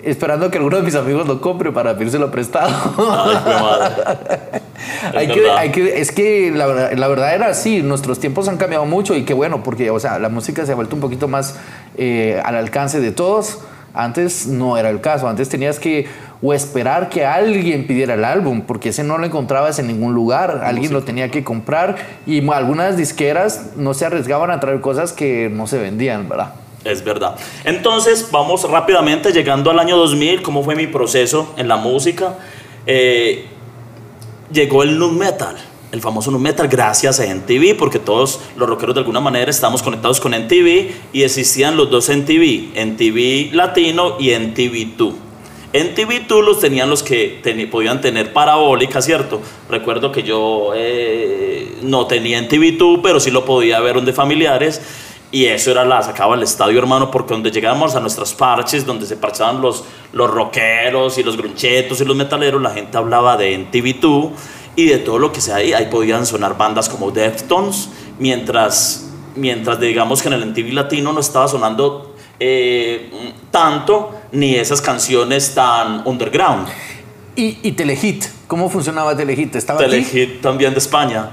esperando 0.05 0.51
que 0.51 0.59
alguno 0.59 0.77
de 0.79 0.83
mis 0.83 0.95
amigos 0.95 1.27
lo 1.27 1.41
compre 1.41 1.73
para 1.73 1.97
pedírselo 1.97 2.31
prestado. 2.31 2.71
Ay, 2.99 3.37
qué 3.45 3.51
madre. 3.63 4.63
hay 5.17 5.27
Es 5.27 5.33
que, 5.33 5.41
verdad. 5.41 5.57
hay 5.59 5.71
que, 5.71 6.01
es 6.01 6.13
que 6.13 6.51
la, 6.55 6.67
verdad- 6.67 6.93
la 6.95 7.09
verdad 7.09 7.35
era 7.35 7.47
así, 7.49 7.83
nuestros 7.83 8.19
tiempos 8.21 8.49
han 8.49 8.57
cambiado 8.57 8.87
mucho 8.87 9.15
y 9.15 9.25
qué 9.25 9.35
bueno, 9.35 9.63
porque, 9.63 9.91
o 9.91 10.01
sea, 10.01 10.19
la 10.19 10.29
música 10.29 10.65
se 10.67 10.73
ha 10.73 10.75
vuelto 10.75 10.95
un 10.95 11.01
poquito 11.01 11.29
más 11.29 11.57
eh, 11.97 12.41
al 12.45 12.57
alcance 12.57 13.01
de 13.01 13.13
todos. 13.13 13.61
Antes 13.93 14.47
no 14.47 14.77
era 14.79 14.89
el 14.89 15.01
caso, 15.01 15.29
antes 15.29 15.49
tenías 15.49 15.81
que 15.81 16.07
o 16.43 16.55
esperar 16.55 17.09
que 17.09 17.27
alguien 17.27 17.89
pidiera 17.89 18.15
el 18.15 18.25
álbum, 18.25 18.63
porque 18.63 18.91
ese 18.91 19.03
no 19.03 19.19
lo 19.19 19.27
encontrabas 19.27 19.81
en 19.81 19.89
ningún 19.89 20.15
lugar, 20.15 20.61
alguien 20.65 20.93
lo 20.93 21.03
tenía 21.03 21.29
que 21.33 21.43
comprar 21.43 21.97
y 22.25 22.49
algunas 22.51 22.97
disqueras 22.97 23.71
no 23.77 23.93
se 23.93 24.07
arriesgaban 24.07 24.53
a 24.53 24.61
traer 24.61 24.81
cosas 24.81 25.13
que 25.13 25.51
no 25.53 25.67
se 25.67 25.79
vendían, 25.79 26.29
¿verdad? 26.29 26.53
Es 26.85 27.05
verdad. 27.05 27.37
Entonces, 27.65 28.29
vamos 28.31 28.69
rápidamente 28.69 29.33
llegando 29.33 29.71
al 29.71 29.79
año 29.79 29.97
2000, 29.99 30.43
cómo 30.43 30.63
fue 30.65 30.75
mi 30.75 30.87
proceso 30.87 31.53
en 31.59 31.69
la 31.69 31.77
música. 31.77 32.39
Eh, 32.87 33.45
llegó 34.51 34.83
el 34.83 34.99
nu 34.99 35.11
metal, 35.11 35.57
el 35.93 36.01
famoso 36.01 36.31
nu 36.31 36.39
metal, 36.39 36.69
gracias 36.69 37.21
a 37.21 37.27
NTV, 37.27 37.77
porque 37.77 37.99
todos 37.99 38.41
los 38.57 38.67
rockeros 38.67 38.95
de 38.95 39.01
alguna 39.01 39.21
manera 39.21 39.51
estamos 39.51 39.83
conectados 39.83 40.21
con 40.21 40.33
NTV 40.33 40.91
y 41.13 41.23
existían 41.23 41.77
los 41.77 41.91
dos 41.91 42.09
NTV, 42.09 42.73
NTV 42.75 43.55
latino 43.55 44.17
y 44.19 44.31
NTV2. 44.31 45.15
NTV2 45.73 46.43
los 46.43 46.59
tenían 46.59 46.91
los 46.91 47.03
que 47.05 47.41
podían 47.71 48.01
tener 48.01 48.33
parabólica, 48.33 49.01
¿cierto? 49.03 49.41
Recuerdo 49.69 50.11
que 50.11 50.25
yo 50.25 50.73
eh, 50.75 51.77
no 51.83 52.07
tenía 52.07 52.41
NTV2, 52.41 53.01
pero 53.03 53.21
sí 53.21 53.31
lo 53.31 53.45
podía 53.45 53.79
ver 53.81 53.95
donde 53.95 54.13
familiares. 54.13 54.81
Y 55.33 55.47
eso 55.47 55.71
era 55.71 55.85
la 55.85 56.03
sacaba 56.03 56.35
al 56.35 56.43
estadio, 56.43 56.79
hermano, 56.79 57.11
porque 57.11 57.35
donde 57.35 57.53
llegábamos 57.53 57.95
a 57.95 58.01
nuestros 58.01 58.35
parches, 58.35 58.85
donde 58.85 59.07
se 59.07 59.17
parchaban 59.17 59.61
los, 59.61 59.85
los 60.13 60.29
rockeros 60.29 61.19
y 61.19 61.23
los 61.23 61.37
grunchetos 61.37 62.01
y 62.01 62.05
los 62.05 62.17
metaleros, 62.17 62.61
la 62.61 62.71
gente 62.71 62.97
hablaba 62.97 63.37
de 63.37 63.57
NTV2 63.57 64.31
y 64.75 64.87
de 64.87 64.99
todo 64.99 65.19
lo 65.19 65.33
que 65.33 65.41
sea 65.41 65.57
ahí. 65.57 65.73
Ahí 65.73 65.87
podían 65.87 66.27
sonar 66.27 66.57
bandas 66.59 66.89
como 66.89 67.13
Deftones, 67.13 67.91
mientras, 68.19 69.09
mientras 69.37 69.79
digamos 69.79 70.21
que 70.21 70.29
en 70.29 70.35
el 70.35 70.43
NTV 70.43 70.73
latino 70.73 71.13
no 71.13 71.21
estaba 71.21 71.47
sonando 71.47 72.17
eh, 72.41 73.11
tanto 73.53 74.13
ni 74.33 74.57
esas 74.57 74.81
canciones 74.81 75.55
tan 75.55 76.07
underground. 76.09 76.67
Y, 77.37 77.59
y 77.63 77.73
Telehit, 77.73 78.25
¿cómo 78.49 78.69
funcionaba 78.69 79.17
Telehit? 79.17 79.55
¿Estaba 79.55 79.81
aquí? 79.81 79.91
Telehit 79.91 80.41
también 80.41 80.73
de 80.73 80.79
España, 80.79 81.31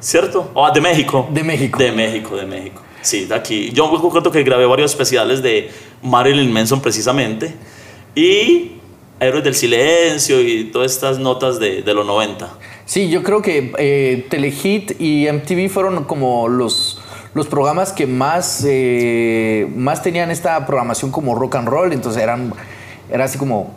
¿cierto? 0.00 0.50
O 0.52 0.70
de 0.70 0.82
México. 0.82 1.26
De 1.32 1.42
México. 1.42 1.78
De 1.78 1.92
México, 1.92 2.36
de 2.36 2.44
México. 2.44 2.82
Sí, 3.02 3.24
de 3.26 3.34
aquí. 3.34 3.70
Yo 3.72 3.90
me 3.90 3.98
acuerdo 3.98 4.30
que 4.30 4.42
grabé 4.42 4.66
varios 4.66 4.90
especiales 4.90 5.42
de 5.42 5.70
Marilyn 6.02 6.52
Manson 6.52 6.80
precisamente. 6.80 7.54
Y 8.14 8.72
Héroes 9.20 9.44
del 9.44 9.54
Silencio 9.54 10.40
y 10.40 10.64
todas 10.64 10.92
estas 10.92 11.18
notas 11.18 11.58
de, 11.58 11.82
de 11.82 11.94
los 11.94 12.06
90. 12.06 12.48
Sí, 12.84 13.10
yo 13.10 13.22
creo 13.22 13.42
que 13.42 13.72
eh, 13.78 14.26
Telehit 14.30 15.00
y 15.00 15.26
MTV 15.30 15.68
fueron 15.68 16.04
como 16.04 16.48
los, 16.48 17.00
los 17.34 17.46
programas 17.46 17.92
que 17.92 18.06
más, 18.06 18.64
eh, 18.66 19.68
más 19.74 20.02
tenían 20.02 20.30
esta 20.30 20.64
programación 20.66 21.10
como 21.10 21.34
rock 21.34 21.56
and 21.56 21.68
roll, 21.68 21.92
entonces 21.92 22.22
eran, 22.22 22.54
era 23.10 23.24
así 23.24 23.36
como... 23.38 23.74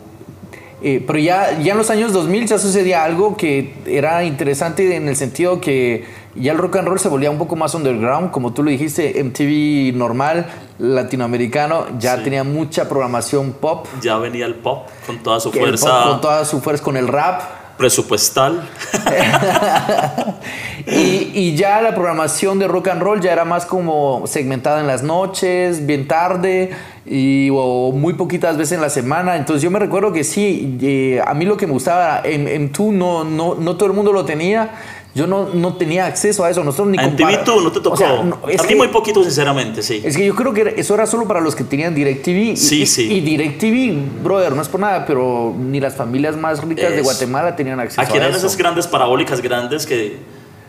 eh, 0.82 1.02
pero 1.06 1.18
ya, 1.18 1.60
ya 1.60 1.72
en 1.72 1.78
los 1.78 1.90
años 1.90 2.12
2000 2.12 2.46
ya 2.46 2.58
sucedía 2.58 3.04
algo 3.04 3.36
que 3.36 3.74
era 3.86 4.24
interesante 4.24 4.96
en 4.96 5.08
el 5.08 5.16
sentido 5.16 5.60
que 5.60 6.04
ya 6.34 6.52
el 6.52 6.58
rock 6.58 6.76
and 6.76 6.88
roll 6.88 6.98
se 6.98 7.08
volvía 7.08 7.30
un 7.30 7.38
poco 7.38 7.56
más 7.56 7.74
underground, 7.74 8.30
como 8.30 8.52
tú 8.52 8.62
lo 8.62 8.70
dijiste, 8.70 9.22
MTV 9.22 9.96
normal, 9.96 10.46
latinoamericano, 10.78 11.86
ya 11.98 12.16
Sí. 12.16 12.24
tenía 12.24 12.44
mucha 12.44 12.88
programación 12.88 13.52
pop. 13.52 13.86
Ya 14.00 14.16
venía 14.18 14.46
el 14.46 14.54
pop 14.54 14.88
con 15.06 15.18
toda 15.22 15.40
su 15.40 15.52
fuerza 15.52 15.86
pop 15.86 16.10
con 16.10 16.20
toda 16.20 16.44
su 16.44 16.60
fuerza, 16.60 16.82
con 16.84 16.96
el 16.96 17.08
rap, 17.08 17.42
presupuestal. 17.76 18.68
y, 20.86 21.30
y 21.34 21.56
ya 21.56 21.80
la 21.82 21.94
programación 21.94 22.58
de 22.58 22.68
rock 22.68 22.88
and 22.88 23.02
roll 23.02 23.20
ya 23.20 23.32
era 23.32 23.44
más 23.44 23.66
como 23.66 24.26
segmentada 24.26 24.80
en 24.80 24.86
las 24.86 25.02
noches, 25.02 25.86
bien 25.86 26.06
tarde 26.06 26.70
y 27.04 27.48
o 27.52 27.90
muy 27.92 28.14
poquitas 28.14 28.56
veces 28.56 28.72
en 28.72 28.80
la 28.82 28.90
semana. 28.90 29.36
Entonces 29.36 29.62
yo 29.62 29.70
me 29.70 29.78
recuerdo 29.78 30.12
que 30.12 30.24
sí, 30.24 30.78
eh, 30.82 31.22
a 31.26 31.34
mí 31.34 31.44
lo 31.44 31.56
que 31.56 31.66
me 31.66 31.72
gustaba 31.72 32.20
en, 32.24 32.46
en 32.48 32.70
tú 32.72 32.92
no, 32.92 33.24
no, 33.24 33.54
no 33.54 33.76
todo 33.76 33.88
el 33.88 33.94
mundo 33.94 34.12
lo 34.12 34.24
tenía. 34.24 34.70
Yo 35.14 35.26
no, 35.26 35.50
no 35.52 35.74
tenía 35.76 36.06
acceso 36.06 36.42
a 36.44 36.48
eso. 36.50 36.64
Nosotros 36.64 36.88
ni 36.88 36.98
En 36.98 37.16
no 37.62 37.70
te 37.70 37.80
tocó. 37.80 37.94
O 37.94 37.96
sea, 37.98 38.22
no, 38.22 38.38
a 38.42 38.46
mí 38.46 38.68
que- 38.68 38.76
muy 38.76 38.88
poquito, 38.88 39.22
sinceramente, 39.22 39.82
sí. 39.82 40.00
es 40.02 40.16
que 40.16 40.24
yo 40.24 40.34
creo 40.34 40.54
que 40.54 40.74
eso 40.78 40.94
era 40.94 41.06
solo 41.06 41.28
para 41.28 41.40
los 41.40 41.54
que 41.54 41.64
tenían 41.64 41.94
DirecTV. 41.94 42.56
Sí, 42.56 42.82
y, 42.82 42.86
sí. 42.86 43.12
Y 43.12 43.20
DirecTV, 43.20 44.22
brother, 44.24 44.54
no 44.54 44.62
es 44.62 44.68
por 44.68 44.80
nada, 44.80 45.04
pero 45.04 45.54
ni 45.58 45.80
las 45.80 45.94
familias 45.96 46.36
más 46.36 46.64
ricas 46.64 46.90
de 46.92 46.98
Es- 46.98 47.04
Guatemala 47.04 47.54
tenían 47.56 47.78
acceso 47.78 48.00
Aquí 48.00 48.14
a 48.14 48.16
eran 48.16 48.30
eso. 48.30 48.38
esas 48.38 48.56
grandes 48.56 48.86
parabólicas 48.86 49.42
grandes 49.42 49.84
que, 49.84 50.16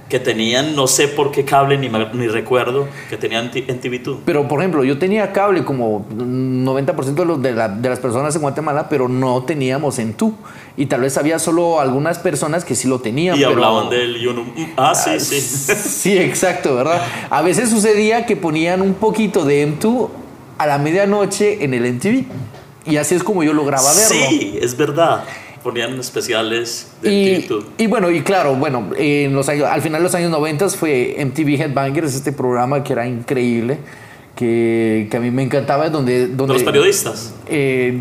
que 0.10 0.20
tenían, 0.20 0.76
no 0.76 0.88
sé 0.88 1.08
por 1.08 1.32
qué 1.32 1.46
cable 1.46 1.78
ni, 1.78 1.88
ni 1.90 2.28
recuerdo, 2.28 2.88
que 3.10 3.16
tenían 3.16 3.50
en 3.54 3.80
TV2. 3.82 4.18
Pero, 4.26 4.48
por 4.50 4.60
ejemplo, 4.60 4.84
yo 4.84 5.00
tenía 5.00 5.32
cable 5.32 5.64
como 5.64 6.06
90% 6.10 7.22
de, 7.22 7.26
los- 7.26 7.42
de, 7.42 7.54
la- 7.54 7.70
de 7.70 7.90
las 7.90 8.00
personas 8.00 8.36
en 8.36 8.42
Guatemala, 8.42 8.90
pero 8.90 9.08
no 9.08 9.44
teníamos 9.44 10.00
en 10.00 10.14
tú. 10.14 10.34
Y 10.76 10.88
tal 10.88 11.02
vez 11.02 11.18
había 11.18 11.38
solo 11.38 11.80
algunas 11.80 12.18
personas 12.18 12.66
que 12.66 12.74
sí 12.76 12.88
lo 12.88 13.00
tenían. 13.00 13.36
Y 13.36 13.40
pero- 13.40 13.52
hablaban 13.52 13.90
del 13.90 14.18
y 14.18 14.26
uno, 14.26 14.44
mm, 14.44 14.64
ah, 14.78 14.96
sí, 14.96 15.20
sí. 15.20 15.40
Sí, 15.76 16.18
exacto, 16.18 16.76
¿verdad? 16.76 17.02
A 17.30 17.42
veces 17.44 17.70
sucedía 17.70 18.26
que 18.26 18.36
ponían 18.36 18.82
un 18.82 18.96
poquito 18.96 19.46
de 19.46 19.68
M2 19.68 20.10
a 20.58 20.66
la 20.68 20.78
medianoche 20.80 21.64
en 21.64 21.74
el 21.76 21.86
MTV. 21.94 22.26
Y 22.86 22.98
así 22.98 23.16
es 23.16 23.24
como 23.24 23.44
yo 23.44 23.54
lograba 23.54 23.94
verlo. 23.94 24.16
Sí, 24.30 24.58
es 24.62 24.76
verdad. 24.76 25.24
Ponían 25.64 25.98
especiales 26.00 26.88
de 27.02 27.14
Y, 27.14 27.26
TV2. 27.48 27.64
y 27.78 27.88
bueno, 27.88 28.12
y 28.12 28.22
claro, 28.22 28.56
bueno, 28.56 28.90
en 28.98 29.34
los 29.34 29.48
años, 29.48 29.68
al 29.70 29.82
final 29.82 30.02
de 30.02 30.04
los 30.04 30.16
años 30.16 30.30
90 30.32 30.68
fue 30.70 31.16
MTV 31.24 31.62
Headbangers, 31.62 32.16
este 32.16 32.34
programa 32.34 32.84
que 32.84 32.92
era 32.92 33.08
increíble, 33.08 33.78
que, 34.36 35.08
que 35.10 35.16
a 35.16 35.20
mí 35.22 35.32
me 35.32 35.44
encantaba, 35.44 35.90
donde... 35.90 36.28
donde 36.28 36.54
De 36.56 36.60
los 36.60 36.64
periodistas. 36.64 37.34
eh, 37.48 37.98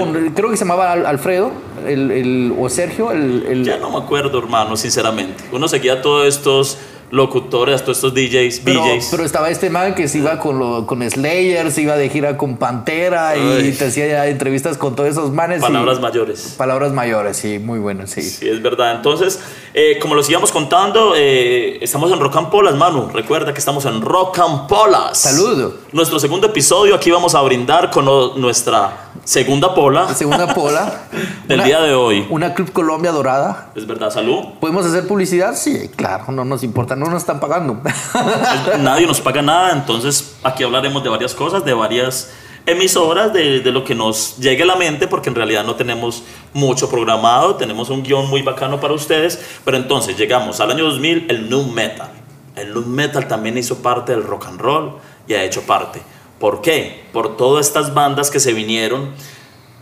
con- 0.00 0.30
creo 0.30 0.50
que 0.50 0.56
se 0.56 0.64
llamaba 0.64 0.92
Al- 0.92 1.06
Alfredo 1.06 1.52
el, 1.86 2.10
el- 2.10 2.54
o 2.58 2.68
Sergio, 2.68 3.12
el, 3.12 3.44
el- 3.46 3.64
Ya 3.64 3.76
no 3.78 3.90
me 3.90 3.98
acuerdo, 3.98 4.38
hermano, 4.38 4.76
sinceramente. 4.76 5.44
Uno 5.52 5.68
seguía 5.68 6.00
todos 6.02 6.26
estos 6.26 6.78
locutores, 7.14 7.82
todos 7.82 7.98
estos 7.98 8.12
DJs, 8.14 8.60
pero, 8.64 8.82
BJs. 8.82 9.08
pero 9.10 9.24
estaba 9.24 9.48
este 9.48 9.70
man 9.70 9.94
que 9.94 10.08
se 10.08 10.18
iba 10.18 10.38
con, 10.38 10.58
lo- 10.58 10.84
con 10.86 11.08
Slayer, 11.08 11.70
se 11.70 11.82
iba 11.82 11.96
de 11.96 12.08
gira 12.10 12.36
con 12.36 12.56
Pantera 12.56 13.36
y 13.36 13.72
te 13.72 13.86
hacía 13.86 14.06
ya 14.08 14.26
entrevistas 14.26 14.76
con 14.76 14.94
todos 14.96 15.10
esos 15.10 15.30
manes. 15.32 15.58
y- 15.60 15.62
Palabras 15.62 16.00
mayores. 16.00 16.54
palabras 16.58 16.92
mayores, 16.92 17.36
sí, 17.36 17.58
muy 17.58 17.78
bueno, 17.78 18.06
sí. 18.06 18.22
Sí, 18.22 18.48
es 18.48 18.60
verdad. 18.62 18.96
Entonces, 18.96 19.40
eh, 19.74 19.98
como 20.02 20.14
los 20.14 20.28
íbamos 20.28 20.50
contando, 20.52 21.14
eh, 21.16 21.78
estamos 21.80 22.10
en 22.12 22.18
Rock 22.20 22.36
and 22.36 22.50
Polas, 22.50 22.74
Manu. 22.74 23.08
Recuerda 23.12 23.52
que 23.52 23.58
estamos 23.60 23.84
en 23.86 24.00
Rock 24.02 24.40
and 24.40 24.66
Polas. 24.68 25.16
Saludo. 25.18 25.74
Nuestro 25.92 26.18
segundo 26.18 26.48
episodio, 26.48 26.94
aquí 26.94 27.10
vamos 27.10 27.34
a 27.34 27.40
brindar 27.42 27.90
con 27.90 28.04
nuestra 28.40 29.10
segunda 29.24 29.74
pola 29.74 30.04
La 30.04 30.14
segunda 30.14 30.52
pola. 30.52 31.04
del 31.46 31.58
una- 31.60 31.66
día 31.66 31.80
de 31.80 31.94
hoy. 31.94 32.26
Una 32.30 32.54
Club 32.54 32.72
Colombia 32.72 33.12
dorada. 33.12 33.70
Es 33.76 33.86
verdad, 33.86 34.10
salud. 34.10 34.44
¿Podemos 34.60 34.84
hacer 34.84 35.06
publicidad? 35.06 35.54
Sí, 35.54 35.90
claro, 35.94 36.24
no 36.32 36.44
nos 36.44 36.62
importa, 36.64 36.96
no 37.04 37.10
nos 37.10 37.22
están 37.22 37.40
pagando. 37.40 37.80
Nadie 38.80 39.06
nos 39.06 39.20
paga 39.20 39.42
nada, 39.42 39.72
entonces 39.72 40.36
aquí 40.42 40.64
hablaremos 40.64 41.02
de 41.02 41.10
varias 41.10 41.34
cosas, 41.34 41.64
de 41.64 41.74
varias 41.74 42.32
emisoras, 42.66 43.32
de, 43.32 43.60
de 43.60 43.72
lo 43.72 43.84
que 43.84 43.94
nos 43.94 44.38
llegue 44.38 44.62
a 44.62 44.66
la 44.66 44.76
mente, 44.76 45.06
porque 45.06 45.28
en 45.28 45.34
realidad 45.34 45.64
no 45.64 45.74
tenemos 45.74 46.22
mucho 46.52 46.88
programado, 46.88 47.56
tenemos 47.56 47.90
un 47.90 48.02
guion 48.02 48.28
muy 48.28 48.42
bacano 48.42 48.80
para 48.80 48.94
ustedes, 48.94 49.38
pero 49.64 49.76
entonces 49.76 50.16
llegamos 50.16 50.60
al 50.60 50.70
año 50.70 50.84
2000, 50.84 51.26
el 51.28 51.50
nu 51.50 51.64
metal. 51.64 52.10
El 52.56 52.72
nu 52.72 52.82
metal 52.82 53.28
también 53.28 53.58
hizo 53.58 53.82
parte 53.82 54.12
del 54.12 54.22
rock 54.22 54.46
and 54.46 54.60
roll 54.60 54.96
y 55.26 55.34
ha 55.34 55.44
hecho 55.44 55.62
parte. 55.62 56.00
¿Por 56.38 56.60
qué? 56.60 57.04
Por 57.12 57.36
todas 57.36 57.66
estas 57.66 57.94
bandas 57.94 58.30
que 58.30 58.40
se 58.40 58.52
vinieron. 58.52 59.12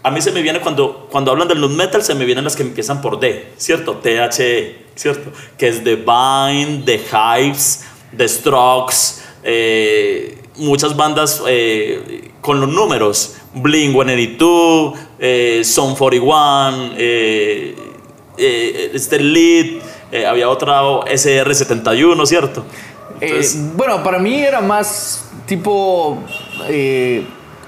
A 0.02 0.10
mí 0.10 0.20
se 0.20 0.32
me 0.32 0.42
viene 0.42 0.60
cuando, 0.60 1.08
cuando 1.10 1.30
hablan 1.30 1.48
del 1.48 1.60
nu 1.60 1.68
metal, 1.68 2.02
se 2.02 2.14
me 2.14 2.24
vienen 2.24 2.44
las 2.44 2.56
que 2.56 2.62
empiezan 2.62 3.00
por 3.00 3.20
D, 3.20 3.52
¿cierto? 3.56 4.00
THE, 4.02 4.86
¿cierto? 4.96 5.30
Que 5.56 5.68
es 5.68 5.84
The 5.84 5.96
Vine, 5.96 6.82
The 6.84 7.00
Hives, 7.12 7.84
The 8.16 8.28
Strokes, 8.28 9.22
eh, 9.44 10.38
muchas 10.56 10.96
bandas 10.96 11.42
eh, 11.46 12.30
con 12.40 12.60
los 12.60 12.68
números. 12.68 13.36
Blink 13.54 13.92
182, 13.92 14.98
eh, 15.18 15.62
Son 15.64 15.94
41, 15.94 16.94
eh, 16.96 17.74
eh, 18.36 18.90
este 18.94 19.18
Lead, 19.20 19.82
había 20.26 20.48
otra 20.48 20.82
SR71, 20.82 22.26
¿cierto? 22.26 22.64
Entonces, 23.20 23.76
bueno, 23.76 24.02
para 24.02 24.18
mí 24.18 24.42
era 24.42 24.60
más 24.60 25.24
tipo 25.46 26.18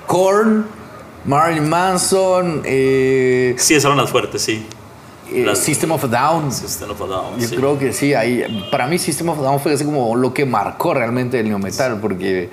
Korn, 0.06 0.66
Marilyn 1.24 1.68
Manson, 1.68 2.62
eh, 2.64 3.54
sí, 3.58 3.74
esas 3.74 3.86
eran 3.86 3.96
las 3.98 4.10
fuertes, 4.10 4.42
sí. 4.42 4.66
eh, 5.32 5.42
Las- 5.46 5.58
System 5.58 5.90
of 5.92 6.04
a 6.04 6.08
Down. 6.08 6.52
System 6.52 6.90
of 6.90 7.00
a 7.02 7.06
Down, 7.06 7.38
Yo 7.40 7.48
sí. 7.48 7.56
creo 7.56 7.78
que 7.78 7.92
sí, 7.92 8.12
ahí, 8.14 8.66
para 8.70 8.86
mí 8.86 8.98
System 8.98 9.28
of 9.30 9.38
a 9.38 9.42
Down 9.42 9.60
fue 9.60 9.72
así 9.72 9.84
como 9.84 10.14
lo 10.16 10.34
que 10.34 10.44
marcó 10.44 10.92
realmente 10.94 11.40
el 11.40 11.48
neometal, 11.48 11.98
porque 12.00 12.50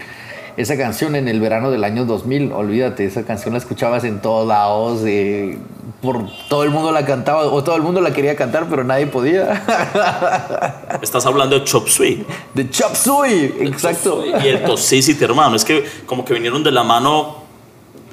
esa 0.57 0.77
canción 0.77 1.15
en 1.15 1.27
el 1.27 1.39
verano 1.41 1.69
del 1.71 1.83
año 1.83 2.05
2000, 2.05 2.51
olvídate, 2.53 3.05
esa 3.05 3.23
canción 3.23 3.53
la 3.53 3.59
escuchabas 3.59 4.03
en 4.05 4.21
todos 4.21 4.47
lados, 4.47 5.01
eh, 5.05 5.57
por 6.01 6.25
todo 6.49 6.63
el 6.63 6.69
mundo 6.71 6.91
la 6.91 7.05
cantaba, 7.05 7.43
o 7.43 7.63
todo 7.63 7.75
el 7.75 7.81
mundo 7.83 8.01
la 8.01 8.11
quería 8.13 8.35
cantar, 8.35 8.67
pero 8.69 8.83
nadie 8.83 9.05
podía. 9.07 9.51
Estás 11.01 11.25
hablando 11.25 11.59
de 11.59 11.63
Chop 11.65 11.87
Suey. 11.87 12.25
De 12.53 12.69
Chop 12.69 12.95
Suey, 12.95 13.53
exacto. 13.61 14.23
Y 14.25 14.47
el 14.47 14.63
Toxicity, 14.63 15.23
hermano. 15.23 15.55
Es 15.55 15.63
que 15.65 15.85
como 16.05 16.25
que 16.25 16.33
vinieron 16.33 16.63
de 16.63 16.71
la 16.71 16.83
mano 16.83 17.40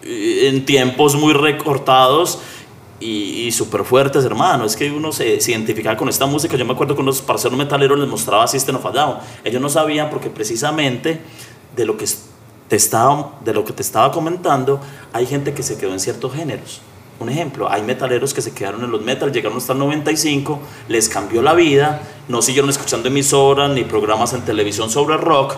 en 0.09 0.65
tiempos 0.65 1.15
muy 1.15 1.35
recortados 1.35 2.41
y, 3.01 3.47
y 3.47 3.53
súper 3.53 3.85
fuertes, 3.85 4.25
hermano. 4.25 4.65
Es 4.65 4.77
que 4.77 4.91
uno 4.91 5.13
se, 5.13 5.41
se 5.41 5.53
identificaba 5.53 5.97
con 5.97 6.09
esta 6.09 6.27
música. 6.27 6.57
Yo 6.57 6.65
me 6.65 6.73
acuerdo 6.73 6.95
que 6.95 7.03
unos 7.03 7.21
parceros 7.21 7.59
metaleros 7.59 7.99
les 7.99 8.09
mostraba 8.09 8.47
System 8.47 8.77
of 8.77 8.87
a. 8.87 9.21
Ellos 9.45 9.61
no 9.61 9.69
sabían 9.69 10.11
porque 10.11 10.31
precisamente 10.31 11.21
de 11.77 11.85
lo 11.85 11.97
que 11.97 12.07
te 12.69 12.77
estaba, 12.77 13.39
de 13.45 13.53
lo 13.55 13.65
que 13.65 13.73
te 13.73 13.83
estaba 13.83 14.11
comentando, 14.13 14.81
hay 15.13 15.27
gente 15.27 15.55
que 15.55 15.63
se 15.63 15.79
quedó 15.79 15.93
en 15.93 16.01
ciertos 16.01 16.35
géneros. 16.35 16.81
Un 17.21 17.29
ejemplo, 17.29 17.69
hay 17.71 17.83
metaleros 17.83 18.33
que 18.33 18.41
se 18.41 18.53
quedaron 18.53 18.85
en 18.85 18.93
los 18.93 19.03
metal, 19.03 19.33
llegaron 19.33 19.59
hasta 19.59 19.73
el 19.73 19.81
95, 19.81 20.61
les 20.87 21.09
cambió 21.09 21.43
la 21.43 21.53
vida, 21.53 22.03
no 22.29 22.43
siguieron 22.43 22.71
escuchando 22.71 23.09
emisoras 23.09 23.71
ni 23.71 23.83
programas 23.83 24.33
en 24.35 24.43
televisión 24.43 24.89
sobre 24.89 25.17
rock, 25.17 25.57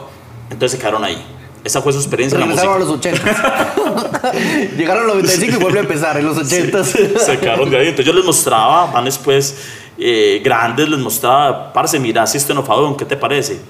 entonces 0.50 0.72
se 0.72 0.78
quedaron 0.78 1.04
ahí. 1.04 1.22
Esa 1.62 1.82
fue 1.82 1.92
su 1.92 1.98
experiencia 1.98 2.36
en 2.36 2.40
la 2.40 2.46
Regresaron 2.46 2.82
a 2.82 2.84
música. 2.86 3.10
los 3.12 3.22
80. 3.22 4.72
Llegaron 4.76 5.04
a 5.04 5.06
los 5.06 5.16
95 5.16 5.56
y 5.56 5.60
vuelve 5.60 5.78
a 5.78 5.82
empezar 5.82 6.16
en 6.16 6.24
los 6.26 6.38
80. 6.38 6.84
se 6.84 7.38
quedaron 7.38 7.68
de 7.70 7.78
ahí. 7.78 7.88
Entonces 7.88 8.06
yo 8.06 8.12
les 8.12 8.24
mostraba, 8.24 8.86
van 8.86 9.04
después 9.04 9.56
eh, 9.98 10.40
grandes, 10.42 10.88
les 10.88 10.98
mostraba, 10.98 11.72
parce, 11.72 11.98
mira, 12.00 12.26
System 12.26 12.58
of 12.58 12.70
a 12.70 12.74
Down, 12.74 12.96
¿qué 12.96 13.04
te 13.04 13.16
parece? 13.16 13.60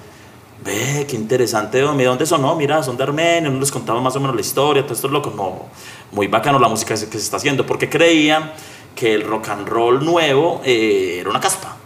Ve, 0.65 1.07
qué 1.09 1.17
interesante, 1.17 1.79
¿de 1.79 2.05
dónde 2.05 2.27
son? 2.27 2.43
No, 2.43 2.55
mira, 2.55 2.83
son 2.83 2.97
de 2.97 3.03
Armenia, 3.03 3.49
no 3.51 3.59
les 3.59 3.73
contaba 3.73 4.01
más 4.01 4.15
o 4.15 4.21
menos 4.21 4.37
la 4.37 4.43
historia, 4.43 4.83
todo 4.83 4.95
esto 4.95 5.07
es 5.07 5.13
loco. 5.13 5.33
No, 5.35 5.65
muy 6.13 6.27
bacano 6.29 6.59
la 6.59 6.69
música 6.69 6.95
que 6.95 6.99
se 6.99 7.07
que 7.09 7.19
se 7.19 7.25
está 7.25 7.39
haciendo, 7.39 7.67
porque 7.67 7.89
creían 7.89 8.53
que 8.95 9.15
el 9.15 9.27
rock 9.27 9.49
and 9.49 9.69
roll 9.69 10.05
nuevo 10.05 10.61
eh, 10.65 11.19
era 11.21 11.31
una 11.31 11.41
caspa, 11.41 11.77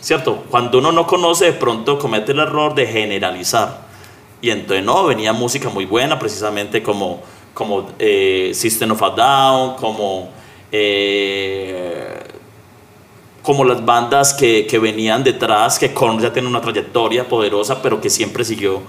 ¿cierto? 0.00 0.44
Cuando 0.50 0.78
uno 0.78 0.90
no 0.92 1.06
conoce, 1.06 1.46
de 1.46 1.52
pronto 1.52 1.98
comete 1.98 2.32
el 2.32 2.40
error 2.40 2.74
de 2.74 2.86
generalizar. 2.86 3.83
Y 4.44 4.50
entonces 4.50 4.84
no, 4.84 5.06
venía 5.06 5.32
música 5.32 5.70
muy 5.70 5.86
buena, 5.86 6.18
precisamente 6.18 6.82
como, 6.82 7.22
como 7.54 7.88
eh, 7.98 8.50
System 8.52 8.90
of 8.90 9.02
a 9.02 9.08
Down, 9.08 9.76
como, 9.76 10.28
eh, 10.70 12.22
como 13.42 13.64
las 13.64 13.82
bandas 13.82 14.34
que, 14.34 14.66
que 14.66 14.78
venían 14.78 15.24
detrás, 15.24 15.78
que 15.78 15.94
Korn 15.94 16.20
ya 16.20 16.30
tiene 16.30 16.46
una 16.46 16.60
trayectoria 16.60 17.26
poderosa, 17.26 17.80
pero 17.80 18.02
que 18.02 18.10
siempre 18.10 18.44
siguió 18.44 18.82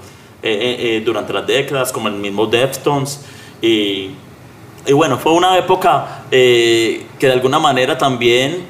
eh, 0.44 1.02
durante 1.06 1.32
las 1.32 1.48
décadas, 1.48 1.94
como 1.94 2.10
el 2.10 2.16
mismo 2.16 2.48
Deftones. 2.48 3.22
Y, 3.62 4.10
y 4.86 4.92
bueno, 4.92 5.18
fue 5.18 5.32
una 5.32 5.58
época 5.58 6.26
que 6.30 7.08
de 7.18 7.32
alguna 7.32 7.60
manera 7.60 7.98
también 7.98 8.66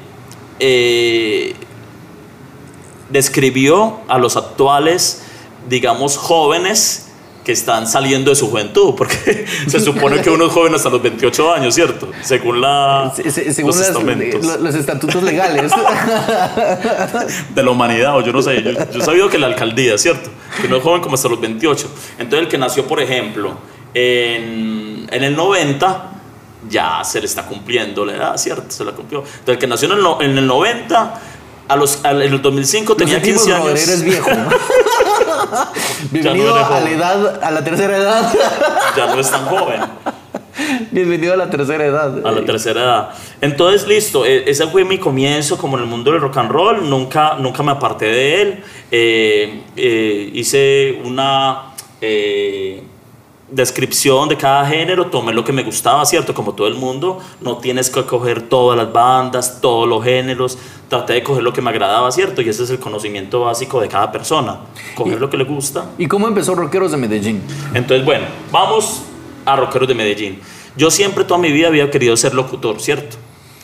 describió 3.10 4.02
a 4.06 4.18
los 4.18 4.36
actuales, 4.36 5.25
digamos, 5.68 6.16
jóvenes 6.16 7.02
que 7.44 7.52
están 7.52 7.86
saliendo 7.86 8.30
de 8.30 8.34
su 8.36 8.48
juventud, 8.50 8.94
porque 8.96 9.46
se 9.68 9.78
supone 9.78 10.20
que 10.20 10.30
uno 10.30 10.46
es 10.46 10.52
joven 10.52 10.74
hasta 10.74 10.88
los 10.90 11.00
28 11.00 11.54
años, 11.54 11.74
¿cierto? 11.76 12.10
Según, 12.22 12.60
la, 12.60 13.12
Se- 13.14 13.30
se- 13.30 13.52
Según 13.54 13.68
los 13.70 13.78
las- 13.78 13.88
estamentos 13.90 14.44
lo- 14.44 14.56
los 14.58 14.74
estatutos 14.74 15.22
legales. 15.22 15.70
de 17.54 17.62
la 17.62 17.70
humanidad, 17.70 18.16
o 18.16 18.20
yo 18.22 18.32
no 18.32 18.42
sé, 18.42 18.62
yo, 18.64 18.72
yo 18.72 19.00
he 19.00 19.04
sabido 19.04 19.28
que 19.28 19.38
la 19.38 19.46
alcaldía, 19.46 19.96
¿cierto? 19.96 20.28
Que 20.60 20.66
uno 20.66 20.78
es 20.78 20.82
joven 20.82 21.00
como 21.00 21.14
hasta 21.14 21.28
los 21.28 21.40
28. 21.40 21.88
Entonces 22.18 22.40
el 22.40 22.48
que 22.48 22.58
nació, 22.58 22.84
por 22.86 23.00
ejemplo, 23.00 23.56
en, 23.94 25.06
en 25.10 25.22
el 25.24 25.36
90, 25.36 26.10
ya 26.68 27.04
se 27.04 27.20
le 27.20 27.26
está 27.26 27.44
cumpliendo 27.46 28.04
la 28.04 28.14
edad, 28.16 28.36
¿cierto? 28.38 28.64
Se 28.70 28.84
la 28.84 28.90
cumplió. 28.92 29.20
Entonces 29.20 29.48
el 29.54 29.58
que 29.58 29.66
nació 29.68 29.92
en 29.92 29.98
el, 29.98 30.30
en 30.32 30.38
el 30.38 30.46
90, 30.48 31.20
a 31.68 31.76
los, 31.76 32.04
al- 32.04 32.22
en 32.22 32.32
el 32.32 32.42
2005 32.42 32.92
Lo 32.92 32.96
tenía 32.96 33.14
sentimos, 33.14 33.42
15 33.44 33.54
brother, 33.60 33.76
años. 33.76 33.88
eres 33.88 34.02
viejo. 34.02 34.30
Bienvenido 36.10 36.54
a 36.54 36.80
la 36.80 36.90
edad, 36.90 37.44
a 37.44 37.50
la 37.50 37.64
tercera 37.64 37.96
edad. 37.96 38.34
Ya 38.96 39.06
no 39.06 39.20
es 39.20 39.30
tan 39.30 39.44
joven. 39.46 39.80
Bienvenido 40.90 41.34
a 41.34 41.36
la 41.36 41.50
tercera 41.50 41.84
edad. 41.84 42.26
A 42.26 42.30
la 42.30 42.44
tercera 42.44 42.82
edad. 42.82 43.10
Entonces, 43.40 43.86
listo, 43.86 44.24
e- 44.24 44.48
ese 44.50 44.66
fue 44.68 44.84
mi 44.84 44.98
comienzo 44.98 45.58
como 45.58 45.76
en 45.76 45.84
el 45.84 45.88
mundo 45.88 46.10
del 46.10 46.20
rock 46.20 46.36
and 46.38 46.50
roll. 46.50 46.88
Nunca, 46.88 47.34
nunca 47.38 47.62
me 47.62 47.72
aparté 47.72 48.06
de 48.06 48.42
él. 48.42 48.64
Eh, 48.90 49.62
eh, 49.76 50.30
hice 50.32 51.00
una 51.04 51.74
eh, 52.00 52.82
descripción 53.50 54.28
de 54.28 54.36
cada 54.36 54.66
género, 54.66 55.06
tomé 55.06 55.32
lo 55.32 55.44
que 55.44 55.52
me 55.52 55.62
gustaba, 55.62 56.04
¿cierto? 56.04 56.34
Como 56.34 56.54
todo 56.54 56.66
el 56.66 56.74
mundo. 56.74 57.20
No 57.40 57.58
tienes 57.58 57.90
que 57.90 58.04
coger 58.04 58.42
todas 58.42 58.76
las 58.76 58.92
bandas, 58.92 59.60
todos 59.60 59.88
los 59.88 60.02
géneros. 60.02 60.58
Traté 60.88 61.14
de 61.14 61.22
coger 61.22 61.42
lo 61.42 61.52
que 61.52 61.62
me 61.62 61.70
agradaba, 61.70 62.10
¿cierto? 62.10 62.42
Y 62.42 62.48
ese 62.48 62.64
es 62.64 62.70
el 62.70 62.78
conocimiento 62.78 63.40
básico 63.42 63.80
de 63.80 63.88
cada 63.88 64.10
persona. 64.10 64.60
Coger 64.94 65.20
lo 65.20 65.30
que 65.30 65.36
le 65.36 65.44
gusta. 65.44 65.90
¿Y 65.98 66.06
cómo 66.06 66.28
empezó 66.28 66.54
Rockeros 66.54 66.90
de 66.90 66.96
Medellín? 66.96 67.42
Entonces, 67.74 68.04
bueno, 68.04 68.26
vamos 68.50 69.02
a 69.44 69.56
Rockeros 69.56 69.88
de 69.88 69.94
Medellín. 69.94 70.40
Yo 70.76 70.90
siempre 70.90 71.24
toda 71.24 71.38
mi 71.38 71.52
vida 71.52 71.68
había 71.68 71.90
querido 71.90 72.16
ser 72.16 72.34
locutor, 72.34 72.80
¿cierto? 72.80 73.16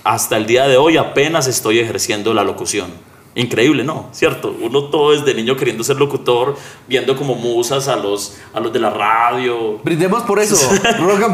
Hasta 0.05 0.37
el 0.37 0.47
día 0.47 0.67
de 0.67 0.77
hoy 0.77 0.97
apenas 0.97 1.47
estoy 1.47 1.79
ejerciendo 1.79 2.35
la 2.35 2.43
locución. 2.43 3.12
Increíble, 3.35 3.83
¿no? 3.83 4.09
¿Cierto? 4.13 4.55
Uno 4.61 4.85
todo 4.85 5.13
desde 5.13 5.35
niño 5.35 5.57
queriendo 5.57 5.83
ser 5.83 5.97
locutor, 5.97 6.57
viendo 6.87 7.17
como 7.17 7.35
musas 7.35 7.89
a 7.89 7.97
los, 7.97 8.37
a 8.53 8.61
los 8.61 8.73
de 8.73 8.79
la 8.79 8.91
radio. 8.91 9.79
Brindemos 9.83 10.23
por 10.25 10.39
eso. 10.39 10.57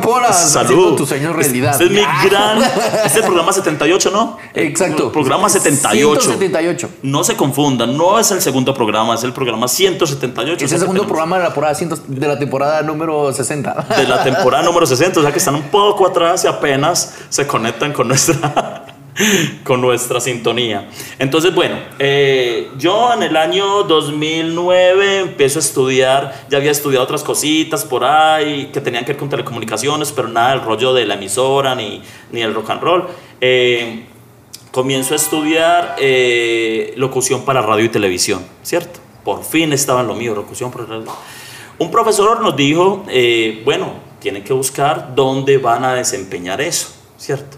Polas. 0.02 0.56
haciendo 0.56 0.84
Salud. 0.84 0.96
tu 0.96 1.06
sueño 1.06 1.32
realidad. 1.32 1.72
Este 1.72 1.86
es 1.86 1.90
mi 1.90 2.28
gran... 2.28 2.62
Este 2.98 3.06
es 3.06 3.16
el 3.16 3.22
programa 3.24 3.52
78, 3.52 4.10
¿no? 4.12 4.38
Exacto. 4.54 5.10
Programa 5.10 5.48
78. 5.48 6.20
178. 6.20 6.88
No 7.02 7.24
se 7.24 7.36
confundan, 7.36 7.96
no 7.96 8.18
es 8.18 8.30
el 8.30 8.40
segundo 8.40 8.72
programa, 8.74 9.14
es 9.14 9.24
el 9.24 9.32
programa 9.32 9.66
178. 9.66 10.64
Es 10.64 10.72
el 10.72 10.78
segundo 10.78 11.06
programa 11.06 11.36
de 11.36 11.42
la 11.42 11.48
temporada, 11.48 11.74
100 11.74 11.90
de 12.06 12.28
la 12.28 12.38
temporada 12.38 12.82
número 12.82 13.32
60. 13.32 13.86
de 13.96 14.04
la 14.04 14.22
temporada 14.22 14.62
número 14.64 14.86
60, 14.86 15.20
o 15.20 15.22
sea 15.22 15.32
que 15.32 15.38
están 15.38 15.54
un 15.54 15.62
poco 15.62 16.06
atrás 16.06 16.44
y 16.44 16.46
apenas 16.46 17.16
se 17.28 17.46
conectan 17.46 17.92
con 17.92 18.08
nuestra, 18.08 18.84
con 19.64 19.80
nuestra 19.80 20.20
sintonía. 20.20 20.88
Entonces, 21.18 21.54
bueno, 21.54 21.76
eh, 21.98 22.70
yo 22.78 23.12
en 23.12 23.22
el 23.22 23.36
año 23.36 23.82
2009 23.84 25.20
empiezo 25.20 25.58
a 25.58 25.62
estudiar, 25.62 26.46
ya 26.48 26.58
había 26.58 26.70
estudiado 26.70 27.04
otras 27.04 27.22
cositas 27.22 27.84
por 27.84 28.04
ahí 28.04 28.70
que 28.72 28.80
tenían 28.80 29.04
que 29.04 29.12
ver 29.12 29.18
con 29.18 29.28
telecomunicaciones, 29.28 30.12
pero 30.12 30.28
nada 30.28 30.50
del 30.50 30.62
rollo 30.62 30.94
de 30.94 31.06
la 31.06 31.14
emisora 31.14 31.74
ni, 31.74 32.02
ni 32.32 32.42
el 32.42 32.54
rock 32.54 32.70
and 32.70 32.82
roll. 32.82 33.04
Eh, 33.40 34.04
comienzo 34.70 35.14
a 35.14 35.16
estudiar 35.16 35.96
eh, 35.98 36.92
locución 36.96 37.44
para 37.44 37.62
radio 37.62 37.84
y 37.86 37.88
televisión, 37.88 38.44
¿cierto? 38.62 39.00
Por 39.24 39.42
fin 39.44 39.72
estaba 39.72 40.02
en 40.02 40.06
lo 40.06 40.14
mío, 40.14 40.34
locución 40.34 40.70
para. 40.70 40.86
Un 41.80 41.90
profesor 41.90 42.40
nos 42.40 42.56
dijo, 42.56 43.04
bueno, 43.64 43.92
tienen 44.20 44.42
que 44.42 44.52
buscar 44.52 45.14
dónde 45.14 45.58
van 45.58 45.84
a 45.84 45.94
desempeñar 45.94 46.60
eso, 46.60 46.88
¿cierto? 47.16 47.57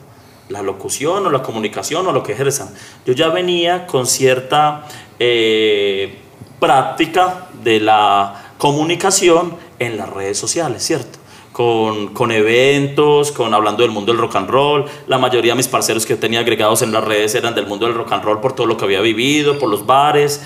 La 0.50 0.62
locución 0.62 1.26
o 1.26 1.30
la 1.30 1.42
comunicación 1.42 2.06
o 2.06 2.12
lo 2.12 2.22
que 2.22 2.32
ejerzan. 2.32 2.68
Yo 3.06 3.14
ya 3.14 3.28
venía 3.28 3.86
con 3.86 4.06
cierta 4.06 4.86
eh, 5.18 6.18
práctica 6.58 7.48
de 7.64 7.80
la 7.80 8.52
comunicación 8.58 9.56
en 9.78 9.96
las 9.96 10.10
redes 10.10 10.38
sociales, 10.38 10.82
¿cierto? 10.84 11.18
Con, 11.52 12.08
con 12.08 12.30
eventos, 12.30 13.32
con 13.32 13.54
hablando 13.54 13.82
del 13.82 13.90
mundo 13.90 14.12
del 14.12 14.20
rock 14.20 14.36
and 14.36 14.50
roll. 14.50 14.84
La 15.08 15.18
mayoría 15.18 15.52
de 15.52 15.56
mis 15.56 15.68
parceros 15.68 16.06
que 16.06 16.16
tenía 16.16 16.40
agregados 16.40 16.82
en 16.82 16.92
las 16.92 17.02
redes 17.02 17.34
eran 17.34 17.54
del 17.54 17.66
mundo 17.66 17.86
del 17.86 17.94
rock 17.94 18.12
and 18.12 18.22
roll 18.22 18.40
por 18.40 18.54
todo 18.54 18.66
lo 18.66 18.76
que 18.76 18.84
había 18.84 19.00
vivido, 19.00 19.58
por 19.58 19.68
los 19.68 19.86
bares. 19.86 20.42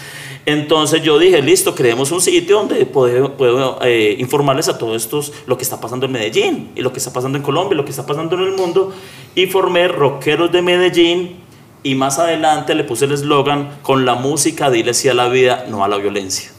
Entonces 0.46 1.02
yo 1.02 1.18
dije, 1.18 1.40
listo, 1.40 1.74
creemos 1.74 2.12
un 2.12 2.20
sitio 2.20 2.58
donde 2.58 2.84
puedo, 2.84 3.78
eh, 3.82 4.16
informarles 4.18 4.68
a 4.68 4.76
todos 4.76 5.02
estos 5.02 5.32
lo 5.46 5.56
que 5.56 5.62
está 5.62 5.80
pasando 5.80 6.04
en 6.04 6.12
Medellín 6.12 6.70
y 6.74 6.82
lo 6.82 6.92
que 6.92 6.98
está 6.98 7.12
pasando 7.12 7.38
en 7.38 7.44
Colombia 7.44 7.74
y 7.74 7.76
lo 7.76 7.84
que 7.84 7.90
está 7.90 8.04
pasando 8.04 8.36
en 8.36 8.42
el 8.42 8.52
mundo. 8.52 8.92
Y 9.34 9.46
formé 9.46 9.88
Rockeros 9.88 10.52
de 10.52 10.60
Medellín 10.60 11.36
y 11.82 11.94
más 11.94 12.18
adelante 12.18 12.74
le 12.74 12.84
puse 12.84 13.06
el 13.06 13.12
eslogan, 13.12 13.78
con 13.82 14.04
la 14.04 14.16
música 14.16 14.70
dile 14.70 14.92
sí 14.92 15.08
a 15.08 15.14
la 15.14 15.28
vida, 15.28 15.64
no 15.68 15.82
a 15.82 15.88
la 15.88 15.96
violencia. 15.96 16.50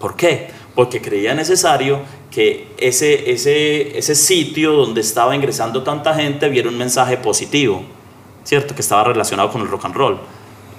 ¿Por 0.00 0.16
qué? 0.16 0.48
Porque 0.74 1.00
creía 1.00 1.34
necesario 1.34 2.00
que 2.30 2.68
ese, 2.76 3.30
ese, 3.30 3.96
ese 3.96 4.14
sitio 4.14 4.72
donde 4.72 5.00
estaba 5.00 5.34
ingresando 5.34 5.82
tanta 5.82 6.14
gente 6.14 6.48
viera 6.48 6.68
un 6.68 6.76
mensaje 6.76 7.16
positivo, 7.16 7.82
¿cierto? 8.44 8.74
Que 8.74 8.82
estaba 8.82 9.04
relacionado 9.04 9.50
con 9.50 9.62
el 9.62 9.68
rock 9.68 9.84
and 9.84 9.94
roll. 9.94 10.18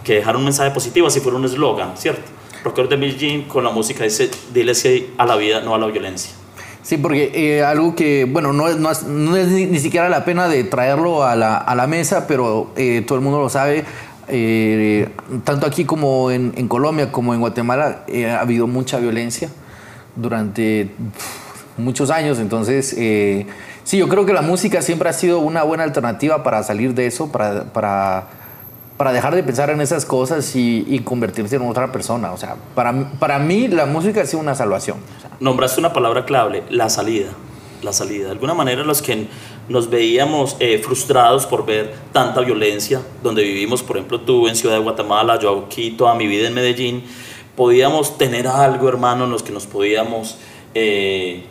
Que 0.07 0.15
dejara 0.15 0.37
un 0.37 0.45
mensaje 0.45 0.71
positivo, 0.71 1.07
así 1.07 1.19
fuera 1.19 1.37
un 1.37 1.43
eslogan, 1.43 1.97
¿cierto? 1.97 2.21
Rockeros 2.63 2.89
de 2.89 2.97
Medellín 2.97 3.43
con 3.43 3.61
la 3.63 3.71
música 3.71 4.05
dice, 4.05 4.31
dile 4.53 4.73
sí 4.73 5.13
a 5.17 5.25
la 5.25 5.35
vida, 5.35 5.59
no 5.61 5.75
a 5.75 5.77
la 5.77 5.87
violencia. 5.87 6.31
Sí, 6.81 6.97
porque 6.97 7.31
eh, 7.35 7.63
algo 7.63 7.93
que, 7.93 8.23
bueno, 8.23 8.53
no, 8.53 8.69
no 8.69 8.89
no 9.05 9.35
es 9.35 9.47
ni, 9.49 9.65
ni 9.65 9.79
siquiera 9.79 10.07
la 10.07 10.23
pena 10.23 10.47
de 10.47 10.63
traerlo 10.63 11.23
a 11.23 11.35
la, 11.35 11.57
a 11.57 11.75
la 11.75 11.85
mesa, 11.85 12.25
pero 12.27 12.71
eh, 12.77 13.03
todo 13.05 13.17
el 13.17 13.23
mundo 13.23 13.39
lo 13.39 13.49
sabe. 13.49 13.83
eh, 14.27 15.09
tanto 15.43 15.65
aquí 15.65 15.85
como 15.85 16.31
en, 16.31 16.53
en 16.57 16.67
Colombia, 16.67 17.11
como 17.11 17.33
en 17.33 17.39
Guatemala, 17.39 18.03
eh, 18.07 18.29
ha 18.29 18.41
habido 18.41 18.67
mucha 18.67 18.99
violencia 18.99 19.49
durante 20.15 20.91
muchos 21.77 22.09
años. 22.09 22.39
Entonces, 22.39 22.93
eh, 22.97 23.45
sí, 23.83 23.97
yo 23.97 24.07
creo 24.07 24.25
que 24.25 24.33
la 24.33 24.41
música 24.41 24.81
siempre 24.81 25.09
ha 25.09 25.13
sido 25.13 25.39
una 25.39 25.63
buena 25.63 25.83
alternativa 25.83 26.43
para 26.43 26.63
salir 26.63 26.93
de 26.93 27.07
eso, 27.07 27.31
para, 27.31 27.65
para, 27.73 28.27
para 28.97 29.13
dejar 29.13 29.35
de 29.35 29.43
pensar 29.43 29.69
en 29.69 29.79
esas 29.79 30.05
cosas 30.05 30.55
y, 30.55 31.01
convertirse 31.05 31.55
en 31.55 31.69
otra 31.69 31.91
persona. 31.91 32.31
O 32.31 32.37
sea, 32.37 32.55
para, 32.75 33.11
para 33.19 33.39
mí 33.39 33.67
la 33.67 33.85
música 33.85 34.21
ha 34.21 34.25
sido 34.25 34.41
una 34.41 34.55
salvación. 34.55 34.97
Nombraste 35.39 35.79
una 35.79 35.93
palabra 35.93 36.25
clave, 36.25 36.63
la 36.69 36.89
salida. 36.89 37.29
La 37.83 37.93
salida. 37.93 38.25
De 38.25 38.31
alguna 38.31 38.55
manera 38.55 38.83
los 38.83 39.03
que 39.03 39.27
nos 39.69 39.89
veíamos 39.89 40.57
eh, 40.59 40.81
frustrados 40.83 41.45
por 41.45 41.65
ver 41.65 41.93
tanta 42.11 42.41
violencia, 42.41 43.01
donde 43.21 43.43
vivimos, 43.43 43.83
por 43.83 43.97
ejemplo, 43.97 44.19
tú 44.21 44.47
en 44.47 44.55
Ciudad 44.55 44.75
de 44.75 44.81
Guatemala, 44.81 45.37
yo 45.39 45.65
aquí 45.67 45.91
toda 45.91 46.15
mi 46.15 46.25
vida 46.25 46.47
en 46.47 46.55
Medellín, 46.55 47.03
podíamos 47.55 48.17
tener 48.17 48.47
algo, 48.47 48.89
hermano, 48.89 49.25
en 49.25 49.31
los 49.31 49.43
que 49.43 49.51
nos 49.51 49.67
podíamos... 49.67 50.37
eh, 50.73 51.43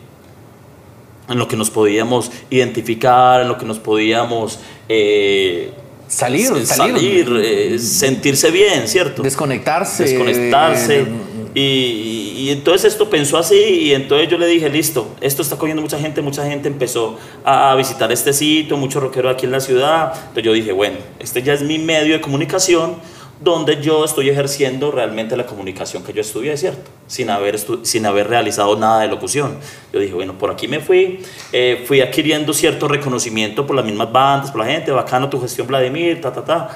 en 1.29 1.37
lo 1.37 1.47
que 1.47 1.57
nos 1.57 1.69
podíamos 1.69 2.31
identificar, 2.49 3.41
en 3.41 3.47
lo 3.47 3.57
que 3.57 3.65
nos 3.65 3.79
podíamos 3.79 4.59
eh, 4.87 5.73
salir, 6.07 6.65
salir. 6.65 6.67
salir, 6.95 7.41
eh, 7.43 7.79
sentirse 7.79 8.51
bien, 8.51 8.87
¿cierto? 8.87 9.23
desconectarse. 9.23 10.03
desconectarse. 10.03 11.01
eh, 11.01 11.07
Y, 11.53 12.33
y 12.37 12.49
entonces 12.51 12.93
esto 12.93 13.09
pensó 13.09 13.37
así 13.37 13.55
y 13.55 13.93
entonces 13.93 14.29
yo 14.29 14.37
le 14.37 14.45
dije, 14.45 14.69
listo, 14.69 15.15
esto 15.21 15.41
está 15.41 15.55
cogiendo 15.57 15.81
mucha 15.81 15.97
gente, 15.97 16.21
mucha 16.21 16.45
gente 16.47 16.67
empezó 16.67 17.17
a 17.43 17.73
visitar 17.75 18.11
este 18.11 18.31
sitio, 18.31 18.77
muchos 18.77 19.01
rockeros 19.01 19.33
aquí 19.33 19.47
en 19.47 19.51
la 19.53 19.59
ciudad. 19.59 20.13
Entonces 20.13 20.43
yo 20.43 20.53
dije, 20.53 20.71
bueno, 20.71 20.97
este 21.19 21.41
ya 21.41 21.53
es 21.53 21.63
mi 21.63 21.79
medio 21.79 22.13
de 22.13 22.21
comunicación 22.21 22.95
donde 23.39 23.81
yo 23.81 24.03
estoy 24.03 24.29
ejerciendo 24.29 24.91
realmente 24.91 25.37
la 25.37 25.45
comunicación 25.45 26.03
que 26.03 26.11
yo 26.11 26.21
estudié, 26.21 26.57
¿cierto? 26.57 26.89
Sin 27.07 27.29
haber, 27.29 27.59
sin 27.83 28.05
haber 28.05 28.27
realizado 28.27 28.75
nada 28.75 29.01
de 29.01 29.07
locución. 29.07 29.57
Yo 29.93 29.99
dije, 29.99 30.13
bueno, 30.13 30.33
por 30.37 30.49
aquí 30.49 30.67
me 30.67 30.79
fui, 30.79 31.19
eh, 31.51 31.83
fui 31.87 32.01
adquiriendo 32.01 32.53
cierto 32.53 32.87
reconocimiento 32.87 33.67
por 33.67 33.75
las 33.75 33.85
mismas 33.85 34.11
bandas, 34.11 34.51
por 34.51 34.61
la 34.61 34.71
gente, 34.71 34.91
bacano 34.91 35.29
tu 35.29 35.39
gestión, 35.39 35.67
Vladimir, 35.67 36.19
ta, 36.19 36.33
ta, 36.33 36.43
ta. 36.43 36.69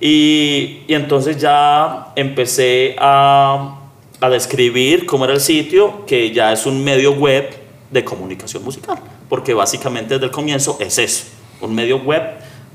Y, 0.00 0.82
y 0.88 0.94
entonces 0.94 1.38
ya 1.38 2.12
empecé 2.16 2.96
a, 2.98 3.78
a 4.20 4.28
describir 4.28 5.06
cómo 5.06 5.24
era 5.24 5.34
el 5.34 5.40
sitio, 5.40 6.04
que 6.06 6.32
ya 6.32 6.52
es 6.52 6.66
un 6.66 6.82
medio 6.82 7.12
web 7.12 7.48
de 7.90 8.04
comunicación 8.04 8.64
musical, 8.64 8.98
porque 9.28 9.54
básicamente 9.54 10.14
desde 10.14 10.26
el 10.26 10.32
comienzo 10.32 10.76
es 10.80 10.98
eso, 10.98 11.24
un 11.60 11.74
medio 11.74 11.98
web, 11.98 12.22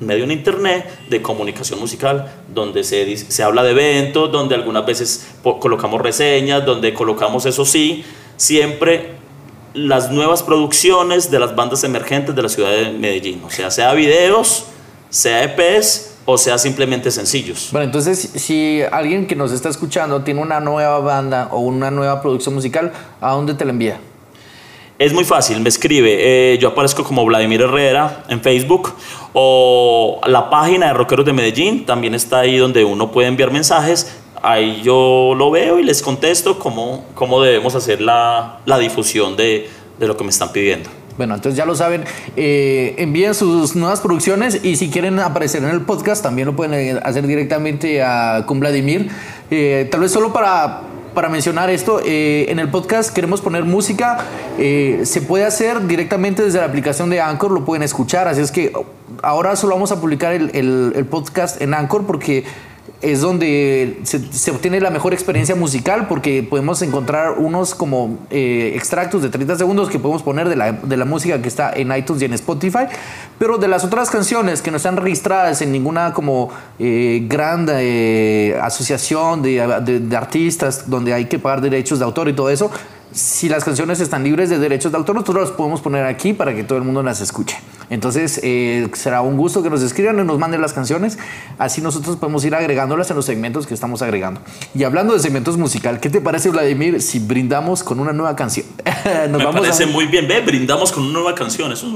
medio 0.06 0.24
en 0.24 0.32
internet 0.32 0.88
de 1.10 1.22
comunicación 1.22 1.80
musical, 1.80 2.32
donde 2.54 2.84
se, 2.84 3.18
se 3.18 3.44
habla 3.44 3.64
de 3.64 3.72
eventos, 3.72 4.32
donde 4.32 4.56
algunas 4.56 4.86
veces 4.86 5.28
colocamos 5.60 6.02
reseñas, 6.02 6.66
donde 6.66 6.94
colocamos, 6.94 7.46
eso 7.46 7.66
sí, 7.66 8.04
siempre 8.38 9.12
las 9.74 10.12
nuevas 10.12 10.44
producciones 10.44 11.32
de 11.32 11.40
las 11.40 11.56
bandas 11.56 11.84
emergentes 11.84 12.36
de 12.36 12.42
la 12.44 12.50
ciudad 12.50 12.72
de 12.72 12.92
Medellín, 12.92 13.42
o 13.44 13.50
sea, 13.50 13.72
sea 13.72 13.94
videos, 13.94 14.66
sea 15.10 15.44
EPs 15.44 16.14
o 16.26 16.38
sea 16.38 16.58
simplemente 16.58 17.12
sencillos. 17.12 17.70
Bueno, 17.72 17.86
entonces, 17.86 18.18
si 18.36 18.82
alguien 18.92 19.28
que 19.28 19.36
nos 19.36 19.52
está 19.52 19.70
escuchando 19.70 20.22
tiene 20.24 20.42
una 20.42 20.60
nueva 20.60 21.00
banda 21.00 21.50
o 21.52 21.60
una 21.60 21.92
nueva 21.92 22.22
producción 22.22 22.56
musical, 22.56 22.92
¿a 23.20 23.32
dónde 23.32 23.54
te 23.54 23.66
la 23.66 23.72
envía? 23.72 24.00
Es 25.00 25.12
muy 25.12 25.24
fácil, 25.24 25.60
me 25.60 25.70
escribe. 25.70 26.54
eh, 26.54 26.58
yo 26.60 26.70
aparezco 26.70 27.04
como 27.04 27.26
Vladimir 27.26 27.62
Herrera 27.62 28.24
en 28.30 28.42
Facebook 28.42 28.94
o 29.34 30.22
la 30.28 30.50
página 30.50 30.88
de 30.88 30.94
Rockeros 30.94 31.26
de 31.26 31.34
Medellín 31.34 31.86
también 31.86 32.14
está 32.14 32.42
ahí 32.42 32.58
donde 32.58 32.86
uno 32.86 33.12
puede 33.12 33.28
enviar 33.28 33.52
mensajes. 33.52 34.20
Ahí 34.42 34.82
yo 34.84 35.34
lo 35.38 35.50
veo 35.52 35.80
y 35.80 35.84
les 35.84 36.02
contesto 36.02 36.60
cómo, 36.60 37.06
cómo 37.16 37.42
debemos 37.42 37.76
hacer 37.76 38.02
la, 38.02 38.60
la 38.66 38.78
difusión 38.78 39.36
de, 39.36 39.70
de 39.98 40.08
lo 40.08 40.16
que 40.16 40.24
me 40.24 40.30
están 40.30 40.52
pidiendo. 40.52 40.90
Bueno, 41.18 41.36
entonces 41.36 41.58
ya 41.58 41.66
lo 41.66 41.76
saben, 41.76 42.06
eh, 42.36 42.96
envíen 42.98 43.36
sus 43.36 43.76
nuevas 43.76 44.02
producciones 44.02 44.60
y 44.64 44.76
si 44.78 44.90
quieren 44.90 45.20
aparecer 45.20 45.64
en 45.64 45.70
el 45.70 45.82
podcast 45.82 46.24
también 46.24 46.48
lo 46.48 46.56
pueden 46.56 46.74
eh, 46.74 47.00
hacer 47.04 47.28
directamente 47.28 48.02
a, 48.02 48.46
con 48.48 48.60
Vladimir. 48.60 49.10
Eh, 49.52 49.88
tal 49.92 50.02
vez 50.02 50.12
solo 50.12 50.34
para, 50.34 50.82
para 51.14 51.30
mencionar 51.30 51.70
esto, 51.70 52.00
eh, 52.06 52.46
en 52.50 52.60
el 52.60 52.70
podcast 52.70 53.14
queremos 53.14 53.42
poner 53.42 53.64
música, 53.64 54.20
eh, 54.58 55.02
se 55.04 55.22
puede 55.22 55.46
hacer 55.46 55.86
directamente 55.88 56.44
desde 56.44 56.60
la 56.60 56.66
aplicación 56.66 57.10
de 57.10 57.22
Anchor, 57.22 57.52
lo 57.52 57.66
pueden 57.66 57.84
escuchar, 57.84 58.28
así 58.28 58.42
es 58.42 58.52
que 58.52 58.74
ahora 59.22 59.56
solo 59.56 59.76
vamos 59.76 59.92
a 59.92 60.02
publicar 60.02 60.34
el, 60.34 60.50
el- 60.56 60.94
el 60.96 61.06
podcast 61.06 61.62
en 61.62 61.74
Anchor 61.74 62.06
porque 62.06 62.44
es 63.04 63.22
donde 63.22 64.00
se, 64.04 64.50
obtiene 64.52 64.80
la 64.80 64.90
mejor 64.90 65.14
experiencia 65.14 65.56
musical 65.56 66.08
porque 66.08 66.42
podemos 66.42 66.82
encontrar 66.82 67.34
unos 67.38 67.76
como 67.76 68.18
eh, 68.30 68.72
extractos 68.76 69.22
de 69.22 69.30
30 69.30 69.58
segundos 69.58 69.90
que 69.90 70.00
podemos 70.00 70.24
poner 70.24 70.50
de 70.50 70.56
la, 70.56 70.72
de 70.72 70.98
la 70.98 71.06
música 71.06 71.42
que 71.42 71.48
está 71.48 71.72
en 71.74 71.96
iTunes 71.96 72.22
y 72.22 72.26
en 72.26 72.34
Spotify, 72.34 72.86
pero 73.38 73.58
de 73.58 73.68
las 73.68 73.84
otras 73.84 74.10
canciones 74.10 74.62
que 74.62 74.72
no 74.72 74.78
están 74.78 74.98
registradas 74.98 75.62
en 75.62 75.72
ninguna 75.72 76.14
como 76.14 76.50
eh, 76.80 77.26
gran 77.28 77.68
eh, 77.70 78.58
asociación 78.62 79.42
de, 79.42 79.82
de- 79.86 80.00
de 80.00 80.16
artistas 80.18 80.90
donde 80.90 81.14
hay 81.14 81.26
que 81.26 81.40
pagar 81.40 81.62
derechos 81.62 82.00
de 82.00 82.06
autor 82.06 82.30
y 82.30 82.34
todo 82.34 82.50
eso, 82.50 82.72
si 83.14 83.48
las 83.50 83.64
canciones 83.64 84.00
están 84.00 84.24
libres 84.24 84.50
de 84.50 84.58
derechos 84.60 84.92
de 84.92 84.98
autor, 84.98 85.16
nosotros 85.16 85.50
las 85.50 85.58
podemos 85.58 85.82
poner 85.82 86.06
aquí 86.06 86.34
para 86.34 86.54
que 86.56 86.64
todo 86.64 86.78
el 86.78 86.84
mundo 86.84 87.02
las 87.04 87.22
escuche. 87.22 87.58
Entonces, 87.90 88.40
eh, 88.44 88.88
será 88.94 89.22
un 89.22 89.38
gusto 89.38 89.62
que 89.62 89.70
nos 89.70 89.82
escriban 89.84 90.18
y 90.20 90.24
nos 90.24 90.40
manden 90.40 90.62
las 90.62 90.74
canciones. 90.74 91.20
Así 91.60 91.82
nosotros 91.82 92.16
podemos 92.18 92.44
ir 92.46 92.56
agregándolas 92.56 93.10
en 93.12 93.16
los 93.16 93.26
segmentos 93.26 93.68
que 93.68 93.74
estamos 93.76 94.02
agregando. 94.02 94.42
Y 94.74 94.84
hablando 94.84 95.14
de 95.14 95.20
segmentos 95.20 95.58
musical, 95.58 96.00
¿qué 96.00 96.10
te 96.10 96.20
parece, 96.22 96.50
Vladimir, 96.50 97.02
si 97.02 97.20
brindamos 97.20 97.84
con 97.84 98.00
una 98.00 98.14
nueva 98.14 98.36
canción? 98.36 98.66
Nos 99.30 99.38
me 99.38 99.46
vamos 99.46 99.56
a- 99.58 99.62
parece 99.64 99.86
muy 99.86 100.06
bien. 100.08 100.28
Ve, 100.28 100.42
brindamos 100.42 100.92
con 100.92 101.04
una 101.04 101.14
nueva 101.14 101.36
canción. 101.36 101.72
Eso 101.72 101.88
es 101.88 101.94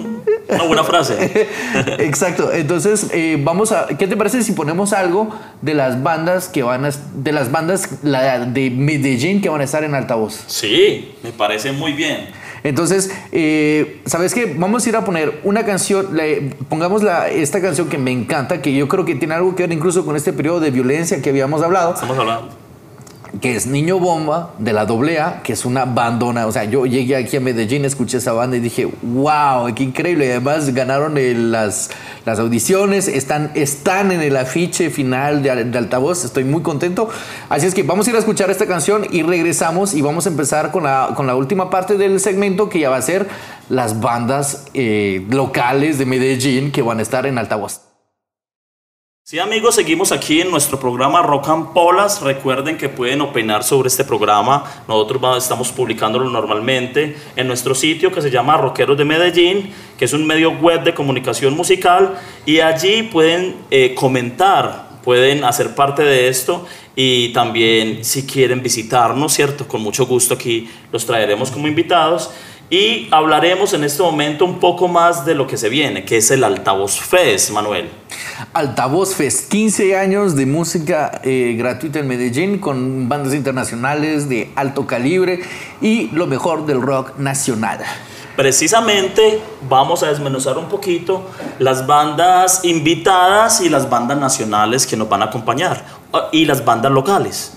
una 0.56 0.64
buena 0.64 0.84
frase. 0.84 1.48
Exacto. 2.00 2.52
Entonces, 2.54 3.08
eh, 3.12 3.42
vamos 3.44 3.72
a. 3.72 3.88
¿Qué 3.88 4.08
te 4.08 4.16
parece 4.18 4.44
si 4.44 4.52
ponemos 4.52 4.94
algo 4.94 5.30
de 5.62 5.74
las 5.74 6.04
bandas 6.04 6.48
que 6.48 6.64
van 6.64 6.86
a. 6.86 6.90
de 7.16 7.32
las 7.32 7.52
bandas 7.52 7.90
de 8.04 8.70
Medellín 8.76 9.42
que 9.42 9.50
van 9.50 9.62
a 9.62 9.64
estar 9.64 9.84
en 9.84 9.96
altavoz? 9.96 10.44
Sí, 10.48 11.07
me 11.24 11.32
parece 11.32 11.72
muy 11.72 11.94
bien. 11.94 12.28
Entonces, 12.64 13.12
eh, 13.32 14.02
¿sabes 14.06 14.34
qué? 14.34 14.54
Vamos 14.58 14.86
a 14.86 14.90
ir 14.90 14.96
a 14.96 15.06
poner 15.06 15.40
una 15.44 15.66
canción, 15.66 16.16
le- 16.16 16.52
pongamos 16.70 17.04
la, 17.04 17.30
esta 17.30 17.62
canción 17.62 17.88
que 17.88 17.98
me 17.98 18.12
encanta, 18.12 18.62
que 18.62 18.74
yo 18.74 18.88
creo 18.88 19.06
que 19.06 19.16
tiene 19.16 19.36
algo 19.36 19.56
que 19.56 19.64
ver 19.64 19.72
incluso 19.72 20.06
con 20.06 20.16
este 20.16 20.34
periodo 20.34 20.60
de 20.60 20.72
violencia 20.72 21.22
que 21.22 21.30
habíamos 21.30 21.62
hablado, 21.62 21.94
Estamos 21.94 22.18
hablando. 22.18 22.50
Que 23.42 23.56
es 23.56 23.68
Niño 23.68 24.00
Bomba 24.00 24.54
de 24.58 24.74
la 24.74 24.82
AA, 24.82 25.42
que 25.44 25.54
es 25.54 25.66
una 25.66 25.86
bandona. 25.86 26.48
O 26.48 26.52
sea, 26.52 26.64
yo 26.64 26.86
llegué 26.86 27.16
aquí 27.16 27.38
a 27.38 27.40
Medellín, 27.40 27.86
escuché 27.86 28.18
esa 28.18 28.34
banda 28.34 28.58
y 28.58 28.60
dije, 28.60 28.88
wow, 29.02 29.74
qué 29.76 29.84
increíble. 29.84 30.28
Y 30.28 30.30
además 30.32 30.74
ganaron 30.74 31.16
las, 31.52 31.90
las 32.26 32.40
audiciones, 32.40 33.08
están, 33.08 33.52
están 33.56 34.12
en 34.12 34.22
el 34.22 34.38
afiche 34.38 34.90
final 34.90 35.44
de, 35.44 35.66
de 35.66 35.78
altavoz. 35.78 36.26
Estoy 36.26 36.44
muy 36.44 36.62
contento. 36.62 37.10
Así 37.50 37.66
es 37.66 37.74
que 37.74 37.84
vamos 37.84 38.08
a 38.08 38.10
ir 38.12 38.16
a 38.16 38.20
escuchar 38.20 38.50
esta 38.50 38.66
canción 38.66 39.06
y 39.12 39.24
regresamos 39.24 39.94
y 39.94 40.02
vamos 40.02 40.26
a 40.26 40.30
empezar 40.30 40.72
con 40.72 40.84
la, 40.84 41.14
con 41.16 41.28
la 41.28 41.36
última 41.36 41.70
parte 41.70 41.98
del 41.98 42.20
segmento 42.20 42.70
que 42.70 42.80
ya 42.80 42.90
va 42.90 42.98
a 42.98 43.02
ser 43.02 43.28
las 43.70 44.00
bandas 44.00 44.66
eh, 44.74 45.26
locales 45.30 45.98
de 45.98 46.06
Medellín 46.06 46.72
que 46.72 46.82
van 46.82 47.00
a 47.00 47.02
estar 47.02 47.26
en 47.26 47.38
altavoz. 47.38 47.87
Sí, 49.30 49.40
amigos, 49.40 49.76
seguimos 49.76 50.14
aquí 50.14 50.40
en 50.40 50.50
nuestro 50.50 50.80
programa 50.80 51.22
Rock 51.22 51.50
and 51.50 51.74
Polas. 51.74 52.22
Recuerden 52.22 52.78
que 52.78 52.88
pueden 52.88 53.20
opinar 53.20 53.62
sobre 53.62 53.90
este 53.90 54.06
programa. 54.06 54.64
Nosotros 54.88 55.44
estamos 55.44 55.74
publicándolo 55.74 56.30
normalmente 56.30 57.18
en 57.36 57.46
nuestro 57.46 57.76
sitio 57.76 58.10
que 58.10 58.22
se 58.22 58.32
llama 58.32 58.56
Rockeros 58.56 58.98
de 58.98 59.04
Medellín, 59.04 59.74
que 60.00 60.06
es 60.06 60.14
un 60.14 60.26
medio 60.26 60.52
web 60.52 60.82
de 60.86 60.94
comunicación 60.94 61.58
musical. 61.58 62.18
Y 62.46 62.62
allí 62.62 63.04
pueden 63.04 63.58
eh, 63.70 63.94
comentar, 63.96 65.02
pueden 65.04 65.44
hacer 65.44 65.76
parte 65.76 66.04
de 66.04 66.30
esto. 66.30 66.66
Y 66.96 67.34
también, 67.34 68.06
si 68.06 68.26
quieren 68.26 68.64
visitarnos, 68.64 69.34
¿cierto? 69.34 69.68
Con 69.68 69.82
mucho 69.82 70.06
gusto 70.06 70.36
aquí 70.36 70.70
los 70.94 71.06
traeremos 71.06 71.52
como 71.52 71.68
invitados. 71.68 72.32
Y 72.70 73.08
hablaremos 73.12 73.74
en 73.74 73.86
este 73.86 74.04
momento 74.04 74.44
un 74.44 74.60
poco 74.60 74.90
más 74.90 75.26
de 75.26 75.36
lo 75.36 75.48
que 75.48 75.56
se 75.56 75.70
viene, 75.70 76.04
que 76.04 76.18
es 76.18 76.30
el 76.32 76.44
Altavoz 76.44 77.00
Fest, 77.00 77.52
Manuel. 77.52 77.90
Altavoz 78.52 79.16
Fest, 79.16 79.50
15 79.50 79.98
años 79.98 80.36
de 80.36 80.46
música 80.46 81.22
eh, 81.24 81.56
gratuita 81.58 82.00
en 82.00 82.10
Medellín 82.10 82.60
con 82.60 83.08
bandas 83.08 83.34
internacionales 83.34 84.28
de 84.28 84.52
alto 84.58 84.86
calibre 84.86 85.40
y 85.80 86.10
lo 86.10 86.28
mejor 86.28 86.66
del 86.66 86.82
rock 86.82 87.18
nacional. 87.18 87.80
precisamente 88.36 89.42
vamos 89.68 90.04
a 90.04 90.10
desmenuzar 90.10 90.58
un 90.58 90.68
poquito 90.68 91.24
las 91.60 91.88
bandas 91.88 92.66
invitadas 92.66 93.62
y 93.62 93.70
las 93.70 93.90
bandas 93.90 94.18
nacionales 94.18 94.86
que 94.86 94.98
nos 94.98 95.08
van 95.08 95.22
a 95.22 95.26
acompañar 95.26 95.86
ah, 96.12 96.28
y 96.34 96.44
las 96.46 96.66
bandas 96.66 96.92
locales. 96.92 97.54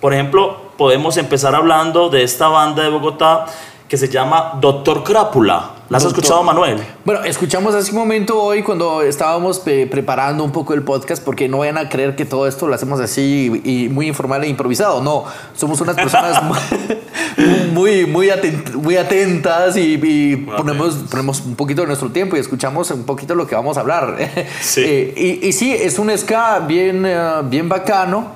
Por 0.00 0.14
ejemplo, 0.14 0.72
podemos 0.78 1.18
empezar 1.18 1.54
hablando 1.54 2.08
de 2.08 2.22
esta 2.22 2.48
banda 2.48 2.82
de 2.82 2.88
Bogotá 2.88 3.46
que 3.88 3.96
se 3.96 4.08
llama 4.08 4.58
Doctor 4.60 5.02
Crápula. 5.04 5.70
¿La 5.88 5.98
has 5.98 6.02
Doctor- 6.02 6.18
escuchado, 6.24 6.42
Manuel? 6.42 6.82
Bueno, 7.04 7.22
escuchamos 7.22 7.72
hace 7.72 7.92
un 7.92 7.98
momento 7.98 8.42
hoy 8.42 8.64
cuando 8.64 9.02
estábamos 9.02 9.60
pe- 9.60 9.86
preparando 9.86 10.42
un 10.42 10.50
poco 10.50 10.74
el 10.74 10.82
podcast, 10.82 11.22
porque 11.22 11.48
no 11.48 11.58
vayan 11.58 11.78
a 11.78 11.88
creer 11.88 12.16
que 12.16 12.24
todo 12.24 12.48
esto 12.48 12.66
lo 12.66 12.74
hacemos 12.74 12.98
así 12.98 13.62
y 13.64 13.88
muy 13.88 14.08
informal 14.08 14.42
e 14.42 14.48
improvisado. 14.48 15.00
No, 15.00 15.24
somos 15.54 15.80
unas 15.80 15.94
personas 15.94 16.42
muy, 17.72 18.06
muy, 18.06 18.28
atent- 18.30 18.72
muy 18.74 18.96
atentas 18.96 19.76
y, 19.76 19.94
y 20.02 20.36
ponemos, 20.36 20.94
ponemos 21.08 21.40
un 21.42 21.54
poquito 21.54 21.82
de 21.82 21.86
nuestro 21.86 22.10
tiempo 22.10 22.36
y 22.36 22.40
escuchamos 22.40 22.90
un 22.90 23.04
poquito 23.04 23.36
lo 23.36 23.46
que 23.46 23.54
vamos 23.54 23.76
a 23.76 23.80
hablar. 23.80 24.16
Sí. 24.60 24.82
Eh, 24.84 25.38
y, 25.42 25.46
y 25.48 25.52
sí, 25.52 25.72
es 25.72 25.98
un 26.00 26.10
ska 26.18 26.58
bien, 26.60 27.04
eh, 27.06 27.18
bien 27.44 27.68
bacano. 27.68 28.32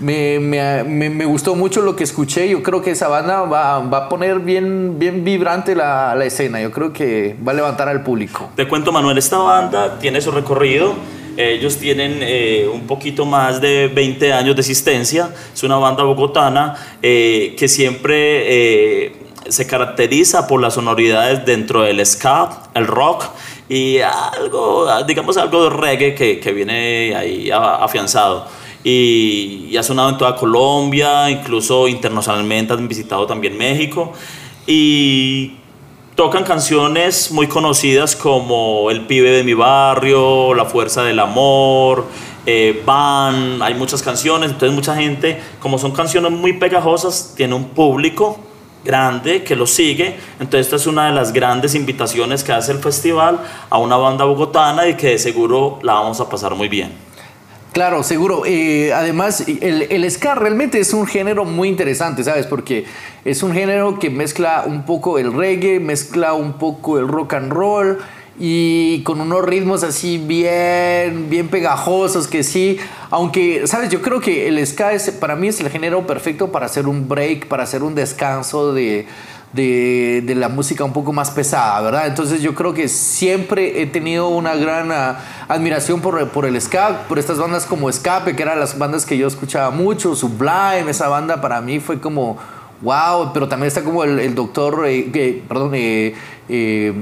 Me, 0.00 0.38
me- 0.38 0.84
me- 0.84 1.24
gustó 1.24 1.54
mucho 1.54 1.80
lo 1.82 1.96
que 1.96 2.04
escuché. 2.04 2.48
Yo 2.48 2.62
creo 2.62 2.82
que 2.82 2.92
esa 2.92 3.08
banda 3.08 3.42
va, 3.42 3.80
va 3.80 3.98
a 3.98 4.08
poner 4.08 4.38
bien, 4.40 4.98
bien 4.98 5.24
vibrante 5.24 5.74
la, 5.74 6.14
la 6.14 6.24
escena. 6.24 6.60
Yo 6.60 6.70
creo 6.70 6.92
que 6.92 7.34
va 7.46 7.52
a 7.52 7.54
levantar 7.54 7.88
al 7.88 8.02
público. 8.04 8.50
Te 8.54 8.68
cuento, 8.68 8.92
Manuel, 8.92 9.18
esta 9.18 9.38
banda 9.38 9.98
tiene 9.98 10.20
su 10.20 10.30
recorrido. 10.30 10.94
Ellos 11.36 11.76
tienen 11.76 12.18
eh, 12.22 12.68
un 12.72 12.86
poquito 12.86 13.24
más 13.24 13.60
de 13.60 13.88
20 13.88 14.32
años 14.32 14.54
de 14.56 14.60
existencia. 14.60 15.30
Es 15.54 15.62
una 15.62 15.76
banda 15.76 16.02
bogotana 16.04 16.76
eh, 17.02 17.54
que 17.58 17.68
siempre 17.68 19.04
eh, 19.06 19.16
se 19.48 19.66
caracteriza 19.66 20.46
por 20.46 20.60
las 20.60 20.74
sonoridades 20.74 21.44
dentro 21.44 21.82
del 21.82 22.04
ska, 22.04 22.50
el 22.74 22.86
rock 22.86 23.24
y 23.68 23.98
algo, 24.00 24.86
digamos, 25.06 25.36
algo 25.36 25.64
de 25.64 25.70
reggae 25.70 26.14
que, 26.14 26.40
que 26.40 26.52
viene 26.52 27.14
ahí 27.16 27.50
afianzado. 27.52 28.46
Y, 28.84 29.68
y 29.70 29.76
ha 29.76 29.82
sonado 29.82 30.10
en 30.10 30.18
toda 30.18 30.36
Colombia, 30.36 31.28
incluso 31.30 31.88
internacionalmente 31.88 32.72
han 32.72 32.88
visitado 32.88 33.26
también 33.26 33.56
México. 33.58 34.12
Y 34.66 35.52
tocan 36.18 36.42
canciones 36.42 37.30
muy 37.30 37.46
conocidas 37.46 38.16
como 38.16 38.90
El 38.90 39.06
pibe 39.06 39.30
de 39.30 39.44
mi 39.44 39.54
barrio, 39.54 40.52
La 40.52 40.64
fuerza 40.64 41.04
del 41.04 41.20
amor, 41.20 42.06
eh, 42.44 42.82
Van, 42.84 43.62
hay 43.62 43.74
muchas 43.74 44.02
canciones, 44.02 44.50
entonces 44.50 44.74
mucha 44.74 44.96
gente, 44.96 45.40
como 45.60 45.78
son 45.78 45.92
canciones 45.92 46.32
muy 46.32 46.54
pegajosas, 46.54 47.34
tiene 47.36 47.54
un 47.54 47.68
público 47.68 48.40
grande 48.84 49.44
que 49.44 49.54
lo 49.54 49.66
sigue, 49.66 50.16
entonces 50.40 50.66
esta 50.66 50.74
es 50.74 50.86
una 50.86 51.06
de 51.06 51.12
las 51.12 51.32
grandes 51.32 51.76
invitaciones 51.76 52.42
que 52.42 52.52
hace 52.52 52.72
el 52.72 52.78
festival 52.78 53.38
a 53.70 53.78
una 53.78 53.96
banda 53.96 54.24
bogotana 54.24 54.88
y 54.88 54.94
que 54.94 55.10
de 55.10 55.18
seguro 55.18 55.78
la 55.82 55.92
vamos 55.92 56.20
a 56.20 56.28
pasar 56.28 56.54
muy 56.56 56.68
bien. 56.68 57.07
Claro, 57.72 58.02
seguro. 58.02 58.42
Eh, 58.46 58.92
además, 58.92 59.44
el, 59.46 59.82
el 59.90 60.10
ska 60.10 60.34
realmente 60.34 60.80
es 60.80 60.92
un 60.92 61.06
género 61.06 61.44
muy 61.44 61.68
interesante, 61.68 62.24
¿sabes? 62.24 62.46
Porque 62.46 62.86
es 63.24 63.42
un 63.42 63.52
género 63.52 63.98
que 63.98 64.10
mezcla 64.10 64.64
un 64.66 64.84
poco 64.84 65.18
el 65.18 65.32
reggae, 65.32 65.78
mezcla 65.78 66.32
un 66.32 66.54
poco 66.54 66.98
el 66.98 67.06
rock 67.06 67.34
and 67.34 67.52
roll 67.52 67.98
y 68.40 69.02
con 69.02 69.20
unos 69.20 69.44
ritmos 69.44 69.82
así 69.82 70.18
bien, 70.18 71.28
bien 71.28 71.48
pegajosos 71.48 72.28
que 72.28 72.42
sí. 72.42 72.78
Aunque, 73.10 73.66
¿sabes? 73.66 73.90
Yo 73.90 74.00
creo 74.00 74.20
que 74.20 74.48
el 74.48 74.64
ska 74.66 74.92
es, 74.92 75.10
para 75.10 75.36
mí 75.36 75.48
es 75.48 75.60
el 75.60 75.70
género 75.70 76.06
perfecto 76.06 76.50
para 76.52 76.66
hacer 76.66 76.86
un 76.86 77.08
break, 77.08 77.46
para 77.48 77.64
hacer 77.64 77.82
un 77.82 77.94
descanso 77.94 78.72
de, 78.72 79.06
de, 79.52 80.22
de 80.24 80.34
la 80.34 80.48
música 80.48 80.84
un 80.84 80.92
poco 80.92 81.12
más 81.12 81.30
pesada, 81.30 81.80
¿verdad? 81.80 82.06
Entonces 82.06 82.42
yo 82.42 82.54
creo 82.54 82.74
que 82.74 82.88
siempre 82.88 83.80
he 83.80 83.86
tenido 83.86 84.28
una 84.28 84.54
gran 84.54 84.92
ah, 84.92 85.20
admiración 85.48 86.00
por, 86.00 86.28
por 86.28 86.44
el 86.44 86.60
ska, 86.60 87.06
por 87.08 87.18
estas 87.18 87.38
bandas 87.38 87.64
como 87.64 87.88
Escape, 87.88 88.36
que 88.36 88.42
eran 88.42 88.60
las 88.60 88.76
bandas 88.78 89.06
que 89.06 89.16
yo 89.16 89.26
escuchaba 89.26 89.70
mucho, 89.70 90.14
Sublime, 90.14 90.90
esa 90.90 91.08
banda 91.08 91.40
para 91.40 91.60
mí 91.60 91.80
fue 91.80 92.00
como, 92.00 92.36
wow, 92.82 93.32
pero 93.32 93.48
también 93.48 93.68
está 93.68 93.82
como 93.82 94.04
el, 94.04 94.18
el 94.18 94.34
doctor, 94.34 94.84
eh, 94.86 95.42
perdón, 95.48 95.72
eh, 95.74 96.14
eh, 96.48 96.92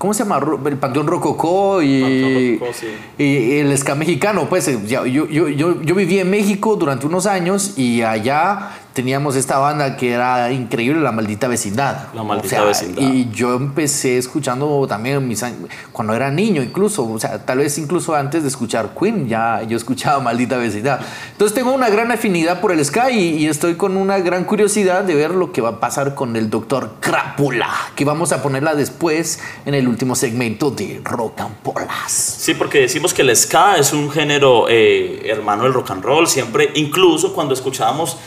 ¿Cómo 0.00 0.14
se 0.14 0.24
llama? 0.24 0.40
El 0.64 0.78
Panteón 0.78 1.06
Rococó 1.06 1.82
y, 1.82 2.56
Rococó, 2.56 2.72
sí. 2.72 2.86
y 3.18 3.58
el 3.58 3.76
ska 3.76 3.94
mexicano. 3.94 4.48
Pues 4.48 4.66
eh, 4.66 4.78
yo, 4.86 5.04
yo, 5.04 5.28
yo, 5.28 5.82
yo 5.82 5.94
viví 5.94 6.18
en 6.18 6.30
México 6.30 6.74
durante 6.76 7.04
unos 7.04 7.26
años 7.26 7.74
y 7.76 8.00
allá 8.00 8.70
teníamos 8.92 9.36
esta 9.36 9.58
banda 9.58 9.96
que 9.96 10.12
era 10.12 10.50
increíble, 10.52 11.00
La 11.00 11.12
Maldita 11.12 11.48
Vecindad. 11.48 12.12
La 12.14 12.22
Maldita 12.22 12.64
Vecindad. 12.64 13.02
Y 13.02 13.30
yo 13.30 13.54
empecé 13.54 14.18
escuchando 14.18 14.86
también 14.88 15.26
mis 15.26 15.44
cuando 15.92 16.14
era 16.14 16.30
niño 16.30 16.62
incluso, 16.62 17.10
o 17.10 17.18
sea, 17.18 17.44
tal 17.44 17.58
vez 17.58 17.78
incluso 17.78 18.14
antes 18.14 18.42
de 18.42 18.48
escuchar 18.48 18.90
Queen, 18.98 19.28
ya 19.28 19.62
yo 19.62 19.76
escuchaba 19.76 20.20
Maldita 20.20 20.56
Vecindad. 20.56 21.00
Entonces 21.32 21.54
tengo 21.54 21.72
una 21.72 21.88
gran 21.88 22.12
afinidad 22.12 22.60
por 22.60 22.72
el 22.72 22.84
ska 22.84 23.10
y, 23.10 23.36
y 23.36 23.46
estoy 23.46 23.74
con 23.74 23.96
una 23.96 24.18
gran 24.18 24.44
curiosidad 24.44 25.04
de 25.04 25.14
ver 25.14 25.30
lo 25.30 25.52
que 25.52 25.60
va 25.60 25.70
a 25.70 25.80
pasar 25.80 26.14
con 26.14 26.36
el 26.36 26.50
Doctor 26.50 26.96
Crápula, 27.00 27.70
que 27.94 28.04
vamos 28.04 28.32
a 28.32 28.42
ponerla 28.42 28.74
después 28.74 29.40
en 29.64 29.74
el 29.74 29.88
último 29.88 30.14
segmento 30.14 30.70
de 30.70 31.00
Rock 31.04 31.40
and 31.40 31.54
Polas. 31.56 32.12
Sí, 32.12 32.54
porque 32.54 32.80
decimos 32.80 33.14
que 33.14 33.22
el 33.22 33.34
ska 33.34 33.76
es 33.76 33.92
un 33.92 34.10
género 34.10 34.66
eh, 34.68 35.22
hermano 35.30 35.64
del 35.64 35.72
rock 35.72 35.90
and 35.92 36.04
roll, 36.04 36.26
siempre, 36.26 36.70
incluso 36.74 37.32
cuando 37.32 37.54
escuchábamos 37.54 38.18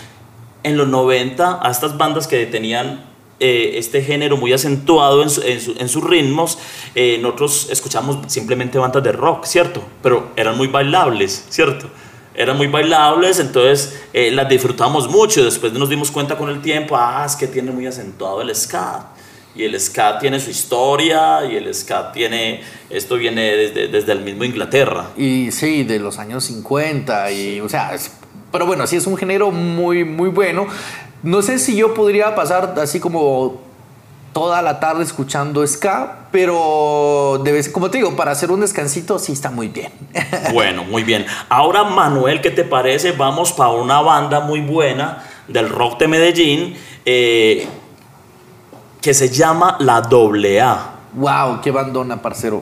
en 0.64 0.78
los 0.78 0.88
90 0.88 1.60
a 1.62 1.72
estas 1.72 1.98
bandas 1.98 2.28
que 2.28 2.46
tenían 2.46 3.06
eh, 3.40 3.74
este 3.78 4.02
género 4.02 4.38
muy 4.38 4.54
acentuado 4.54 5.22
en, 5.24 5.30
su- 5.30 5.42
en 5.42 5.60
su- 5.60 5.76
en 5.78 5.90
sus 5.90 6.04
ritmos, 6.04 6.58
eh, 6.96 7.18
nosotros 7.22 7.68
escuchamos 7.70 8.18
simplemente 8.32 8.78
bandas 8.78 9.04
de 9.04 9.12
rock, 9.12 9.46
¿cierto? 9.46 9.84
Pero 10.02 10.30
eran 10.36 10.56
muy 10.56 10.68
bailables, 10.68 11.46
¿cierto? 11.50 11.90
Eran 12.36 12.58
muy 12.58 12.68
bailables, 12.68 13.40
entonces 13.40 14.02
eh, 14.14 14.32
las 14.32 14.48
disfrutamos 14.50 15.10
mucho 15.10 15.44
después 15.44 15.74
nos 15.74 15.90
dimos 15.90 16.10
cuenta 16.12 16.38
con 16.38 16.50
el 16.50 16.62
tiempo, 16.62 16.96
ah, 16.98 17.24
es 17.26 17.36
que 17.36 17.48
tiene 17.48 17.72
muy 17.72 17.86
acentuado 17.86 18.42
el 18.42 18.56
ska. 18.56 19.08
Y 19.56 19.64
el 19.66 19.80
ska 19.80 20.18
tiene 20.18 20.40
su 20.40 20.50
historia 20.50 21.46
y 21.46 21.58
el 21.58 21.72
ska 21.76 22.12
tiene, 22.12 22.62
esto 22.90 23.18
viene 23.18 23.56
desde, 23.56 23.88
desde 23.88 24.12
el 24.14 24.22
mismo 24.22 24.46
Inglaterra. 24.46 25.10
Y 25.16 25.52
sí, 25.52 25.84
de 25.84 26.00
los 26.00 26.18
años 26.18 26.46
50 26.46 27.32
y, 27.32 27.60
o 27.62 27.70
sea, 27.70 27.94
es- 27.94 28.12
pero 28.54 28.68
bueno, 28.68 28.86
sí 28.86 28.98
es 28.98 29.08
un 29.08 29.18
género 29.18 29.50
muy, 29.50 30.06
muy 30.06 30.30
bueno. 30.30 30.68
No 31.24 31.42
sé 31.42 31.58
si 31.58 31.76
yo 31.76 31.96
podría 31.96 32.36
pasar 32.36 32.76
así 32.80 33.00
como 33.00 33.60
toda 34.32 34.62
la 34.62 34.80
tarde 34.80 35.04
escuchando 35.04 35.66
ska, 35.66 36.28
pero 36.32 37.42
de 37.44 37.52
vez, 37.52 37.68
como 37.68 37.90
te 37.90 37.98
digo, 37.98 38.16
para 38.16 38.30
hacer 38.30 38.52
un 38.52 38.62
descansito 38.62 39.18
sí 39.18 39.32
está 39.32 39.50
muy 39.50 39.70
bien. 39.70 39.92
Bueno, 40.54 40.84
muy 40.84 41.04
bien. 41.04 41.26
Ahora, 41.50 41.84
Manuel, 41.84 42.42
¿qué 42.42 42.52
te 42.52 42.64
parece? 42.64 43.14
Vamos 43.14 43.52
para 43.54 43.72
una 43.72 44.02
banda 44.02 44.40
muy 44.42 44.62
buena 44.62 45.24
del 45.48 45.68
rock 45.68 45.98
de 46.00 46.08
Medellín 46.08 46.78
eh, 47.06 47.68
que 49.02 49.16
se 49.16 49.30
llama 49.30 49.78
La 49.80 50.02
Doble 50.02 50.62
A. 50.62 50.92
wow, 51.14 51.60
qué 51.60 51.72
bandona, 51.72 52.22
parcero. 52.22 52.62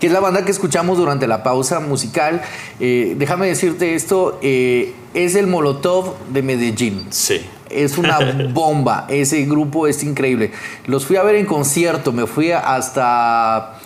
Que 0.00 0.06
es 0.06 0.12
la 0.12 0.20
banda 0.20 0.44
que 0.44 0.50
escuchamos 0.50 0.98
durante 0.98 1.26
la 1.26 1.42
pausa 1.42 1.78
musical. 1.78 2.42
Eh, 2.80 3.14
déjame 3.18 3.46
decirte 3.46 3.94
esto, 3.94 4.38
eh, 4.42 4.94
es 5.14 5.34
el 5.34 5.46
Molotov 5.46 6.16
de 6.32 6.42
Medellín. 6.42 7.06
Sí. 7.10 7.40
Es 7.68 7.98
una 7.98 8.18
bomba. 8.52 9.06
Ese 9.08 9.44
grupo 9.44 9.86
es 9.86 10.02
increíble. 10.02 10.52
Los 10.86 11.04
fui 11.04 11.16
a 11.16 11.22
ver 11.22 11.36
en 11.36 11.46
concierto. 11.46 12.12
Me 12.12 12.26
fui 12.26 12.50
hasta. 12.50 13.79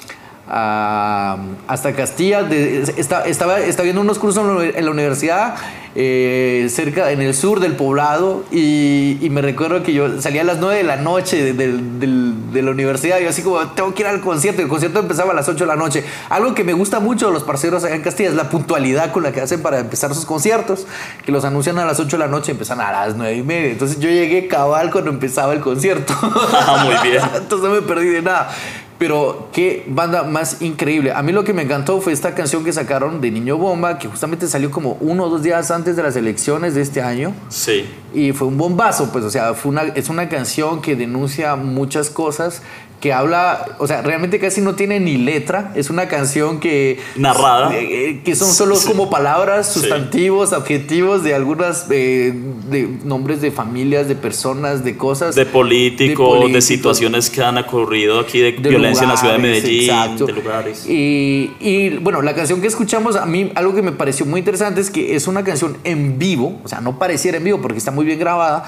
A- 0.48 1.36
hasta 1.68 1.92
Castilla. 1.94 2.42
De- 2.42 2.82
esta- 2.96 3.24
estaba, 3.26 3.58
estaba 3.60 3.84
viendo 3.84 4.00
unos 4.02 4.18
cursos 4.18 4.44
en 4.74 4.84
la- 4.84 4.90
universidad, 4.90 5.54
eh, 5.96 6.68
cerca, 6.70 7.10
en 7.12 7.20
el 7.22 7.34
sur 7.34 7.60
del 7.60 7.74
poblado. 7.76 8.44
Y, 8.50 9.18
y 9.20 9.30
me 9.30 9.42
recuerdo 9.42 9.82
que 9.82 9.92
yo 9.92 10.20
salía 10.20 10.42
a 10.42 10.44
las 10.44 10.58
9 10.58 10.76
de 10.76 10.82
la 10.84 10.96
noche 10.96 11.42
de, 11.42 11.52
del- 11.54 11.98
del- 12.00 12.52
de 12.52 12.62
la 12.62 12.70
universidad. 12.70 13.18
Y 13.20 13.24
yo, 13.24 13.30
así 13.30 13.42
como, 13.42 13.58
tengo 13.68 13.94
que 13.94 14.02
ir 14.02 14.08
al 14.08 14.20
concierto. 14.20 14.60
El 14.62 14.68
concierto 14.68 15.00
empezaba 15.00 15.32
a 15.32 15.34
las 15.34 15.48
8 15.48 15.64
de 15.64 15.68
la 15.68 15.76
noche. 15.76 16.04
Algo 16.28 16.54
que 16.54 16.62
me 16.64 16.72
gusta 16.74 17.00
mucho 17.00 17.26
de 17.28 17.32
los 17.32 17.42
parceros 17.44 17.84
en 17.84 18.02
Castilla 18.02 18.28
es 18.28 18.34
la 18.34 18.48
puntualidad 18.50 19.12
con 19.12 19.22
la 19.22 19.32
que 19.32 19.40
hacen 19.40 19.62
para 19.62 19.78
empezar 19.80 20.14
sus 20.14 20.24
conciertos. 20.26 20.86
Que 21.24 21.32
los 21.32 21.44
anuncian 21.44 21.78
a 21.78 21.84
las 21.86 21.98
8 22.00 22.16
de 22.18 22.24
la 22.24 22.28
noche 22.30 22.50
y 22.50 22.52
empiezan 22.52 22.80
a 22.80 22.92
las 22.92 23.16
9 23.16 23.34
y 23.36 23.42
media. 23.42 23.70
Entonces 23.72 23.98
yo 23.98 24.08
llegué 24.10 24.46
cabal 24.48 24.90
cuando 24.90 25.10
empezaba 25.10 25.52
el 25.52 25.60
concierto. 25.60 26.14
Ah, 26.66 26.84
muy 26.84 27.10
bien. 27.10 27.22
Entonces 27.36 27.68
no 27.68 27.74
me 27.74 27.82
perdí 27.82 28.06
de 28.08 28.22
nada. 28.22 28.50
Pero 28.98 29.48
qué 29.52 29.84
banda 29.88 30.22
más 30.22 30.62
increíble. 30.62 31.12
A 31.12 31.22
mí 31.22 31.32
lo 31.32 31.44
que 31.44 31.52
me 31.52 31.62
encantó 31.62 32.00
fue 32.00 32.12
esta 32.12 32.34
canción 32.34 32.64
que 32.64 32.72
sacaron 32.72 33.20
de 33.20 33.30
Niño 33.30 33.58
Bomba, 33.58 33.98
que 33.98 34.08
justamente 34.08 34.46
salió 34.46 34.70
como 34.70 34.96
uno 35.00 35.24
o 35.24 35.28
dos 35.28 35.42
días 35.42 35.70
antes 35.70 35.96
de 35.96 36.02
las 36.02 36.14
elecciones 36.16 36.74
de 36.74 36.82
este 36.82 37.02
año. 37.02 37.34
Sí. 37.48 37.86
Y 38.14 38.32
fue 38.32 38.46
un 38.46 38.56
bombazo, 38.56 39.10
pues, 39.10 39.24
o 39.24 39.30
sea, 39.30 39.54
fue 39.54 39.72
una, 39.72 39.82
es 39.82 40.08
una 40.08 40.28
canción 40.28 40.80
que 40.80 40.94
denuncia 40.94 41.56
muchas 41.56 42.08
cosas 42.08 42.62
que 43.04 43.12
habla, 43.12 43.66
o 43.80 43.86
sea, 43.86 44.00
realmente 44.00 44.38
casi 44.38 44.62
no 44.62 44.76
tiene 44.76 44.98
ni 44.98 45.18
letra, 45.18 45.72
es 45.74 45.90
una 45.90 46.08
canción 46.08 46.58
que... 46.58 46.98
Narrada. 47.16 47.76
eh, 47.76 48.08
eh, 48.08 48.20
que 48.24 48.34
son 48.34 48.50
solo 48.50 48.76
Sí. 48.76 48.88
como 48.88 49.10
palabras, 49.10 49.70
Sí. 49.74 49.80
sustantivos, 49.80 50.54
adjetivos 50.54 51.22
de 51.22 51.34
algunas, 51.34 51.86
eh, 51.90 52.32
de 52.70 52.88
nombres 53.04 53.42
de 53.42 53.50
familias, 53.50 54.08
de 54.08 54.14
personas, 54.14 54.84
de 54.84 54.96
cosas. 54.96 55.34
De 55.34 55.44
políticos, 55.44 56.32
de, 56.32 56.38
políticos. 56.40 56.64
situaciones 56.64 57.28
que 57.28 57.42
han 57.42 57.58
ocurrido 57.58 58.20
aquí, 58.20 58.38
de, 58.38 58.52
de 58.52 58.70
violencia 58.70 59.02
en 59.02 59.10
la 59.10 59.16
ciudad 59.18 59.34
de 59.34 59.40
Medellín, 59.40 59.90
exacto. 59.90 60.24
de 60.24 60.32
lugares. 60.32 60.86
Y, 60.88 61.52
y, 61.60 61.98
bueno, 61.98 62.22
la 62.22 62.34
canción 62.34 62.62
que 62.62 62.68
escuchamos, 62.68 63.16
a 63.16 63.26
mí 63.26 63.52
algo 63.54 63.74
que 63.74 63.82
me 63.82 63.92
pareció 63.92 64.24
muy 64.24 64.38
interesante 64.38 64.80
es 64.80 64.88
que 64.88 65.14
es 65.14 65.26
una 65.28 65.44
canción 65.44 65.76
en 65.84 66.18
vivo, 66.18 66.58
o 66.64 66.68
sea, 66.68 66.80
no 66.80 66.98
pareciera 66.98 67.36
en 67.36 67.44
vivo 67.44 67.60
porque 67.60 67.76
está 67.76 67.90
muy 67.90 68.06
bien 68.06 68.18
grabada, 68.18 68.64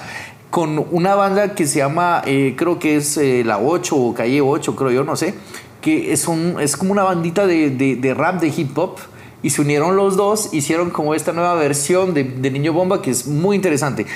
con 0.50 0.84
una 0.90 1.14
banda 1.14 1.54
que 1.54 1.66
se 1.66 1.78
llama, 1.78 2.22
eh, 2.26 2.54
creo 2.56 2.78
que 2.78 2.96
es 2.96 3.16
eh, 3.16 3.42
La 3.44 3.58
8 3.58 3.96
o 3.96 4.14
Calle 4.14 4.40
8, 4.40 4.74
creo 4.76 4.90
yo, 4.90 5.04
no 5.04 5.16
sé, 5.16 5.34
que 5.80 6.12
es, 6.12 6.26
un, 6.28 6.56
es 6.60 6.76
como 6.76 6.92
una 6.92 7.02
bandita 7.02 7.46
de, 7.46 7.70
de- 7.70 7.96
de 7.96 8.14
rap, 8.14 8.40
de 8.40 8.48
hip 8.48 8.76
hop. 8.78 8.96
Y 9.42 9.50
se 9.50 9.60
unieron 9.60 9.94
los 9.96 10.16
dos, 10.16 10.48
hicieron 10.52 10.90
como 10.90 11.14
esta 11.14 11.32
nueva 11.32 11.54
versión 11.54 12.14
de, 12.14 12.24
de 12.24 12.50
Niño 12.50 12.72
Bomba 12.72 13.02
que 13.02 13.10
es 13.10 13.26
muy 13.26 13.54
interesante. 13.54 14.06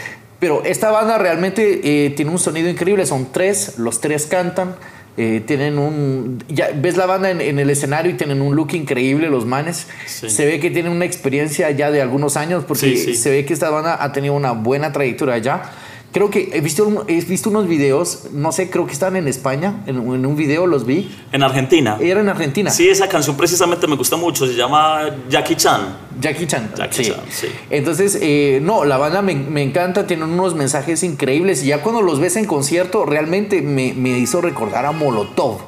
Pero 0.41 0.63
esta 0.65 0.91
banda 0.91 1.19
realmente 1.19 1.81
eh, 2.07 2.11
tiene 2.11 2.31
un 2.33 2.39
sonido 2.39 2.69
increíble, 2.69 3.05
son 3.07 3.29
tres, 3.31 3.79
los 3.79 4.01
tres 4.01 4.27
cantan. 4.27 4.75
Eh, 5.17 5.43
tienen 5.47 5.79
un. 5.79 6.43
Ya 6.49 6.71
ves 6.75 6.97
la 6.97 7.05
banda 7.05 7.31
en, 7.31 7.41
en 7.43 7.59
el 7.59 7.69
escenario 7.69 8.11
y 8.11 8.15
tienen 8.15 8.41
un 8.41 8.57
look 8.57 8.73
increíble, 8.73 9.29
los 9.29 9.45
manes. 9.45 9.87
Sí. 10.07 10.31
Se 10.31 10.47
ve 10.47 10.59
que 10.59 10.71
tienen 10.71 10.91
una 10.93 11.05
experiencia 11.05 11.71
ya 11.73 11.91
de 11.91 12.01
algunos 12.01 12.37
años, 12.39 12.65
porque 12.67 12.97
Sí, 12.97 12.97
sí. 12.97 13.15
se 13.15 13.31
ve 13.31 13.45
que 13.45 13.53
esta 13.53 13.69
banda 13.71 14.03
ha 14.03 14.13
tenido 14.13 14.33
una 14.35 14.53
buena 14.53 14.91
trayectoria 14.93 15.37
ya. 15.39 15.71
Creo 16.13 16.29
que 16.29 16.51
he 16.53 16.61
visto, 16.61 17.05
he 17.07 17.21
visto 17.21 17.51
unos 17.51 17.69
videos, 17.69 18.31
no 18.33 18.51
sé, 18.51 18.69
creo 18.69 18.85
que 18.85 18.93
están 18.93 19.15
en 19.15 19.29
España, 19.29 19.85
en, 19.87 19.97
en 19.97 20.27
un 20.27 20.35
video 20.35 20.67
los 20.67 20.85
vi. 20.85 21.09
En 21.31 21.45
Argentina. 21.45 21.99
Era 22.01 22.21
en 22.21 22.29
Argentina. 22.29 22.71
Sí, 22.71 22.89
esa 22.89 23.09
canción 23.09 23.37
precisamente 23.37 23.87
me 23.87 23.95
gusta 23.95 24.17
mucho, 24.17 24.45
se 24.45 24.55
llama 24.55 25.03
Jackie 25.29 25.55
Chan. 25.55 25.97
Jackie 26.21 26.49
Chan. 26.49 26.73
Jackie 26.77 27.05
Chan, 27.05 27.21
sí. 27.31 27.47
Entonces, 27.71 28.19
eh, 28.21 28.59
no, 28.61 28.85
la 28.85 28.99
banda 28.99 29.23
me, 29.23 29.37
me 29.37 29.63
encanta, 29.63 30.09
tienen 30.09 30.31
unos 30.31 30.57
mensajes 30.57 31.05
increíbles 31.05 31.63
y 31.63 31.69
ya 31.69 31.81
cuando 31.81 32.03
los 32.03 32.19
ves 32.19 32.35
en 32.35 32.45
concierto, 32.45 33.07
realmente 33.07 33.63
me, 33.63 33.93
me 33.95 34.19
hizo 34.19 34.41
recordar 34.41 34.87
a 34.87 34.93
Molotov. 34.93 35.59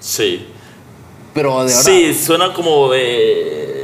Sí. 0.00 0.48
Pero 1.32 1.60
de 1.60 1.74
verdad. 1.74 1.82
Sí, 1.82 2.14
suena 2.14 2.52
como 2.52 2.90
de... 2.90 3.75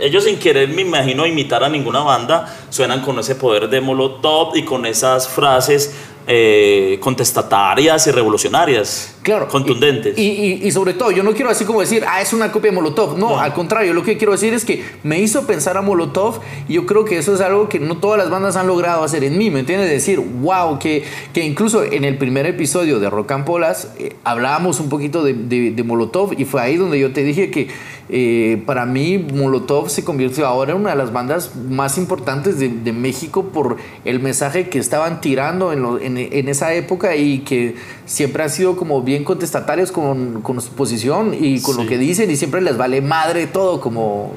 Ellos 0.00 0.24
sin 0.24 0.38
querer, 0.38 0.68
me 0.68 0.82
imagino, 0.82 1.26
imitar 1.26 1.62
a 1.64 1.68
ninguna 1.68 2.00
banda, 2.00 2.54
suenan 2.70 3.02
con 3.02 3.18
ese 3.18 3.34
poder 3.34 3.68
de 3.68 3.80
Molotov 3.80 4.56
y 4.56 4.64
con 4.64 4.86
esas 4.86 5.28
frases 5.28 5.94
eh, 6.32 6.98
contestatarias 7.00 8.06
y 8.06 8.10
revolucionarias. 8.12 9.16
Claro. 9.22 9.48
Contundentes. 9.48 10.16
Y, 10.18 10.22
y- 10.22 10.60
y 10.66 10.70
sobre 10.70 10.94
todo, 10.94 11.10
yo 11.10 11.22
no 11.22 11.32
quiero 11.32 11.50
así 11.50 11.64
como 11.64 11.80
decir, 11.80 12.04
ah, 12.06 12.20
es 12.20 12.32
una 12.32 12.52
copia 12.52 12.70
de 12.70 12.76
Molotov. 12.76 13.18
No, 13.18 13.38
al 13.40 13.52
contrario, 13.52 13.92
lo 13.94 14.02
que 14.02 14.16
quiero 14.16 14.32
decir 14.32 14.54
es 14.54 14.64
que 14.64 14.84
me 15.02 15.18
hizo 15.18 15.46
pensar 15.46 15.76
a 15.76 15.82
Molotov 15.82 16.40
y 16.68 16.74
yo 16.74 16.86
creo 16.86 17.04
que 17.04 17.18
eso 17.18 17.34
es 17.34 17.40
algo 17.40 17.68
que 17.68 17.80
no 17.80 17.96
todas 17.98 18.18
las 18.18 18.30
bandas 18.30 18.56
han 18.56 18.66
logrado 18.66 19.02
hacer 19.02 19.24
en 19.24 19.36
mí, 19.38 19.50
¿me 19.50 19.60
entiendes? 19.60 19.90
Decir, 19.90 20.20
wow, 20.20 20.78
que, 20.78 21.04
que 21.32 21.44
incluso 21.44 21.82
en 21.82 22.04
el 22.04 22.16
primer 22.16 22.46
episodio 22.46 23.00
de 23.00 23.10
Rock 23.10 23.32
and 23.32 23.44
Polas 23.44 23.88
eh, 23.98 24.14
hablábamos 24.24 24.78
un 24.78 24.88
poquito 24.88 25.22
de, 25.24 25.32
de- 25.34 25.72
de 25.72 25.82
Molotov 25.82 26.34
y 26.38 26.44
fue 26.44 26.60
ahí 26.62 26.76
donde 26.76 26.98
yo 27.00 27.12
te 27.12 27.24
dije 27.24 27.50
que 27.50 27.68
eh, 28.12 28.62
para 28.66 28.86
mí 28.86 29.18
Molotov 29.18 29.88
se 29.88 30.04
convirtió 30.04 30.46
ahora 30.46 30.72
en 30.72 30.78
una 30.78 30.90
de 30.90 30.96
las 30.96 31.12
bandas 31.12 31.52
más 31.68 31.96
importantes 31.98 32.58
de, 32.58 32.68
de 32.68 32.92
México 32.92 33.44
por 33.52 33.76
el 34.04 34.20
mensaje 34.20 34.68
que 34.68 34.78
estaban 34.78 35.20
tirando 35.20 35.72
en, 35.72 35.82
lo- 35.82 35.98
en- 36.00 36.18
en 36.18 36.48
esa 36.48 36.74
época 36.74 37.14
y 37.16 37.38
que 37.40 37.76
siempre 38.06 38.42
han 38.42 38.50
sido 38.50 38.76
como 38.76 39.02
bien 39.02 39.22
contestatarios 39.24 39.92
con, 39.92 40.42
con 40.42 40.60
su 40.60 40.70
posición 40.72 41.34
y 41.38 41.60
con 41.60 41.76
Sí. 41.76 41.82
lo 41.82 41.88
que 41.88 41.98
dicen 41.98 42.30
y 42.30 42.36
siempre 42.36 42.60
les 42.60 42.76
vale 42.76 43.00
madre 43.00 43.46
todo 43.46 43.80
como, 43.80 44.32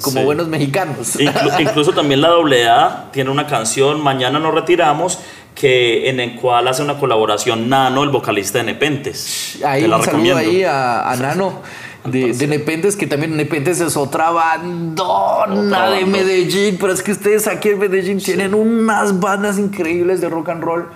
como 0.00 0.18
Sí. 0.20 0.24
buenos 0.24 0.48
mexicanos. 0.48 1.18
Inclu- 1.18 1.60
incluso 1.60 1.92
también 1.92 2.20
la 2.20 2.28
AA 2.30 3.10
tiene 3.12 3.30
una 3.30 3.46
canción, 3.46 4.00
Mañana 4.02 4.38
nos 4.38 4.54
retiramos, 4.54 5.18
que 5.54 6.08
en 6.08 6.20
el 6.20 6.36
cual 6.36 6.68
hace 6.68 6.82
una 6.82 6.98
colaboración 7.00 7.68
Nano, 7.68 8.04
el 8.04 8.10
vocalista 8.10 8.58
de 8.58 8.64
Nepentes. 8.64 9.58
Ahí 9.66 9.82
Te 9.82 9.88
la 9.88 9.96
un 9.96 10.02
saludo 10.04 10.22
recomiendo. 10.36 10.50
ahí 10.52 10.62
a, 10.62 11.10
a 11.10 11.16
Nano 11.16 11.60
de, 12.08 12.32
de 12.32 12.46
Nepentes, 12.46 12.96
que 12.96 13.06
también 13.06 13.36
Nepentes 13.36 13.80
es 13.80 13.96
otra 13.96 14.30
bandona 14.30 15.90
de. 15.90 16.04
Medellín, 16.06 16.76
pero 16.80 16.92
es 16.92 17.02
que 17.02 17.12
ustedes 17.12 17.46
aquí 17.46 17.68
en 17.70 17.78
Medellín 17.78 18.18
tienen 18.18 18.54
unas 18.54 19.18
bandas 19.18 19.58
increíbles 19.58 20.20
de 20.20 20.28
rock 20.28 20.48
and 20.50 20.62
roll. 20.62 20.88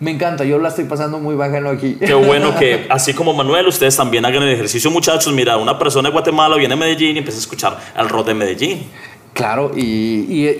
Me 0.00 0.10
encanta, 0.10 0.44
yo 0.44 0.58
la 0.58 0.68
estoy 0.68 0.84
pasando 0.84 1.18
muy 1.18 1.36
bacano 1.36 1.70
aquí. 1.70 1.94
Qué 1.94 2.14
bueno 2.14 2.54
que, 2.56 2.86
así 2.90 3.14
como 3.14 3.32
Manuel, 3.32 3.68
ustedes 3.68 3.96
también 3.96 4.24
hagan 4.24 4.42
el 4.42 4.50
ejercicio, 4.50 4.90
muchachos. 4.90 5.32
Mira, 5.32 5.56
una 5.56 5.78
persona 5.78 6.08
de 6.08 6.12
Guatemala 6.12 6.56
viene 6.56 6.74
a 6.74 6.76
Medellín 6.76 7.16
y 7.16 7.18
empieza 7.18 7.38
a 7.38 7.40
escuchar 7.40 7.78
el 7.96 8.08
rock 8.08 8.26
de 8.26 8.34
Medellín. 8.34 8.86
Claro, 9.34 9.72
y, 9.74 9.82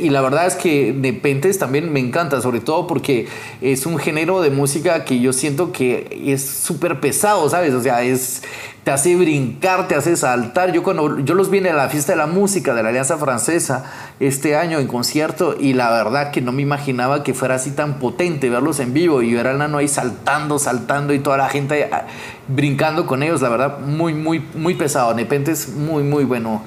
y- 0.00 0.10
la 0.10 0.20
verdad 0.20 0.48
es 0.48 0.56
que 0.56 0.92
Nepentes 0.92 1.60
también 1.60 1.92
me 1.92 2.00
encanta, 2.00 2.40
sobre 2.40 2.58
todo 2.58 2.88
porque 2.88 3.28
es 3.60 3.86
un 3.86 3.98
género 3.98 4.40
de 4.42 4.50
música 4.50 5.04
que 5.04 5.20
yo 5.20 5.32
siento 5.32 5.70
que 5.70 6.24
es 6.26 6.44
súper 6.44 6.98
pesado, 6.98 7.48
¿sabes? 7.48 7.72
O 7.72 7.80
sea, 7.80 8.02
es, 8.02 8.42
te 8.82 8.90
hace 8.90 9.14
brincar, 9.14 9.86
te 9.86 9.94
hace 9.94 10.16
saltar. 10.16 10.72
Yo 10.72 10.82
cuando 10.82 11.20
yo 11.20 11.34
los 11.34 11.50
vi 11.50 11.58
en 11.58 11.76
la 11.76 11.88
fiesta 11.88 12.12
de 12.14 12.18
la 12.18 12.26
música 12.26 12.74
de 12.74 12.82
la 12.82 12.88
Alianza 12.88 13.16
Francesa 13.16 13.84
este 14.18 14.56
año 14.56 14.80
en 14.80 14.88
concierto 14.88 15.54
y 15.58 15.74
la 15.74 15.90
verdad 15.92 16.32
que 16.32 16.40
no 16.40 16.50
me 16.50 16.62
imaginaba 16.62 17.22
que 17.22 17.32
fuera 17.32 17.54
así 17.54 17.70
tan 17.70 18.00
potente 18.00 18.50
verlos 18.50 18.80
en 18.80 18.92
vivo 18.92 19.22
y 19.22 19.34
ver 19.34 19.46
al 19.46 19.58
nano 19.58 19.78
ahí 19.78 19.86
saltando, 19.86 20.58
saltando 20.58 21.14
y 21.14 21.20
toda 21.20 21.36
la 21.36 21.48
gente 21.48 21.88
ah, 21.92 22.06
brincando 22.48 23.06
con 23.06 23.22
ellos, 23.22 23.40
la 23.40 23.50
verdad, 23.50 23.78
muy, 23.78 24.14
muy, 24.14 24.44
muy 24.56 24.74
pesado. 24.74 25.14
Nepentes, 25.14 25.68
muy, 25.68 26.02
muy 26.02 26.24
bueno. 26.24 26.62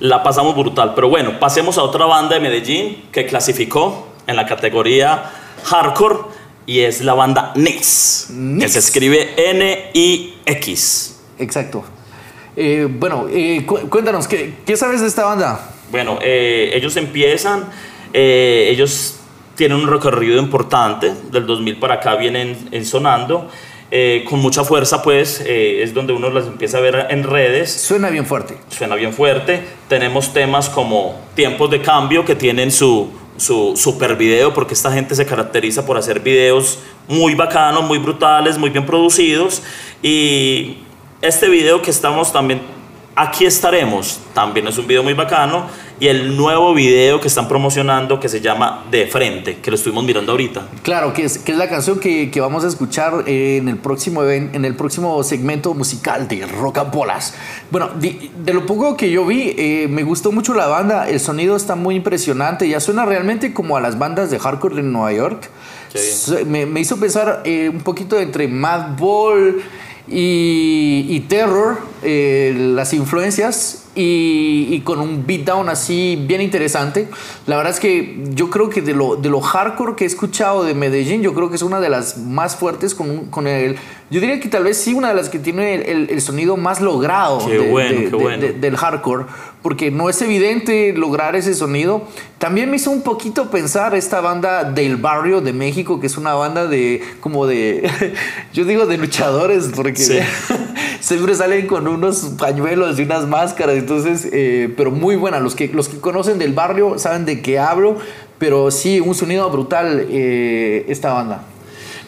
La 0.00 0.22
pasamos 0.22 0.54
brutal. 0.56 0.92
Pero 0.94 1.08
bueno, 1.08 1.38
pasemos 1.40 1.76
a 1.78 1.82
otra 1.82 2.04
banda 2.06 2.34
de 2.34 2.40
Medellín 2.40 3.04
que 3.12 3.26
clasificó 3.26 4.08
en 4.26 4.36
la 4.36 4.46
categoría 4.46 5.24
hardcore 5.64 6.18
y 6.66 6.80
es 6.80 7.00
la 7.02 7.14
banda 7.14 7.52
Nix, 7.56 8.28
que 8.60 8.68
se 8.68 8.78
escribe 8.78 9.34
N-I-X. 9.36 11.20
Exacto. 11.38 11.84
Eh, 12.56 12.86
bueno, 12.90 13.26
eh, 13.30 13.64
cu- 13.66 13.88
cuéntanos, 13.88 14.26
¿qué, 14.28 14.54
qué 14.66 14.76
sabes 14.76 15.00
de 15.00 15.06
esta 15.06 15.24
banda? 15.24 15.70
Bueno, 15.90 16.18
eh, 16.20 16.70
ellos 16.74 16.96
empiezan, 16.96 17.64
ellos 18.12 19.14
tienen 19.54 19.78
un 19.78 19.86
recorrido 19.88 20.38
importante, 20.40 21.14
del 21.30 21.46
2000 21.46 21.78
para 21.78 21.94
acá 21.94 22.16
vienen 22.16 22.68
en 22.70 22.84
sonando, 22.84 23.48
eh, 23.90 24.24
con 24.28 24.40
mucha 24.40 24.64
fuerza 24.64 25.02
pues, 25.02 25.40
eh, 25.40 25.82
es 25.82 25.94
donde 25.94 26.12
uno 26.12 26.28
las 26.30 26.46
empieza 26.46 26.78
a 26.78 26.80
ver 26.80 27.06
en 27.08 27.24
redes, 27.24 27.72
Suena 27.72 28.10
bien 28.10 28.26
fuerte. 28.26 28.58
suena 28.68 28.94
bien 28.96 29.12
fuerte, 29.12 29.62
tenemos 29.88 30.32
temas 30.32 30.68
como 30.68 31.18
Tiempos 31.34 31.70
de 31.70 31.80
Cambio 31.80 32.24
que 32.24 32.34
tienen 32.34 32.70
su, 32.70 33.10
su 33.38 33.74
super 33.76 34.16
video, 34.16 34.52
porque 34.52 34.74
esta 34.74 34.92
gente 34.92 35.14
se 35.14 35.24
caracteriza 35.24 35.86
por 35.86 35.96
hacer 35.96 36.20
videos 36.20 36.80
muy 37.06 37.34
bacanos, 37.34 37.84
muy 37.84 37.98
brutales, 37.98 38.58
muy 38.58 38.70
bien 38.70 38.84
producidos, 38.84 39.62
y 40.02 40.78
este 41.22 41.48
video 41.48 41.80
que 41.80 41.90
estamos 41.90 42.32
también 42.32 42.60
Aquí 43.20 43.44
estaremos, 43.46 44.20
también 44.32 44.68
es 44.68 44.78
un 44.78 44.86
video 44.86 45.02
muy 45.02 45.12
bacano. 45.14 45.66
Y 46.00 46.06
el 46.06 46.36
nuevo 46.36 46.72
video 46.74 47.20
que 47.20 47.26
están 47.26 47.48
promocionando 47.48 48.20
que 48.20 48.28
se 48.28 48.40
llama 48.40 48.84
De 48.88 49.08
Frente, 49.08 49.56
que 49.56 49.72
lo 49.72 49.74
estuvimos 49.74 50.04
mirando 50.04 50.30
ahorita. 50.30 50.68
Claro, 50.84 51.12
que 51.12 51.24
es, 51.24 51.38
que 51.38 51.50
es 51.50 51.58
la 51.58 51.68
canción 51.68 51.98
que, 51.98 52.30
que 52.30 52.40
vamos 52.40 52.62
a 52.62 52.68
escuchar 52.68 53.24
en 53.26 53.68
el 53.68 53.78
próximo 53.78 54.22
even- 54.22 54.50
en 54.54 54.64
el 54.64 54.76
próximo 54.76 55.20
segmento 55.24 55.74
musical 55.74 56.28
de 56.28 56.46
Rock 56.46 56.78
and 56.78 56.92
Bolas. 56.92 57.34
Bueno, 57.72 57.88
de, 57.98 58.30
de 58.44 58.54
lo 58.54 58.64
poco 58.64 58.96
que 58.96 59.10
yo 59.10 59.26
vi, 59.26 59.56
eh, 59.58 59.88
me 59.90 60.04
gustó 60.04 60.30
mucho 60.30 60.54
la 60.54 60.68
banda. 60.68 61.08
El 61.08 61.18
sonido 61.18 61.56
está 61.56 61.74
muy 61.74 61.96
impresionante. 61.96 62.68
Ya 62.68 62.78
suena 62.78 63.04
realmente 63.04 63.52
como 63.52 63.76
a 63.76 63.80
las 63.80 63.98
bandas 63.98 64.30
de 64.30 64.38
hardcore 64.38 64.76
de 64.76 64.82
Nueva 64.84 65.12
York. 65.12 65.50
Me, 66.46 66.64
me 66.66 66.78
hizo 66.78 67.00
pensar 67.00 67.42
eh, 67.44 67.68
un 67.68 67.80
poquito 67.80 68.20
entre 68.20 68.46
Madball 68.46 69.56
y, 70.10 71.20
Terror, 71.28 71.78
eh, 72.02 72.54
las 72.56 72.92
influencias, 72.92 73.84
y, 73.94 74.80
con 74.80 75.00
un 75.00 75.26
beatdown 75.26 75.68
así 75.68 76.16
bien 76.26 76.40
interesante. 76.40 77.08
La 77.46 77.56
verdad 77.56 77.72
es 77.72 77.80
que 77.80 78.24
yo 78.30 78.48
creo 78.50 78.70
que 78.70 78.80
de 78.80 78.94
lo, 78.94 79.16
de 79.16 79.28
lo 79.28 79.40
hardcore 79.40 79.96
que 79.96 80.04
he 80.04 80.06
escuchado 80.06 80.64
de 80.64 80.74
Medellín, 80.74 81.22
yo 81.22 81.34
creo 81.34 81.50
que 81.50 81.56
es 81.56 81.62
una 81.62 81.80
de 81.80 81.88
las 81.88 82.18
más 82.18 82.56
fuertes 82.56 82.94
con, 82.94 83.26
con 83.26 83.46
el... 83.46 83.76
Yo 84.10 84.20
diría 84.20 84.40
que 84.40 84.48
tal 84.48 84.64
vez 84.64 84.78
sí 84.78 84.94
una 84.94 85.08
de 85.08 85.14
las 85.14 85.28
que 85.28 85.38
tiene 85.38 85.74
el, 85.74 85.82
el- 85.82 86.10
el 86.10 86.20
sonido 86.22 86.56
más 86.56 86.80
logrado 86.80 87.44
Qué 87.46 87.58
de- 87.58 87.70
bueno, 87.70 87.90
de- 87.90 88.04
qué 88.04 88.10
de- 88.10 88.16
bueno. 88.16 88.42
de- 88.42 88.52
del 88.54 88.76
hardcore, 88.76 89.26
porque 89.62 89.90
no 89.90 90.08
es 90.08 90.22
evidente 90.22 90.94
lograr 90.96 91.36
ese 91.36 91.52
sonido. 91.54 92.02
También 92.38 92.70
me 92.70 92.76
hizo 92.76 92.90
un 92.90 93.02
poquito 93.02 93.50
pensar 93.50 93.94
esta 93.94 94.20
banda 94.22 94.64
del 94.64 94.96
barrio 94.96 95.40
de 95.42 95.52
México, 95.52 96.00
que 96.00 96.06
es 96.06 96.16
una 96.16 96.32
banda 96.34 96.66
de 96.66 97.02
como 97.20 97.46
de, 97.46 97.82
yo 98.54 98.64
digo 98.64 98.86
de 98.86 98.96
luchadores, 98.96 99.70
porque 99.76 99.96
Sí. 99.96 100.18
siempre 101.00 101.34
salen 101.34 101.66
con 101.66 101.86
unos 101.86 102.20
pañuelos 102.38 102.98
y 102.98 103.02
unas 103.02 103.26
máscaras, 103.26 103.76
entonces, 103.76 104.26
eh, 104.32 104.72
pero 104.76 104.90
muy 104.90 105.16
buena. 105.16 105.38
Los 105.38 105.54
que, 105.54 105.68
los 105.68 105.88
que 105.88 105.98
conocen 106.00 106.38
del 106.38 106.54
barrio 106.54 106.98
saben 106.98 107.26
de 107.26 107.42
qué 107.42 107.58
hablo, 107.58 107.96
pero 108.38 108.70
sí, 108.70 109.00
un 109.00 109.14
sonido 109.14 109.50
brutal 109.50 110.06
eh, 110.08 110.86
esta 110.88 111.12
banda. 111.12 111.42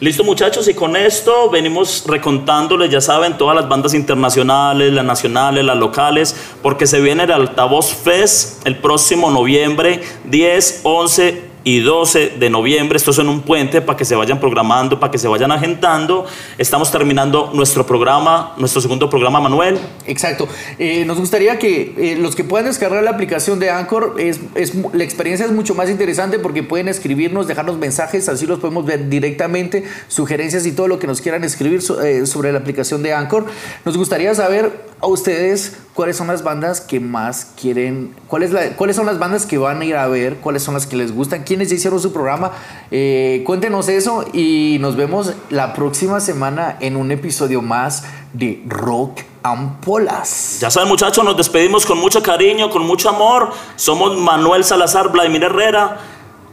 Listo 0.01 0.23
muchachos, 0.23 0.67
y 0.67 0.73
con 0.73 0.95
esto 0.95 1.51
venimos 1.51 2.05
recontándoles, 2.07 2.89
ya 2.89 2.99
saben, 2.99 3.37
todas 3.37 3.55
las 3.55 3.69
bandas 3.69 3.93
internacionales, 3.93 4.91
las 4.91 5.05
nacionales, 5.05 5.63
las 5.63 5.77
locales, 5.77 6.35
porque 6.63 6.87
se 6.87 6.99
viene 6.99 7.25
el 7.25 7.31
Altavoz 7.31 7.93
Fest 7.93 8.65
el 8.65 8.77
próximo 8.77 9.29
noviembre 9.29 10.01
10, 10.23 10.81
11 10.81 11.50
y 11.63 11.79
12 11.79 12.37
de 12.39 12.49
noviembre. 12.49 12.97
Esto 12.97 13.11
es 13.11 13.19
en 13.19 13.29
un 13.29 13.41
puente 13.41 13.81
para 13.81 13.97
que 13.97 14.05
se 14.05 14.15
vayan 14.15 14.39
programando, 14.39 14.99
para 14.99 15.11
que 15.11 15.17
se 15.17 15.27
vayan 15.27 15.51
agentando. 15.51 16.25
Estamos 16.57 16.91
terminando 16.91 17.51
nuestro 17.53 17.85
programa, 17.85 18.53
nuestro 18.57 18.81
segundo 18.81 19.09
programa, 19.09 19.39
Manuel. 19.39 19.79
Exacto. 20.05 20.47
Eh, 20.79 21.05
nos 21.05 21.19
gustaría 21.19 21.59
que 21.59 21.93
eh, 21.97 22.17
los 22.17 22.35
que 22.35 22.43
puedan 22.43 22.67
descargar 22.67 23.03
la 23.03 23.11
aplicación 23.11 23.59
de 23.59 23.69
Anchor, 23.69 24.15
es, 24.17 24.39
es, 24.55 24.73
la 24.93 25.03
experiencia 25.03 25.45
es 25.45 25.51
mucho 25.51 25.75
más 25.75 25.89
interesante 25.89 26.39
porque 26.39 26.63
pueden 26.63 26.87
escribirnos, 26.87 27.47
dejarnos 27.47 27.77
mensajes, 27.77 28.27
así 28.29 28.45
los 28.45 28.59
podemos 28.59 28.85
ver 28.85 29.09
directamente, 29.09 29.83
sugerencias 30.07 30.65
y 30.65 30.71
todo 30.71 30.87
lo 30.87 30.99
que 30.99 31.07
nos 31.07 31.21
quieran 31.21 31.43
escribir 31.43 31.81
eh, 32.03 32.25
sobre 32.25 32.51
la 32.51 32.59
aplicación 32.59 33.03
de 33.03 33.13
Anchor. 33.13 33.45
Nos 33.85 33.97
gustaría 33.97 34.33
saber 34.33 34.71
a 34.99 35.07
ustedes 35.07 35.73
cuáles 35.93 36.15
son 36.15 36.27
las 36.27 36.43
bandas 36.43 36.79
que 36.81 36.99
más 36.99 37.51
quieren, 37.59 38.15
cuáles, 38.27 38.51
la- 38.51 38.75
cuáles 38.77 38.95
son 38.95 39.05
las 39.05 39.19
bandas 39.19 39.45
que 39.45 39.57
van 39.57 39.81
a 39.81 39.85
ir 39.85 39.95
a 39.97 40.07
ver, 40.07 40.37
cuáles 40.37 40.63
son 40.63 40.73
las 40.73 40.87
que 40.87 40.95
les 40.95 41.13
gustan, 41.13 41.43
quiénes 41.43 41.71
hicieron 41.71 41.99
su 41.99 42.13
programa. 42.13 42.51
Eh, 42.91 43.43
cuéntenos 43.45 43.89
eso 43.89 44.25
y 44.33 44.77
nos 44.79 44.95
vemos 44.95 45.33
la 45.49 45.73
próxima 45.73 46.19
semana 46.19 46.77
en 46.79 46.95
un 46.95 47.11
episodio 47.11 47.61
más 47.61 48.03
de 48.33 48.63
Rock 48.67 49.19
Ampolas. 49.43 50.59
Ya 50.61 50.69
saben 50.71 50.87
muchachos, 50.87 51.23
nos 51.25 51.35
despedimos 51.35 51.85
con 51.85 51.97
mucho 51.97 52.23
cariño, 52.23 52.69
con 52.69 52.85
mucho 52.85 53.09
amor. 53.09 53.51
Somos 53.75 54.17
Manuel 54.17 54.63
Salazar, 54.63 55.11
Vladimir 55.11 55.43
Herrera. 55.43 55.97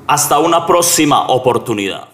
Hasta 0.07 0.39
una 0.39 0.67
próxima 0.67 1.29
oportunidad. 1.29 2.09